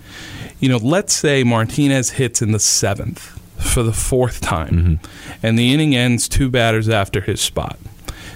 you 0.61 0.69
know, 0.69 0.77
let's 0.79 1.15
say 1.15 1.45
Martinez 1.45 2.11
hits 2.11 2.43
in 2.43 2.51
the 2.53 2.59
seventh 2.59 3.39
for 3.57 3.83
the 3.83 3.93
fourth 3.95 4.41
time, 4.41 5.01
and 5.43 5.59
the 5.59 5.73
inning 5.73 5.95
ends 5.97 6.29
two 6.29 6.51
batters 6.51 6.89
after 6.89 7.21
his 7.23 7.41
spot. 7.41 7.79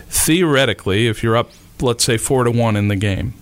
Theoretically, 0.08 1.06
if 1.08 1.22
you're 1.22 1.36
up, 1.36 1.50
let's 1.80 2.04
say 2.04 2.16
four 2.16 2.44
to 2.44 2.50
one 2.50 2.76
in 2.76 2.88
the 2.88 2.96
game, 2.96 3.34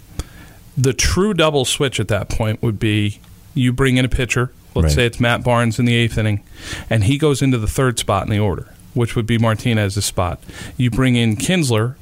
the 0.76 0.93
true 0.93 1.35
double 1.35 1.64
switch 1.64 2.01
at 2.01 2.09
that 2.09 2.28
point 2.28 2.62
would 2.62 2.78
be 2.78 3.20
you 3.55 3.72
bring 3.72 3.97
in 3.99 4.05
a 4.05 4.09
pitcher. 4.09 4.51
Let's 4.74 4.84
Right. 4.84 4.92
say 4.92 5.06
it's 5.06 5.20
Matt 5.20 5.42
Barnes 5.42 5.78
in 5.78 5.84
the 5.84 5.94
eighth 5.94 6.16
inning, 6.16 6.40
and 6.88 7.04
he 7.04 7.18
goes 7.18 7.42
into 7.42 7.58
the 7.58 7.66
third 7.66 7.98
spot 7.98 8.24
in 8.24 8.30
the 8.30 8.38
order, 8.38 8.68
which 8.94 9.16
would 9.16 9.26
be 9.26 9.36
Martinez's 9.38 10.04
spot. 10.04 10.40
You 10.76 10.90
bring 10.90 11.16
in 11.16 11.36
Kinsler 11.36 11.94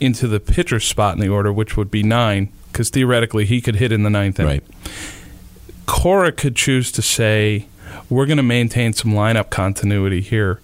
into 0.00 0.26
the 0.28 0.40
pitcher's 0.40 0.84
spot 0.84 1.14
in 1.14 1.20
the 1.20 1.28
order, 1.28 1.52
which 1.52 1.76
would 1.76 1.90
be 1.90 2.02
nine, 2.02 2.48
because 2.72 2.90
theoretically 2.90 3.44
he 3.46 3.60
could 3.60 3.76
hit 3.76 3.90
in 3.92 4.02
the 4.02 4.10
ninth 4.10 4.38
inning. 4.38 4.60
Right. 4.60 4.64
Cora 5.86 6.32
could 6.32 6.56
choose 6.56 6.92
to 6.92 7.02
say, 7.02 7.66
we're 8.08 8.26
going 8.26 8.36
to 8.36 8.42
maintain 8.42 8.92
some 8.92 9.12
lineup 9.12 9.50
continuity 9.50 10.20
here. 10.20 10.60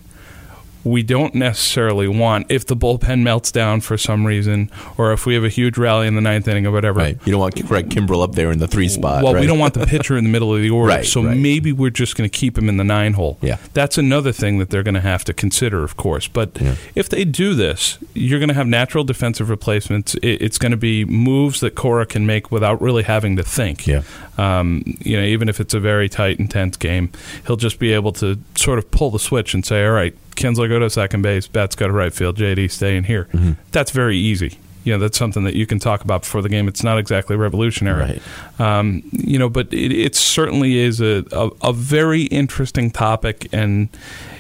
We 0.87 1.03
don't 1.03 1.35
necessarily 1.35 2.07
want, 2.07 2.47
if 2.49 2.65
the 2.67 2.77
bullpen 2.77 3.23
melts 3.23 3.51
down 3.51 3.81
for 3.81 3.99
some 3.99 4.25
reason, 4.25 4.71
or 4.97 5.13
if 5.13 5.27
we 5.27 5.35
have 5.35 5.43
a 5.43 5.49
huge 5.49 5.77
rally 5.77 6.07
in 6.07 6.15
the 6.15 6.21
ninth 6.21 6.47
inning 6.47 6.65
or 6.65 6.71
whatever. 6.71 7.01
Right. 7.01 7.19
You 7.27 7.33
don't 7.33 7.41
want 7.41 7.67
Craig 7.67 7.89
Kimbrel 7.91 8.23
up 8.23 8.37
there 8.37 8.53
in 8.53 8.59
the 8.61 8.69
three 8.69 8.89
spot. 8.89 9.25
Well, 9.25 9.35
right? 9.35 9.41
we 9.41 9.47
don't 9.49 9.59
want 9.59 9.75
the 9.75 9.85
pitcher 9.87 10.17
in 10.17 10.23
the 10.25 10.31
middle 10.31 10.55
of 10.55 10.63
the 10.63 10.71
order, 10.71 10.89
Right, 10.95 11.05
so 11.05 11.25
right. 11.25 11.37
maybe 11.37 11.73
we're 11.73 11.91
just 11.91 12.17
going 12.17 12.31
to 12.31 12.39
keep 12.39 12.57
him 12.57 12.69
in 12.69 12.77
the 12.77 12.85
nine 12.85 13.15
hole. 13.15 13.37
Yeah. 13.43 13.59
that's 13.75 13.99
another 13.99 14.31
thing 14.33 14.59
that 14.59 14.71
they're 14.71 14.85
going 14.85 14.95
to 14.95 15.01
have 15.01 15.25
to 15.25 15.35
consider, 15.35 15.83
of 15.83 15.97
course. 15.97 16.29
But 16.29 16.61
Yeah. 16.61 16.77
if 16.95 17.09
they 17.09 17.25
do 17.25 17.55
this, 17.55 17.99
you're 18.15 18.39
going 18.39 18.49
to 18.49 18.55
have 18.55 18.69
natural 18.69 19.03
defensive 19.03 19.51
replacements. 19.51 20.15
It's 20.23 20.57
going 20.59 20.71
to 20.73 20.77
be 20.77 21.05
moves 21.05 21.61
that 21.61 21.75
Cora 21.75 22.07
can 22.07 22.27
make 22.27 22.53
without 22.53 22.81
really 22.81 23.03
having 23.03 23.35
to 23.37 23.43
think. 23.43 23.87
Yeah. 23.89 24.03
Um, 24.39 24.83
you 25.01 25.17
know, 25.17 25.25
even 25.25 25.49
if 25.49 25.61
it's 25.61 25.73
a 25.75 25.81
very 25.81 26.09
tight, 26.09 26.39
intense 26.39 26.77
game, 26.77 27.11
he'll 27.47 27.57
just 27.57 27.79
be 27.79 27.93
able 27.93 28.13
to 28.15 28.39
sort 28.55 28.79
of 28.79 28.91
pull 28.91 29.11
the 29.11 29.19
switch 29.19 29.55
and 29.55 29.65
say, 29.65 29.85
"All 29.85 29.93
right, 29.93 30.15
Kinsler 30.37 30.69
go 30.69 30.79
to 30.79 30.91
second 30.91 31.23
base, 31.23 31.47
Betts 31.47 31.75
go 31.75 31.87
to 31.87 31.93
right 31.93 32.13
field, 32.13 32.37
JD 32.37 32.71
stay 32.71 32.97
in 32.97 33.05
here." 33.05 33.29
Mm-hmm. 33.33 33.53
That's 33.73 33.91
very 33.93 34.17
easy. 34.19 34.59
You 34.85 34.93
know, 34.93 34.99
that's 35.01 35.19
something 35.19 35.43
that 35.45 35.55
you 35.57 35.67
can 35.67 35.79
talk 35.81 36.03
about 36.05 36.21
before 36.21 36.43
the 36.43 36.49
game. 36.49 36.69
It's 36.69 36.85
not 36.85 36.97
exactly 36.99 37.35
revolutionary, 37.35 38.21
Right. 38.61 38.79
um, 38.79 39.03
you 39.11 39.37
know, 39.39 39.49
but 39.49 39.73
it, 39.73 39.91
it 39.91 40.15
certainly 40.15 40.77
is 40.79 41.01
a, 41.01 41.25
a, 41.33 41.51
a 41.63 41.73
very 41.73 42.23
interesting 42.25 42.93
topic, 42.93 43.49
and 43.53 43.89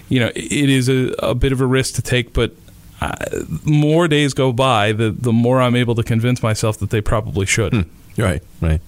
you 0.08 0.20
know, 0.20 0.30
it 0.36 0.70
is 0.70 0.88
a, 0.88 1.12
a 1.18 1.34
bit 1.34 1.50
of 1.52 1.60
a 1.60 1.66
risk 1.66 1.94
to 1.94 2.02
take, 2.02 2.32
but. 2.32 2.52
Uh, 2.98 3.14
more 3.64 4.08
days 4.08 4.32
go 4.32 4.54
by, 4.54 4.90
the 4.90 5.10
the 5.10 5.30
more 5.32 5.60
I'm 5.60 5.76
able 5.76 5.94
to 5.96 6.02
convince 6.02 6.42
myself 6.42 6.78
that 6.78 6.88
they 6.88 7.02
probably 7.02 7.44
should. 7.44 7.84
Right, 8.16 8.42
right. 8.62 8.80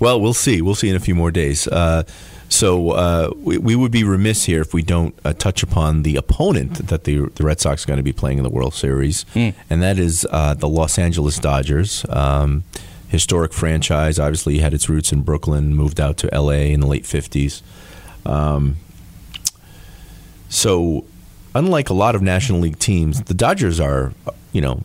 Well, 0.00 0.20
we'll 0.20 0.34
see. 0.34 0.62
We'll 0.62 0.74
see 0.74 0.88
in 0.88 0.96
a 0.96 1.00
few 1.00 1.14
more 1.14 1.30
days. 1.30 1.66
Uh, 1.66 2.04
so 2.48 2.92
uh, 2.92 3.30
we, 3.36 3.58
we 3.58 3.76
would 3.76 3.92
be 3.92 4.04
remiss 4.04 4.44
here 4.44 4.62
if 4.62 4.72
we 4.72 4.82
don't 4.82 5.18
uh, 5.24 5.32
touch 5.34 5.62
upon 5.62 6.02
the 6.02 6.16
opponent 6.16 6.86
that 6.88 7.04
the 7.04 7.28
the 7.34 7.44
Red 7.44 7.60
Sox 7.60 7.84
are 7.84 7.86
going 7.86 7.98
to 7.98 8.02
be 8.02 8.12
playing 8.12 8.38
in 8.38 8.44
the 8.44 8.50
World 8.50 8.74
Series, 8.74 9.26
and 9.68 9.82
that 9.82 9.98
is 9.98 10.26
uh, 10.30 10.54
the 10.54 10.68
Los 10.68 10.98
Angeles 10.98 11.38
Dodgers. 11.38 12.06
Um, 12.08 12.64
historic 13.08 13.52
franchise, 13.52 14.18
obviously 14.18 14.58
had 14.58 14.72
its 14.72 14.88
roots 14.88 15.12
in 15.12 15.22
Brooklyn, 15.22 15.74
moved 15.74 16.00
out 16.00 16.16
to 16.18 16.32
L.A. 16.34 16.72
in 16.72 16.80
the 16.80 16.86
late 16.86 17.04
fifties. 17.04 17.62
Um, 18.24 18.76
so, 20.48 21.04
unlike 21.54 21.90
a 21.90 21.94
lot 21.94 22.14
of 22.14 22.22
National 22.22 22.60
League 22.60 22.78
teams, 22.78 23.22
the 23.24 23.34
Dodgers 23.34 23.78
are, 23.78 24.12
you 24.52 24.62
know, 24.62 24.82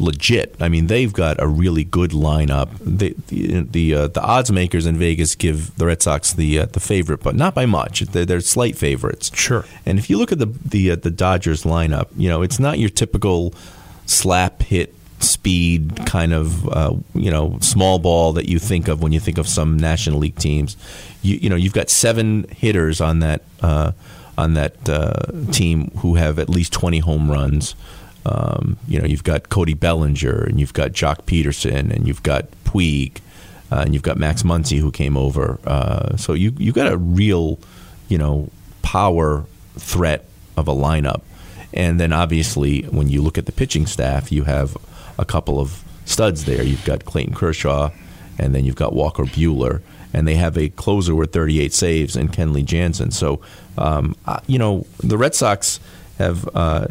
legit. 0.00 0.54
I 0.60 0.68
mean, 0.68 0.86
they've 0.86 1.12
got 1.12 1.40
a 1.40 1.46
really 1.46 1.84
good 1.84 2.10
lineup. 2.10 2.70
They, 2.80 3.14
the 3.28 3.60
the, 3.62 3.94
uh, 3.94 4.08
the 4.08 4.22
odds 4.22 4.50
makers 4.50 4.86
in 4.86 4.96
Vegas 4.96 5.34
give 5.34 5.76
the 5.76 5.86
Red 5.86 6.02
Sox 6.02 6.32
the 6.32 6.60
uh, 6.60 6.66
the 6.66 6.80
favorite, 6.80 7.22
but 7.22 7.34
not 7.34 7.54
by 7.54 7.66
much. 7.66 8.00
They're, 8.00 8.24
they're 8.24 8.40
slight 8.40 8.76
favorites. 8.76 9.30
Sure. 9.34 9.64
And 9.84 9.98
if 9.98 10.10
you 10.10 10.18
look 10.18 10.32
at 10.32 10.38
the 10.38 10.46
the 10.46 10.92
uh, 10.92 10.96
the 10.96 11.10
Dodgers 11.10 11.64
lineup, 11.64 12.08
you 12.16 12.28
know, 12.28 12.42
it's 12.42 12.58
not 12.58 12.78
your 12.78 12.90
typical 12.90 13.54
slap 14.06 14.62
hit 14.62 14.94
speed 15.20 16.06
kind 16.06 16.32
of 16.32 16.68
uh, 16.68 16.94
you 17.14 17.30
know 17.30 17.58
small 17.60 17.98
ball 17.98 18.32
that 18.32 18.48
you 18.48 18.58
think 18.58 18.88
of 18.88 19.02
when 19.02 19.12
you 19.12 19.20
think 19.20 19.38
of 19.38 19.48
some 19.48 19.76
National 19.76 20.18
League 20.18 20.36
teams. 20.36 20.76
You 21.22 21.36
you 21.36 21.50
know 21.50 21.56
you've 21.56 21.72
got 21.72 21.90
seven 21.90 22.46
hitters 22.50 23.00
on 23.00 23.20
that 23.20 23.42
uh, 23.60 23.92
on 24.36 24.54
that 24.54 24.88
uh, 24.88 25.26
team 25.50 25.90
who 25.98 26.14
have 26.14 26.38
at 26.38 26.48
least 26.48 26.72
twenty 26.72 26.98
home 26.98 27.30
runs. 27.30 27.74
Um, 28.26 28.78
you 28.86 29.00
know 29.00 29.06
you've 29.06 29.24
got 29.24 29.48
Cody 29.48 29.74
Bellinger 29.74 30.44
and 30.44 30.60
you've 30.60 30.74
got 30.74 30.92
Joc 30.92 31.22
Pederson 31.22 31.90
and 31.90 32.06
you've 32.06 32.22
got 32.22 32.50
Puig 32.64 33.18
uh, 33.70 33.82
and 33.84 33.94
you've 33.94 34.02
got 34.02 34.16
Max 34.16 34.42
Muncy 34.42 34.78
who 34.78 34.90
came 34.90 35.16
over. 35.16 35.58
Uh, 35.64 36.16
so 36.16 36.32
you 36.34 36.52
you 36.58 36.72
got 36.72 36.90
a 36.92 36.96
real 36.96 37.58
you 38.08 38.18
know 38.18 38.50
power 38.82 39.44
threat 39.76 40.24
of 40.56 40.68
a 40.68 40.72
lineup. 40.72 41.22
And 41.72 42.00
then 42.00 42.12
obviously, 42.12 42.82
when 42.82 43.08
you 43.08 43.20
look 43.22 43.38
at 43.38 43.46
the 43.46 43.52
pitching 43.52 43.86
staff, 43.86 44.32
you 44.32 44.44
have 44.44 44.76
a 45.18 45.24
couple 45.24 45.60
of 45.60 45.84
studs 46.04 46.44
there. 46.44 46.62
You've 46.62 46.84
got 46.84 47.04
Clayton 47.04 47.34
Kershaw, 47.34 47.90
and 48.38 48.54
then 48.54 48.64
you've 48.64 48.76
got 48.76 48.94
Walker 48.94 49.24
Buehler, 49.24 49.82
and 50.12 50.26
they 50.26 50.34
have 50.36 50.56
a 50.56 50.70
closer 50.70 51.14
with 51.14 51.32
38 51.32 51.72
saves 51.74 52.16
and 52.16 52.32
Kenley 52.32 52.64
Jansen. 52.64 53.10
So, 53.10 53.40
um, 53.76 54.16
you 54.46 54.58
know, 54.58 54.86
the 54.98 55.18
Red 55.18 55.34
Sox 55.34 55.78
have 56.16 56.48
uh, 56.54 56.86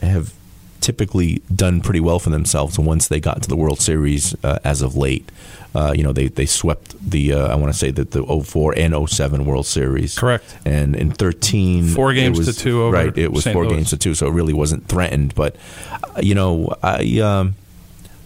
have 0.00 0.32
typically 0.80 1.42
done 1.54 1.80
pretty 1.80 2.00
well 2.00 2.18
for 2.18 2.30
themselves 2.30 2.78
once 2.78 3.08
they 3.08 3.20
got 3.20 3.42
to 3.42 3.48
the 3.48 3.56
World 3.56 3.80
Series 3.80 4.34
uh, 4.44 4.58
as 4.64 4.82
of 4.82 4.96
late. 4.96 5.30
Uh, 5.74 5.92
you 5.94 6.02
know, 6.02 6.12
they, 6.12 6.28
they 6.28 6.46
swept 6.46 6.94
the, 7.10 7.34
uh, 7.34 7.48
I 7.48 7.54
want 7.54 7.70
to 7.70 7.78
say 7.78 7.90
that 7.90 8.12
the 8.12 8.24
04 8.24 8.78
and 8.78 9.08
07 9.10 9.44
World 9.44 9.66
Series. 9.66 10.18
Correct. 10.18 10.56
And 10.64 10.96
in 10.96 11.10
13. 11.10 11.88
Four 11.88 12.14
games 12.14 12.38
was- 12.38 12.46
to 12.56 12.62
two 12.62 12.82
over 12.82 12.96
Right, 12.96 13.18
it 13.18 13.30
was 13.30 13.44
St. 13.44 13.52
four 13.54 13.66
Louis. 13.66 13.76
games 13.76 13.90
to 13.90 13.98
two, 13.98 14.14
so 14.14 14.26
it 14.26 14.30
really 14.32 14.54
wasn't 14.54 14.88
threatened. 14.88 15.34
But, 15.34 15.56
uh, 15.92 16.20
you 16.22 16.34
know, 16.34 16.74
I. 16.82 17.18
Um, 17.20 17.56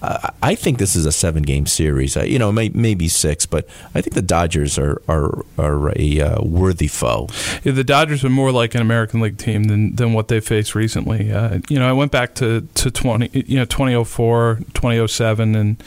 I 0.02 0.30
I 0.42 0.54
think 0.54 0.78
this 0.78 0.96
is 0.96 1.06
a 1.06 1.12
seven-game 1.12 1.66
series. 1.66 2.16
Uh, 2.16 2.22
You 2.22 2.38
know, 2.38 2.50
may, 2.52 2.70
maybe 2.70 3.08
six, 3.08 3.46
but 3.46 3.66
I 3.94 4.00
think 4.00 4.14
the 4.14 4.22
Dodgers 4.22 4.78
are 4.78 5.00
are, 5.08 5.44
are 5.58 5.92
a 5.96 6.20
uh, 6.20 6.42
worthy 6.42 6.88
foe. 6.88 7.28
Yeah, 7.64 7.72
the 7.72 7.84
Dodgers 7.84 8.24
are 8.24 8.30
more 8.30 8.50
like 8.52 8.74
an 8.74 8.80
American 8.80 9.20
League 9.20 9.38
team 9.38 9.64
than, 9.64 9.94
than 9.96 10.12
what 10.12 10.28
they 10.28 10.40
faced 10.40 10.74
recently. 10.74 11.30
Uh, 11.32 11.58
you 11.68 11.78
know, 11.78 11.88
I 11.88 11.92
went 11.92 12.12
back 12.12 12.34
to, 12.36 12.62
to 12.74 12.90
20, 12.90 13.30
you 13.46 13.56
know, 13.56 13.64
2004, 13.64 14.60
2007, 14.74 15.54
and 15.54 15.78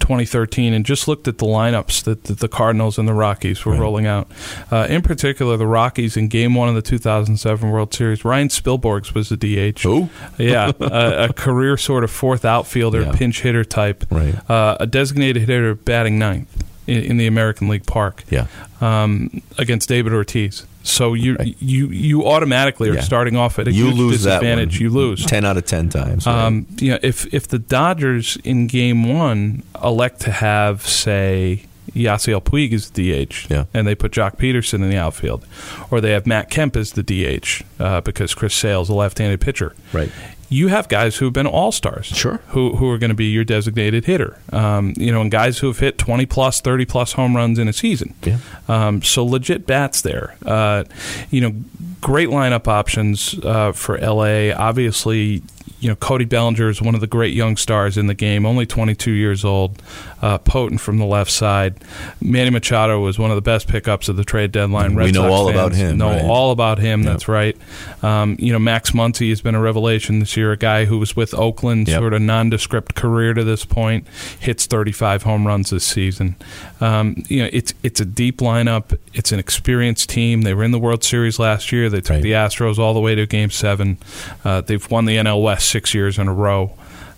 2013 0.00 0.72
and 0.72 0.84
just 0.84 1.06
looked 1.08 1.28
at 1.28 1.38
the 1.38 1.46
lineups 1.46 2.02
that, 2.04 2.24
that 2.24 2.38
the 2.40 2.48
Cardinals 2.48 2.98
and 2.98 3.06
the 3.06 3.14
Rockies 3.14 3.64
were 3.64 3.72
Right. 3.72 3.80
rolling 3.80 4.06
out. 4.06 4.28
Uh, 4.72 4.86
in 4.90 5.02
particular, 5.02 5.56
the 5.56 5.66
Rockies 5.66 6.16
in 6.16 6.26
game 6.28 6.54
one 6.54 6.68
of 6.68 6.74
the 6.74 6.82
2007 6.82 7.70
World 7.70 7.94
Series, 7.94 8.24
Ryan 8.24 8.48
Spilborghs 8.48 9.14
was 9.14 9.28
the 9.28 9.36
DH. 9.36 9.82
Who? 9.82 10.08
Yeah, 10.38 10.72
a, 10.80 11.24
a 11.28 11.32
career 11.32 11.76
sort 11.76 12.02
of 12.02 12.10
fourth 12.10 12.44
outfielder, 12.44 13.02
Yeah. 13.02 13.12
pinch 13.12 13.42
hitter 13.42 13.59
type. 13.64 14.04
Right. 14.10 14.34
Uh, 14.50 14.76
a 14.80 14.86
designated 14.86 15.42
hitter 15.48 15.74
batting 15.74 16.18
ninth 16.18 16.64
in, 16.86 17.02
in 17.02 17.16
the 17.18 17.26
American 17.26 17.68
League 17.68 17.86
park 17.86 18.24
Yeah. 18.30 18.46
um, 18.80 19.42
against 19.58 19.88
David 19.88 20.12
Ortiz. 20.12 20.66
So 20.82 21.12
you 21.12 21.36
you 21.58 21.88
you 21.88 22.26
automatically 22.26 22.88
are 22.88 22.94
Yeah. 22.94 23.00
starting 23.02 23.36
off 23.36 23.58
at 23.58 23.68
a 23.68 23.72
you 23.72 23.86
huge 23.88 23.96
lose 23.96 24.22
that 24.22 24.36
one. 24.36 24.40
disadvantage. 24.44 24.80
You 24.80 24.88
lose. 24.90 25.26
ten 25.26 25.44
out 25.44 25.58
of 25.58 25.66
ten 25.66 25.90
times. 25.90 26.26
right? 26.26 26.46
Um, 26.46 26.66
you 26.78 26.92
know, 26.92 26.98
if 27.02 27.32
if 27.34 27.46
the 27.48 27.58
Dodgers 27.58 28.38
in 28.44 28.66
Game 28.66 29.04
One 29.14 29.62
elect 29.84 30.20
to 30.22 30.30
have, 30.30 30.86
say, 30.86 31.66
Yasiel 31.94 32.42
Puig 32.42 32.72
as 32.72 32.88
the 32.90 33.12
DH, 33.26 33.46
Yeah. 33.50 33.64
and 33.74 33.86
they 33.86 33.94
put 33.94 34.12
Joc 34.12 34.38
Pederson 34.38 34.74
in 34.74 34.88
the 34.88 34.96
outfield, 34.96 35.44
or 35.90 36.00
they 36.00 36.12
have 36.12 36.26
Matt 36.26 36.48
Kemp 36.48 36.76
as 36.76 36.92
the 36.92 37.02
DH 37.02 37.62
uh, 37.78 38.00
because 38.00 38.32
Chris 38.34 38.54
Sale's 38.54 38.88
a 38.88 38.94
left-handed 38.94 39.40
pitcher, 39.42 39.74
right. 39.92 40.10
You 40.52 40.66
have 40.68 40.88
guys 40.88 41.16
who 41.16 41.24
have 41.26 41.32
been 41.32 41.46
all 41.46 41.70
stars, 41.72 42.06
Sure. 42.06 42.40
who 42.48 42.74
who 42.76 42.90
are 42.90 42.98
going 42.98 43.10
to 43.10 43.14
be 43.16 43.26
your 43.26 43.44
designated 43.44 44.04
hitter, 44.04 44.36
um, 44.52 44.92
you 44.96 45.10
know, 45.12 45.20
and 45.22 45.30
guys 45.30 45.58
who 45.60 45.68
have 45.68 45.78
hit 45.78 45.96
twenty 45.96 46.26
plus, 46.26 46.60
thirty 46.60 46.84
plus 46.84 47.12
home 47.12 47.34
runs 47.36 47.58
in 47.58 47.68
a 47.68 47.72
season. 47.72 48.14
Yeah. 48.24 48.38
Um, 48.68 49.00
so 49.00 49.24
legit 49.24 49.66
bats 49.66 50.02
there. 50.02 50.34
Uh, 50.44 50.84
you 51.30 51.40
know, 51.40 51.54
great 52.00 52.28
lineup 52.28 52.66
options 52.66 53.34
uh, 53.44 53.70
for 53.72 53.96
LA. 53.98 54.50
Obviously, 54.52 55.42
you 55.80 55.88
know 55.88 55.96
Cody 55.96 56.24
Bellinger 56.24 56.68
is 56.68 56.80
one 56.82 56.94
of 56.94 57.00
the 57.00 57.06
great 57.06 57.34
young 57.34 57.56
stars 57.56 57.96
in 57.98 58.06
the 58.06 58.14
game. 58.14 58.44
Only 58.46 58.66
22 58.66 59.10
years 59.12 59.44
old, 59.44 59.82
uh, 60.22 60.38
potent 60.38 60.80
from 60.80 60.98
the 60.98 61.04
left 61.06 61.30
side. 61.30 61.76
Manny 62.20 62.50
Machado 62.50 63.00
was 63.00 63.18
one 63.18 63.30
of 63.30 63.36
the 63.36 63.42
best 63.42 63.66
pickups 63.66 64.08
of 64.08 64.16
the 64.16 64.24
trade 64.24 64.52
deadline. 64.52 64.94
We 64.94 65.10
know 65.12 65.22
Sox 65.22 65.32
all 65.32 65.48
about 65.48 65.72
him, 65.74 65.98
Know 65.98 66.10
right? 66.10 66.24
all 66.24 66.50
about 66.52 66.78
him. 66.78 67.02
Yep. 67.02 67.12
That's 67.12 67.28
right. 67.28 67.56
Um, 68.02 68.36
you 68.38 68.52
know 68.52 68.58
Max 68.58 68.90
Muncy 68.92 69.30
has 69.30 69.40
been 69.40 69.54
a 69.54 69.60
revelation 69.60 70.18
this 70.20 70.36
year. 70.36 70.52
A 70.52 70.56
guy 70.56 70.84
who 70.84 70.98
was 70.98 71.16
with 71.16 71.32
Oakland, 71.34 71.88
Yep. 71.88 71.98
sort 71.98 72.12
of 72.14 72.22
nondescript 72.22 72.94
career 72.94 73.34
to 73.34 73.42
this 73.44 73.64
point, 73.64 74.06
hits 74.38 74.66
35 74.66 75.22
home 75.22 75.46
runs 75.46 75.70
this 75.70 75.84
season. 75.84 76.36
Um, 76.80 77.24
you 77.28 77.42
know 77.42 77.48
it's 77.52 77.72
it's 77.82 78.00
a 78.00 78.04
deep 78.04 78.38
lineup. 78.38 78.98
It's 79.14 79.32
an 79.32 79.38
experienced 79.38 80.10
team. 80.10 80.42
They 80.42 80.54
were 80.54 80.64
in 80.64 80.70
the 80.72 80.78
World 80.78 81.02
Series 81.04 81.38
last 81.38 81.72
year. 81.72 81.88
They 81.88 82.00
took 82.00 82.10
Right. 82.10 82.22
the 82.22 82.32
Astros 82.32 82.78
all 82.78 82.92
the 82.94 83.00
way 83.00 83.14
to 83.14 83.26
Game 83.26 83.50
Seven. 83.50 83.98
Uh, 84.44 84.60
they've 84.60 84.90
won 84.90 85.04
the 85.06 85.16
NL 85.16 85.42
West 85.42 85.69
six 85.70 85.94
years 85.94 86.18
in 86.18 86.28
a 86.28 86.34
row. 86.34 86.72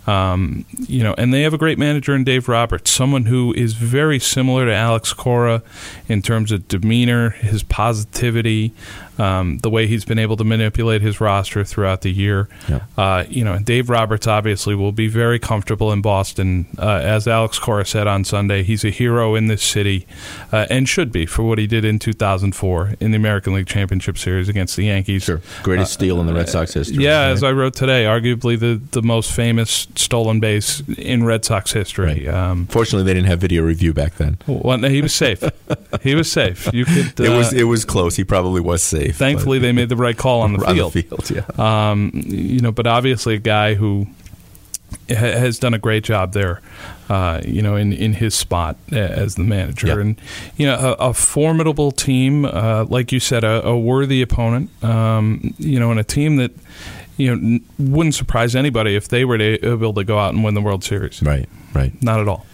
Um, 0.07 0.65
you 0.89 1.05
know, 1.05 1.15
and 1.17 1.33
they 1.33 1.43
have 1.43 1.55
a 1.55 1.59
great 1.59 1.79
manager 1.79 2.15
in 2.15 2.25
Dave 2.25 2.49
Roberts, 2.49 2.91
someone 2.91 3.27
who 3.27 3.55
is 3.55 3.75
very 3.75 4.19
similar 4.19 4.67
to 4.67 4.75
Alex 4.75 5.13
Cora 5.13 5.63
in 6.09 6.23
terms 6.23 6.51
of 6.51 6.67
demeanor, 6.67 7.31
his 7.31 7.63
positivity, 7.63 8.73
um, 9.19 9.59
the 9.59 9.71
way 9.71 9.87
he's 9.87 10.05
been 10.05 10.19
able 10.19 10.37
to 10.37 10.45
manipulate 10.45 11.03
his 11.03 11.21
roster 11.21 11.65
throughout 11.65 12.03
the 12.03 12.11
year. 12.11 12.49
Uh, 12.97 13.25
you 13.29 13.45
know, 13.45 13.59
Dave 13.59 13.91
Roberts 13.91 14.27
obviously 14.27 14.75
will 14.75 14.93
be 14.93 15.09
very 15.09 15.39
comfortable 15.39 15.93
in 15.93 16.03
Boston. 16.03 16.67
Uh, 16.79 17.01
as 17.03 17.29
Alex 17.29 17.59
Cora 17.59 17.85
said 17.85 18.07
on 18.07 18.25
Sunday, 18.25 18.63
he's 18.63 18.85
a 18.85 18.91
hero 18.91 19.35
in 19.35 19.47
this 19.47 19.63
city 19.63 20.07
uh, 20.53 20.67
and 20.71 20.89
should 20.89 21.13
be 21.13 21.27
for 21.27 21.43
what 21.43 21.59
he 21.59 21.67
did 21.67 21.85
in 21.85 21.99
2004 21.99 22.95
in 23.01 23.11
the 23.11 23.17
American 23.17 23.55
League 23.55 23.67
Championship 23.67 24.19
Series 24.19 24.49
against 24.49 24.77
the 24.77 24.85
Yankees. 24.85 25.25
Sure. 25.25 25.41
Greatest 25.63 25.93
steal 25.93 26.21
in 26.21 26.27
the 26.27 26.35
Red 26.35 26.49
Sox 26.49 26.75
history. 26.75 27.03
Yeah, 27.03 27.27
right? 27.27 27.33
as 27.33 27.43
I 27.43 27.53
wrote 27.53 27.75
today, 27.75 28.05
arguably 28.05 28.59
the, 28.59 28.81
the 28.93 29.03
most 29.03 29.33
famous 29.33 29.87
stolen 29.95 30.41
base 30.41 30.83
in 30.99 31.25
Red 31.25 31.45
Sox 31.45 31.73
history. 31.73 32.29
Um, 32.29 32.67
Fortunately, 32.67 33.05
they 33.05 33.15
didn't 33.15 33.29
have 33.29 33.41
video 33.41 33.63
review 33.63 33.93
back 33.93 34.17
then. 34.17 34.39
well, 34.47 34.79
no, 34.79 34.89
he 34.89 35.03
was 35.03 35.15
safe. 35.15 35.43
he 36.03 36.15
was 36.15 36.31
safe. 36.31 36.69
You 36.73 36.85
could. 36.85 37.21
Uh, 37.21 37.25
it 37.33 37.37
was 37.37 37.53
it 37.53 37.65
was 37.65 37.85
close. 37.85 38.17
He 38.17 38.25
probably 38.25 38.61
was 38.61 38.83
safe. 38.83 39.02
Thankfully, 39.11 39.59
they 39.59 39.73
made 39.73 39.89
the 39.89 39.97
right 39.97 40.17
call 40.17 40.43
on 40.43 40.53
the 40.53 40.59
but- 40.65 40.75
field. 40.75 40.93
The 40.93 41.03
field, 41.03 41.31
yeah. 41.31 41.91
Um, 41.91 42.11
you 42.15 42.61
know, 42.61 42.73
but 42.73 42.87
obviously 42.87 43.35
a 43.35 43.39
guy 43.39 43.75
who 43.75 44.07
ha- 45.09 45.15
has 45.17 45.59
done 45.59 45.75
a 45.75 45.79
great 45.79 46.05
job 46.05 46.33
there. 46.33 46.61
Uh, 47.09 47.43
you 47.45 47.61
know, 47.61 47.77
in, 47.77 47.93
in 47.93 48.15
his 48.15 48.35
spot 48.35 48.77
as 48.91 49.35
the 49.35 49.43
manager, 49.45 50.01
and 50.01 50.19
you 50.57 50.65
know, 50.67 50.97
a, 50.99 51.11
a 51.11 51.15
formidable 51.15 51.93
team, 51.93 52.47
uh, 52.47 52.87
like 52.89 53.13
you 53.13 53.21
said, 53.21 53.45
a, 53.45 53.67
a 53.67 53.79
worthy 53.79 54.23
opponent. 54.23 54.71
Um, 54.83 55.53
you 55.59 55.79
know, 55.79 55.91
and 55.91 56.01
a 56.01 56.05
team 56.05 56.37
that 56.37 56.53
you 57.19 57.27
know 57.27 57.33
n- 57.35 57.65
wouldn't 57.79 58.15
surprise 58.15 58.57
anybody 58.57 58.97
if 58.97 59.09
they 59.09 59.27
were 59.27 59.37
to, 59.37 59.73
able 59.73 59.93
to 59.93 60.05
go 60.05 60.19
out 60.19 60.33
and 60.33 60.43
win 60.43 60.55
the 60.55 60.63
World 60.63 60.85
Series. 60.85 61.23
right, 61.23 61.47
right. 61.75 61.93
Not 62.03 62.21
at 62.21 62.29
all. 62.29 62.47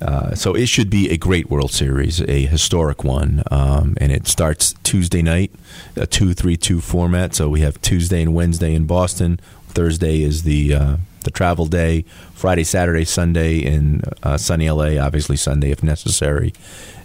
Uh, 0.00 0.34
so 0.34 0.54
it 0.54 0.66
should 0.66 0.90
be 0.90 1.10
a 1.10 1.16
great 1.16 1.50
World 1.50 1.70
Series, 1.70 2.20
a 2.22 2.46
historic 2.46 3.02
one, 3.02 3.42
um, 3.50 3.96
and 4.00 4.12
it 4.12 4.26
starts 4.26 4.74
Tuesday 4.82 5.22
night, 5.22 5.50
a 5.96 6.06
two-three-two 6.06 6.80
format. 6.80 7.34
So 7.34 7.48
we 7.48 7.60
have 7.60 7.80
Tuesday 7.80 8.22
and 8.22 8.34
Wednesday 8.34 8.74
in 8.74 8.86
Boston. 8.86 9.40
Thursday 9.68 10.22
is 10.22 10.42
the 10.42 10.74
uh, 10.74 10.96
the 11.24 11.30
travel 11.30 11.66
day. 11.66 12.02
Friday, 12.34 12.64
Saturday, 12.64 13.04
Sunday 13.04 13.58
in 13.58 14.02
uh, 14.22 14.36
sunny 14.36 14.70
LA. 14.70 14.98
Obviously 15.02 15.36
Sunday 15.36 15.70
if 15.70 15.82
necessary, 15.82 16.52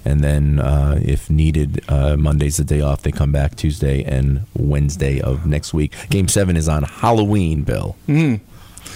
and 0.03 0.21
then 0.21 0.59
uh, 0.59 0.99
if 1.01 1.29
needed, 1.29 1.83
uh, 1.89 2.17
Monday's 2.17 2.57
the 2.57 2.63
day 2.63 2.81
off. 2.81 3.01
They 3.03 3.11
come 3.11 3.31
back 3.31 3.55
Tuesday 3.55 4.03
and 4.03 4.41
Wednesday 4.53 5.21
of 5.21 5.45
next 5.45 5.73
week. 5.73 5.93
Game 6.09 6.27
seven 6.27 6.57
is 6.57 6.67
on 6.67 6.83
Halloween, 6.83 7.61
Bill. 7.63 7.95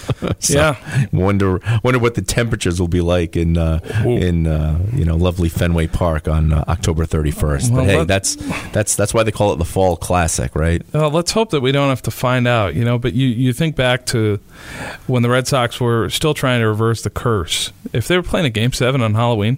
So, 0.39 0.53
Yeah. 0.53 1.07
Wonder 1.11 1.59
wonder 1.83 1.99
what 1.99 2.15
the 2.15 2.21
temperatures 2.21 2.79
will 2.79 2.87
be 2.87 3.01
like 3.01 3.35
in 3.35 3.57
uh, 3.57 3.79
in 4.05 4.45
uh, 4.47 4.79
you 4.93 5.05
know 5.05 5.15
lovely 5.15 5.49
Fenway 5.49 5.87
Park 5.87 6.27
on 6.27 6.53
uh, 6.53 6.63
October 6.67 7.05
31st. 7.05 7.71
Well, 7.71 7.85
but 7.85 7.89
hey, 7.89 8.03
that's 8.05 8.35
that's 8.71 8.95
that's 8.95 9.13
why 9.13 9.23
they 9.23 9.31
call 9.31 9.53
it 9.53 9.57
the 9.57 9.65
Fall 9.65 9.95
Classic, 9.97 10.53
right? 10.55 10.81
Well, 10.93 11.09
let's 11.09 11.31
hope 11.31 11.49
that 11.51 11.61
we 11.61 11.71
don't 11.71 11.89
have 11.89 12.01
to 12.03 12.11
find 12.11 12.47
out, 12.47 12.75
you 12.75 12.85
know. 12.85 12.97
But 12.99 13.13
you, 13.13 13.27
you 13.27 13.53
think 13.53 13.75
back 13.75 14.05
to 14.07 14.39
when 15.07 15.23
the 15.23 15.29
Red 15.29 15.47
Sox 15.47 15.79
were 15.79 16.09
still 16.09 16.33
trying 16.33 16.61
to 16.61 16.67
reverse 16.67 17.01
the 17.01 17.09
curse. 17.09 17.71
If 17.93 18.07
they 18.07 18.17
were 18.17 18.23
playing 18.23 18.45
a 18.45 18.49
Game 18.51 18.73
Seven 18.73 19.01
on 19.01 19.13
Halloween, 19.15 19.57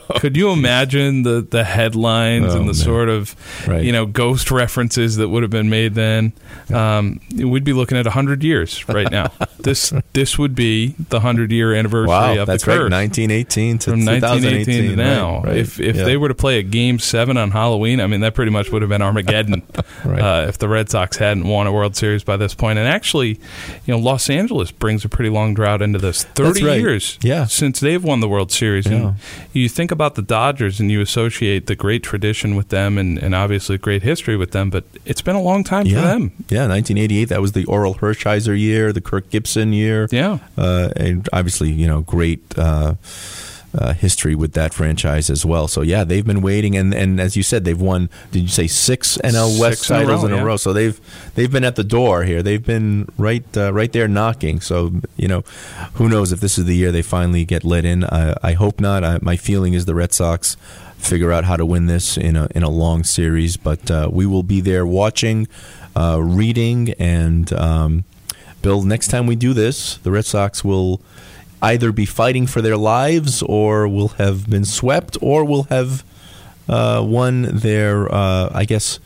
could 0.16 0.36
you 0.36 0.50
imagine 0.50 1.22
the 1.22 1.46
the 1.48 1.64
headlines 1.64 2.46
Oh, 2.54 2.58
and 2.58 2.62
the 2.68 2.72
man. 2.72 2.74
sort 2.74 3.08
of 3.08 3.34
Right. 3.66 3.84
you 3.84 3.92
know 3.92 4.06
ghost 4.06 4.50
references 4.50 5.16
that 5.16 5.28
would 5.28 5.42
have 5.42 5.50
been 5.50 5.70
made 5.70 5.94
then? 5.94 6.32
Um, 6.72 7.20
we'd 7.36 7.64
be 7.64 7.72
looking 7.72 7.98
at 7.98 8.06
hundred 8.06 8.42
years 8.44 8.88
right 8.88 9.10
now. 9.10 9.30
this 9.60 9.92
this 10.12 10.38
would 10.38 10.54
be 10.54 10.94
the 11.08 11.20
hundred 11.20 11.50
year 11.52 11.74
anniversary 11.74 12.08
Wow, 12.08 12.38
of 12.38 12.46
that's 12.46 12.64
the 12.64 12.70
right, 12.72 12.90
1918 12.90 13.78
to 13.78 13.90
from 13.90 14.04
1918 14.04 14.64
to 14.64 14.64
2018 14.94 14.96
now. 14.96 15.42
Right. 15.42 15.56
If 15.56 15.80
if 15.80 15.96
Yeah. 15.96 16.04
they 16.04 16.16
were 16.16 16.28
to 16.28 16.34
play 16.34 16.58
a 16.58 16.62
game 16.62 16.98
seven 16.98 17.36
on 17.36 17.50
Halloween, 17.50 18.00
I 18.00 18.06
mean 18.06 18.20
that 18.20 18.34
pretty 18.34 18.50
much 18.52 18.70
would 18.70 18.82
have 18.82 18.88
been 18.88 19.02
Armageddon. 19.02 19.62
Right. 20.04 20.20
uh, 20.20 20.46
if 20.48 20.58
the 20.58 20.68
Red 20.68 20.90
Sox 20.90 21.16
hadn't 21.16 21.46
won 21.46 21.66
a 21.66 21.72
World 21.72 21.94
Series 21.96 22.24
by 22.24 22.36
this 22.36 22.54
point. 22.54 22.78
and 22.78 22.88
actually, 22.88 23.30
you 23.86 23.94
know, 23.94 23.98
Los 23.98 24.28
Angeles 24.30 24.70
brings 24.72 25.04
a 25.04 25.08
pretty 25.08 25.30
long 25.30 25.54
drought 25.54 25.80
into 25.82 25.98
this. 25.98 26.24
Thirty 26.24 26.62
years, 26.62 27.18
Yeah. 27.22 27.46
since 27.46 27.78
they've 27.80 28.02
won 28.02 28.20
the 28.20 28.28
World 28.28 28.50
Series. 28.52 28.86
Yeah. 28.86 28.92
And 28.96 29.14
you 29.52 29.68
think 29.68 29.81
about 29.90 30.14
the 30.14 30.22
Dodgers, 30.22 30.78
and 30.80 30.90
you 30.90 31.00
associate 31.00 31.66
the 31.66 31.74
great 31.74 32.02
tradition 32.02 32.54
with 32.54 32.68
them, 32.68 32.98
and, 32.98 33.18
and 33.18 33.34
obviously 33.34 33.78
great 33.78 34.02
history 34.02 34.36
with 34.36 34.52
them. 34.52 34.70
But 34.70 34.84
it's 35.04 35.22
been 35.22 35.36
a 35.36 35.42
long 35.42 35.64
time 35.64 35.86
yeah, 35.86 35.94
for 35.94 36.06
them. 36.06 36.22
yeah, 36.48 36.68
1988. 36.68 37.24
That 37.26 37.40
was 37.40 37.52
the 37.52 37.64
Orel 37.64 37.98
Hershiser 37.98 38.58
year, 38.58 38.92
the 38.92 39.00
Kirk 39.00 39.30
Gibson 39.30 39.72
year. 39.72 40.08
Yeah. 40.10 40.38
uh, 40.56 40.90
and 40.96 41.28
obviously, 41.32 41.70
you 41.70 41.86
know, 41.86 42.02
great 42.02 42.40
uh, 42.58 42.94
uh, 43.76 43.94
history 43.94 44.34
with 44.34 44.52
that 44.52 44.74
franchise 44.74 45.30
as 45.30 45.44
well. 45.46 45.66
So 45.68 45.80
yeah, 45.82 46.04
they've 46.04 46.24
been 46.24 46.42
waiting, 46.42 46.76
and, 46.76 46.92
and 46.94 47.20
as 47.20 47.36
you 47.36 47.42
said, 47.42 47.64
they've 47.64 47.80
won. 47.80 48.10
Did 48.30 48.42
you 48.42 48.48
say 48.48 48.66
six 48.66 49.18
NL 49.18 49.58
West 49.58 49.80
Six 49.80 49.90
in 49.90 49.96
a 49.96 49.98
titles 50.00 50.22
row, 50.22 50.28
in 50.28 50.38
a 50.38 50.44
row? 50.44 50.56
So 50.56 50.72
they've 50.72 51.00
they've 51.34 51.50
been 51.50 51.64
at 51.64 51.76
the 51.76 51.84
door 51.84 52.24
here. 52.24 52.42
They've 52.42 52.64
been 52.64 53.08
right 53.16 53.44
uh, 53.56 53.72
right 53.72 53.92
there 53.92 54.08
knocking. 54.08 54.60
So 54.60 54.92
you 55.16 55.28
know, 55.28 55.42
who 55.94 56.08
knows 56.08 56.32
if 56.32 56.40
this 56.40 56.58
is 56.58 56.66
the 56.66 56.76
year 56.76 56.92
they 56.92 57.02
finally 57.02 57.44
get 57.44 57.64
let 57.64 57.84
in? 57.84 58.04
I, 58.04 58.34
I 58.42 58.52
hope 58.52 58.80
not. 58.80 59.04
I, 59.04 59.18
my 59.22 59.36
feeling 59.36 59.72
is 59.72 59.86
the 59.86 59.94
Red 59.94 60.12
Sox 60.12 60.56
figure 60.98 61.32
out 61.32 61.44
how 61.44 61.56
to 61.56 61.66
win 61.66 61.86
this 61.86 62.16
in 62.16 62.36
a 62.36 62.48
in 62.54 62.62
a 62.62 62.70
long 62.70 63.04
series, 63.04 63.56
but 63.56 63.90
uh, 63.90 64.08
we 64.12 64.26
will 64.26 64.42
be 64.42 64.60
there 64.60 64.86
watching, 64.86 65.48
uh, 65.96 66.20
reading, 66.22 66.90
and. 66.98 67.52
Um, 67.52 68.04
Bill, 68.62 68.84
next 68.84 69.08
time 69.08 69.26
we 69.26 69.34
do 69.34 69.54
this, 69.54 69.96
the 69.98 70.12
Red 70.12 70.24
Sox 70.24 70.62
will 70.62 71.00
either 71.62 71.92
be 71.92 72.04
fighting 72.04 72.46
for 72.46 72.60
their 72.60 72.76
lives, 72.76 73.42
or 73.42 73.88
will 73.88 74.08
have 74.08 74.50
been 74.50 74.64
swept, 74.64 75.16
or 75.22 75.44
will 75.44 75.64
have 75.64 76.04
uh, 76.68 77.02
won 77.06 77.42
their, 77.42 78.12
uh, 78.12 78.50
I 78.52 78.64
guess, 78.64 78.98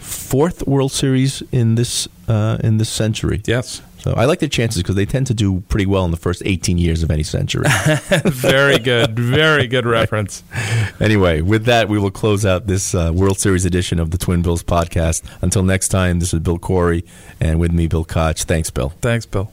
fourth 0.00 0.66
World 0.66 0.92
Series 0.92 1.42
in 1.52 1.74
this 1.74 2.08
uh, 2.26 2.58
in 2.64 2.78
this 2.78 2.88
century. 2.88 3.42
Yes. 3.46 3.82
So 3.98 4.14
I 4.16 4.26
like 4.26 4.38
their 4.38 4.48
chances 4.48 4.80
because 4.80 4.94
they 4.94 5.06
tend 5.06 5.26
to 5.26 5.34
do 5.34 5.60
pretty 5.68 5.84
well 5.84 6.04
in 6.04 6.12
the 6.12 6.16
first 6.16 6.42
18 6.44 6.78
years 6.78 7.02
of 7.02 7.10
any 7.10 7.24
century. 7.24 7.66
Very 8.24 8.78
good. 8.78 9.18
Very 9.18 9.66
good 9.66 9.84
reference. 9.84 10.44
anyway, 11.00 11.40
with 11.40 11.64
that, 11.64 11.88
we 11.88 11.98
will 11.98 12.12
close 12.12 12.46
out 12.46 12.68
this 12.68 12.94
uh, 12.94 13.10
World 13.12 13.40
Series 13.40 13.64
edition 13.64 13.98
of 13.98 14.12
the 14.12 14.18
Twin 14.18 14.40
Bills 14.40 14.62
podcast. 14.62 15.24
Until 15.42 15.64
next 15.64 15.88
time, 15.88 16.20
this 16.20 16.32
is 16.32 16.40
Bill 16.40 16.60
Corey, 16.60 17.04
and 17.40 17.58
with 17.58 17.72
me, 17.72 17.88
Bill 17.88 18.04
Koch. 18.04 18.44
Thanks, 18.44 18.70
Bill. 18.70 18.90
Thanks, 19.00 19.26
Bill. 19.26 19.50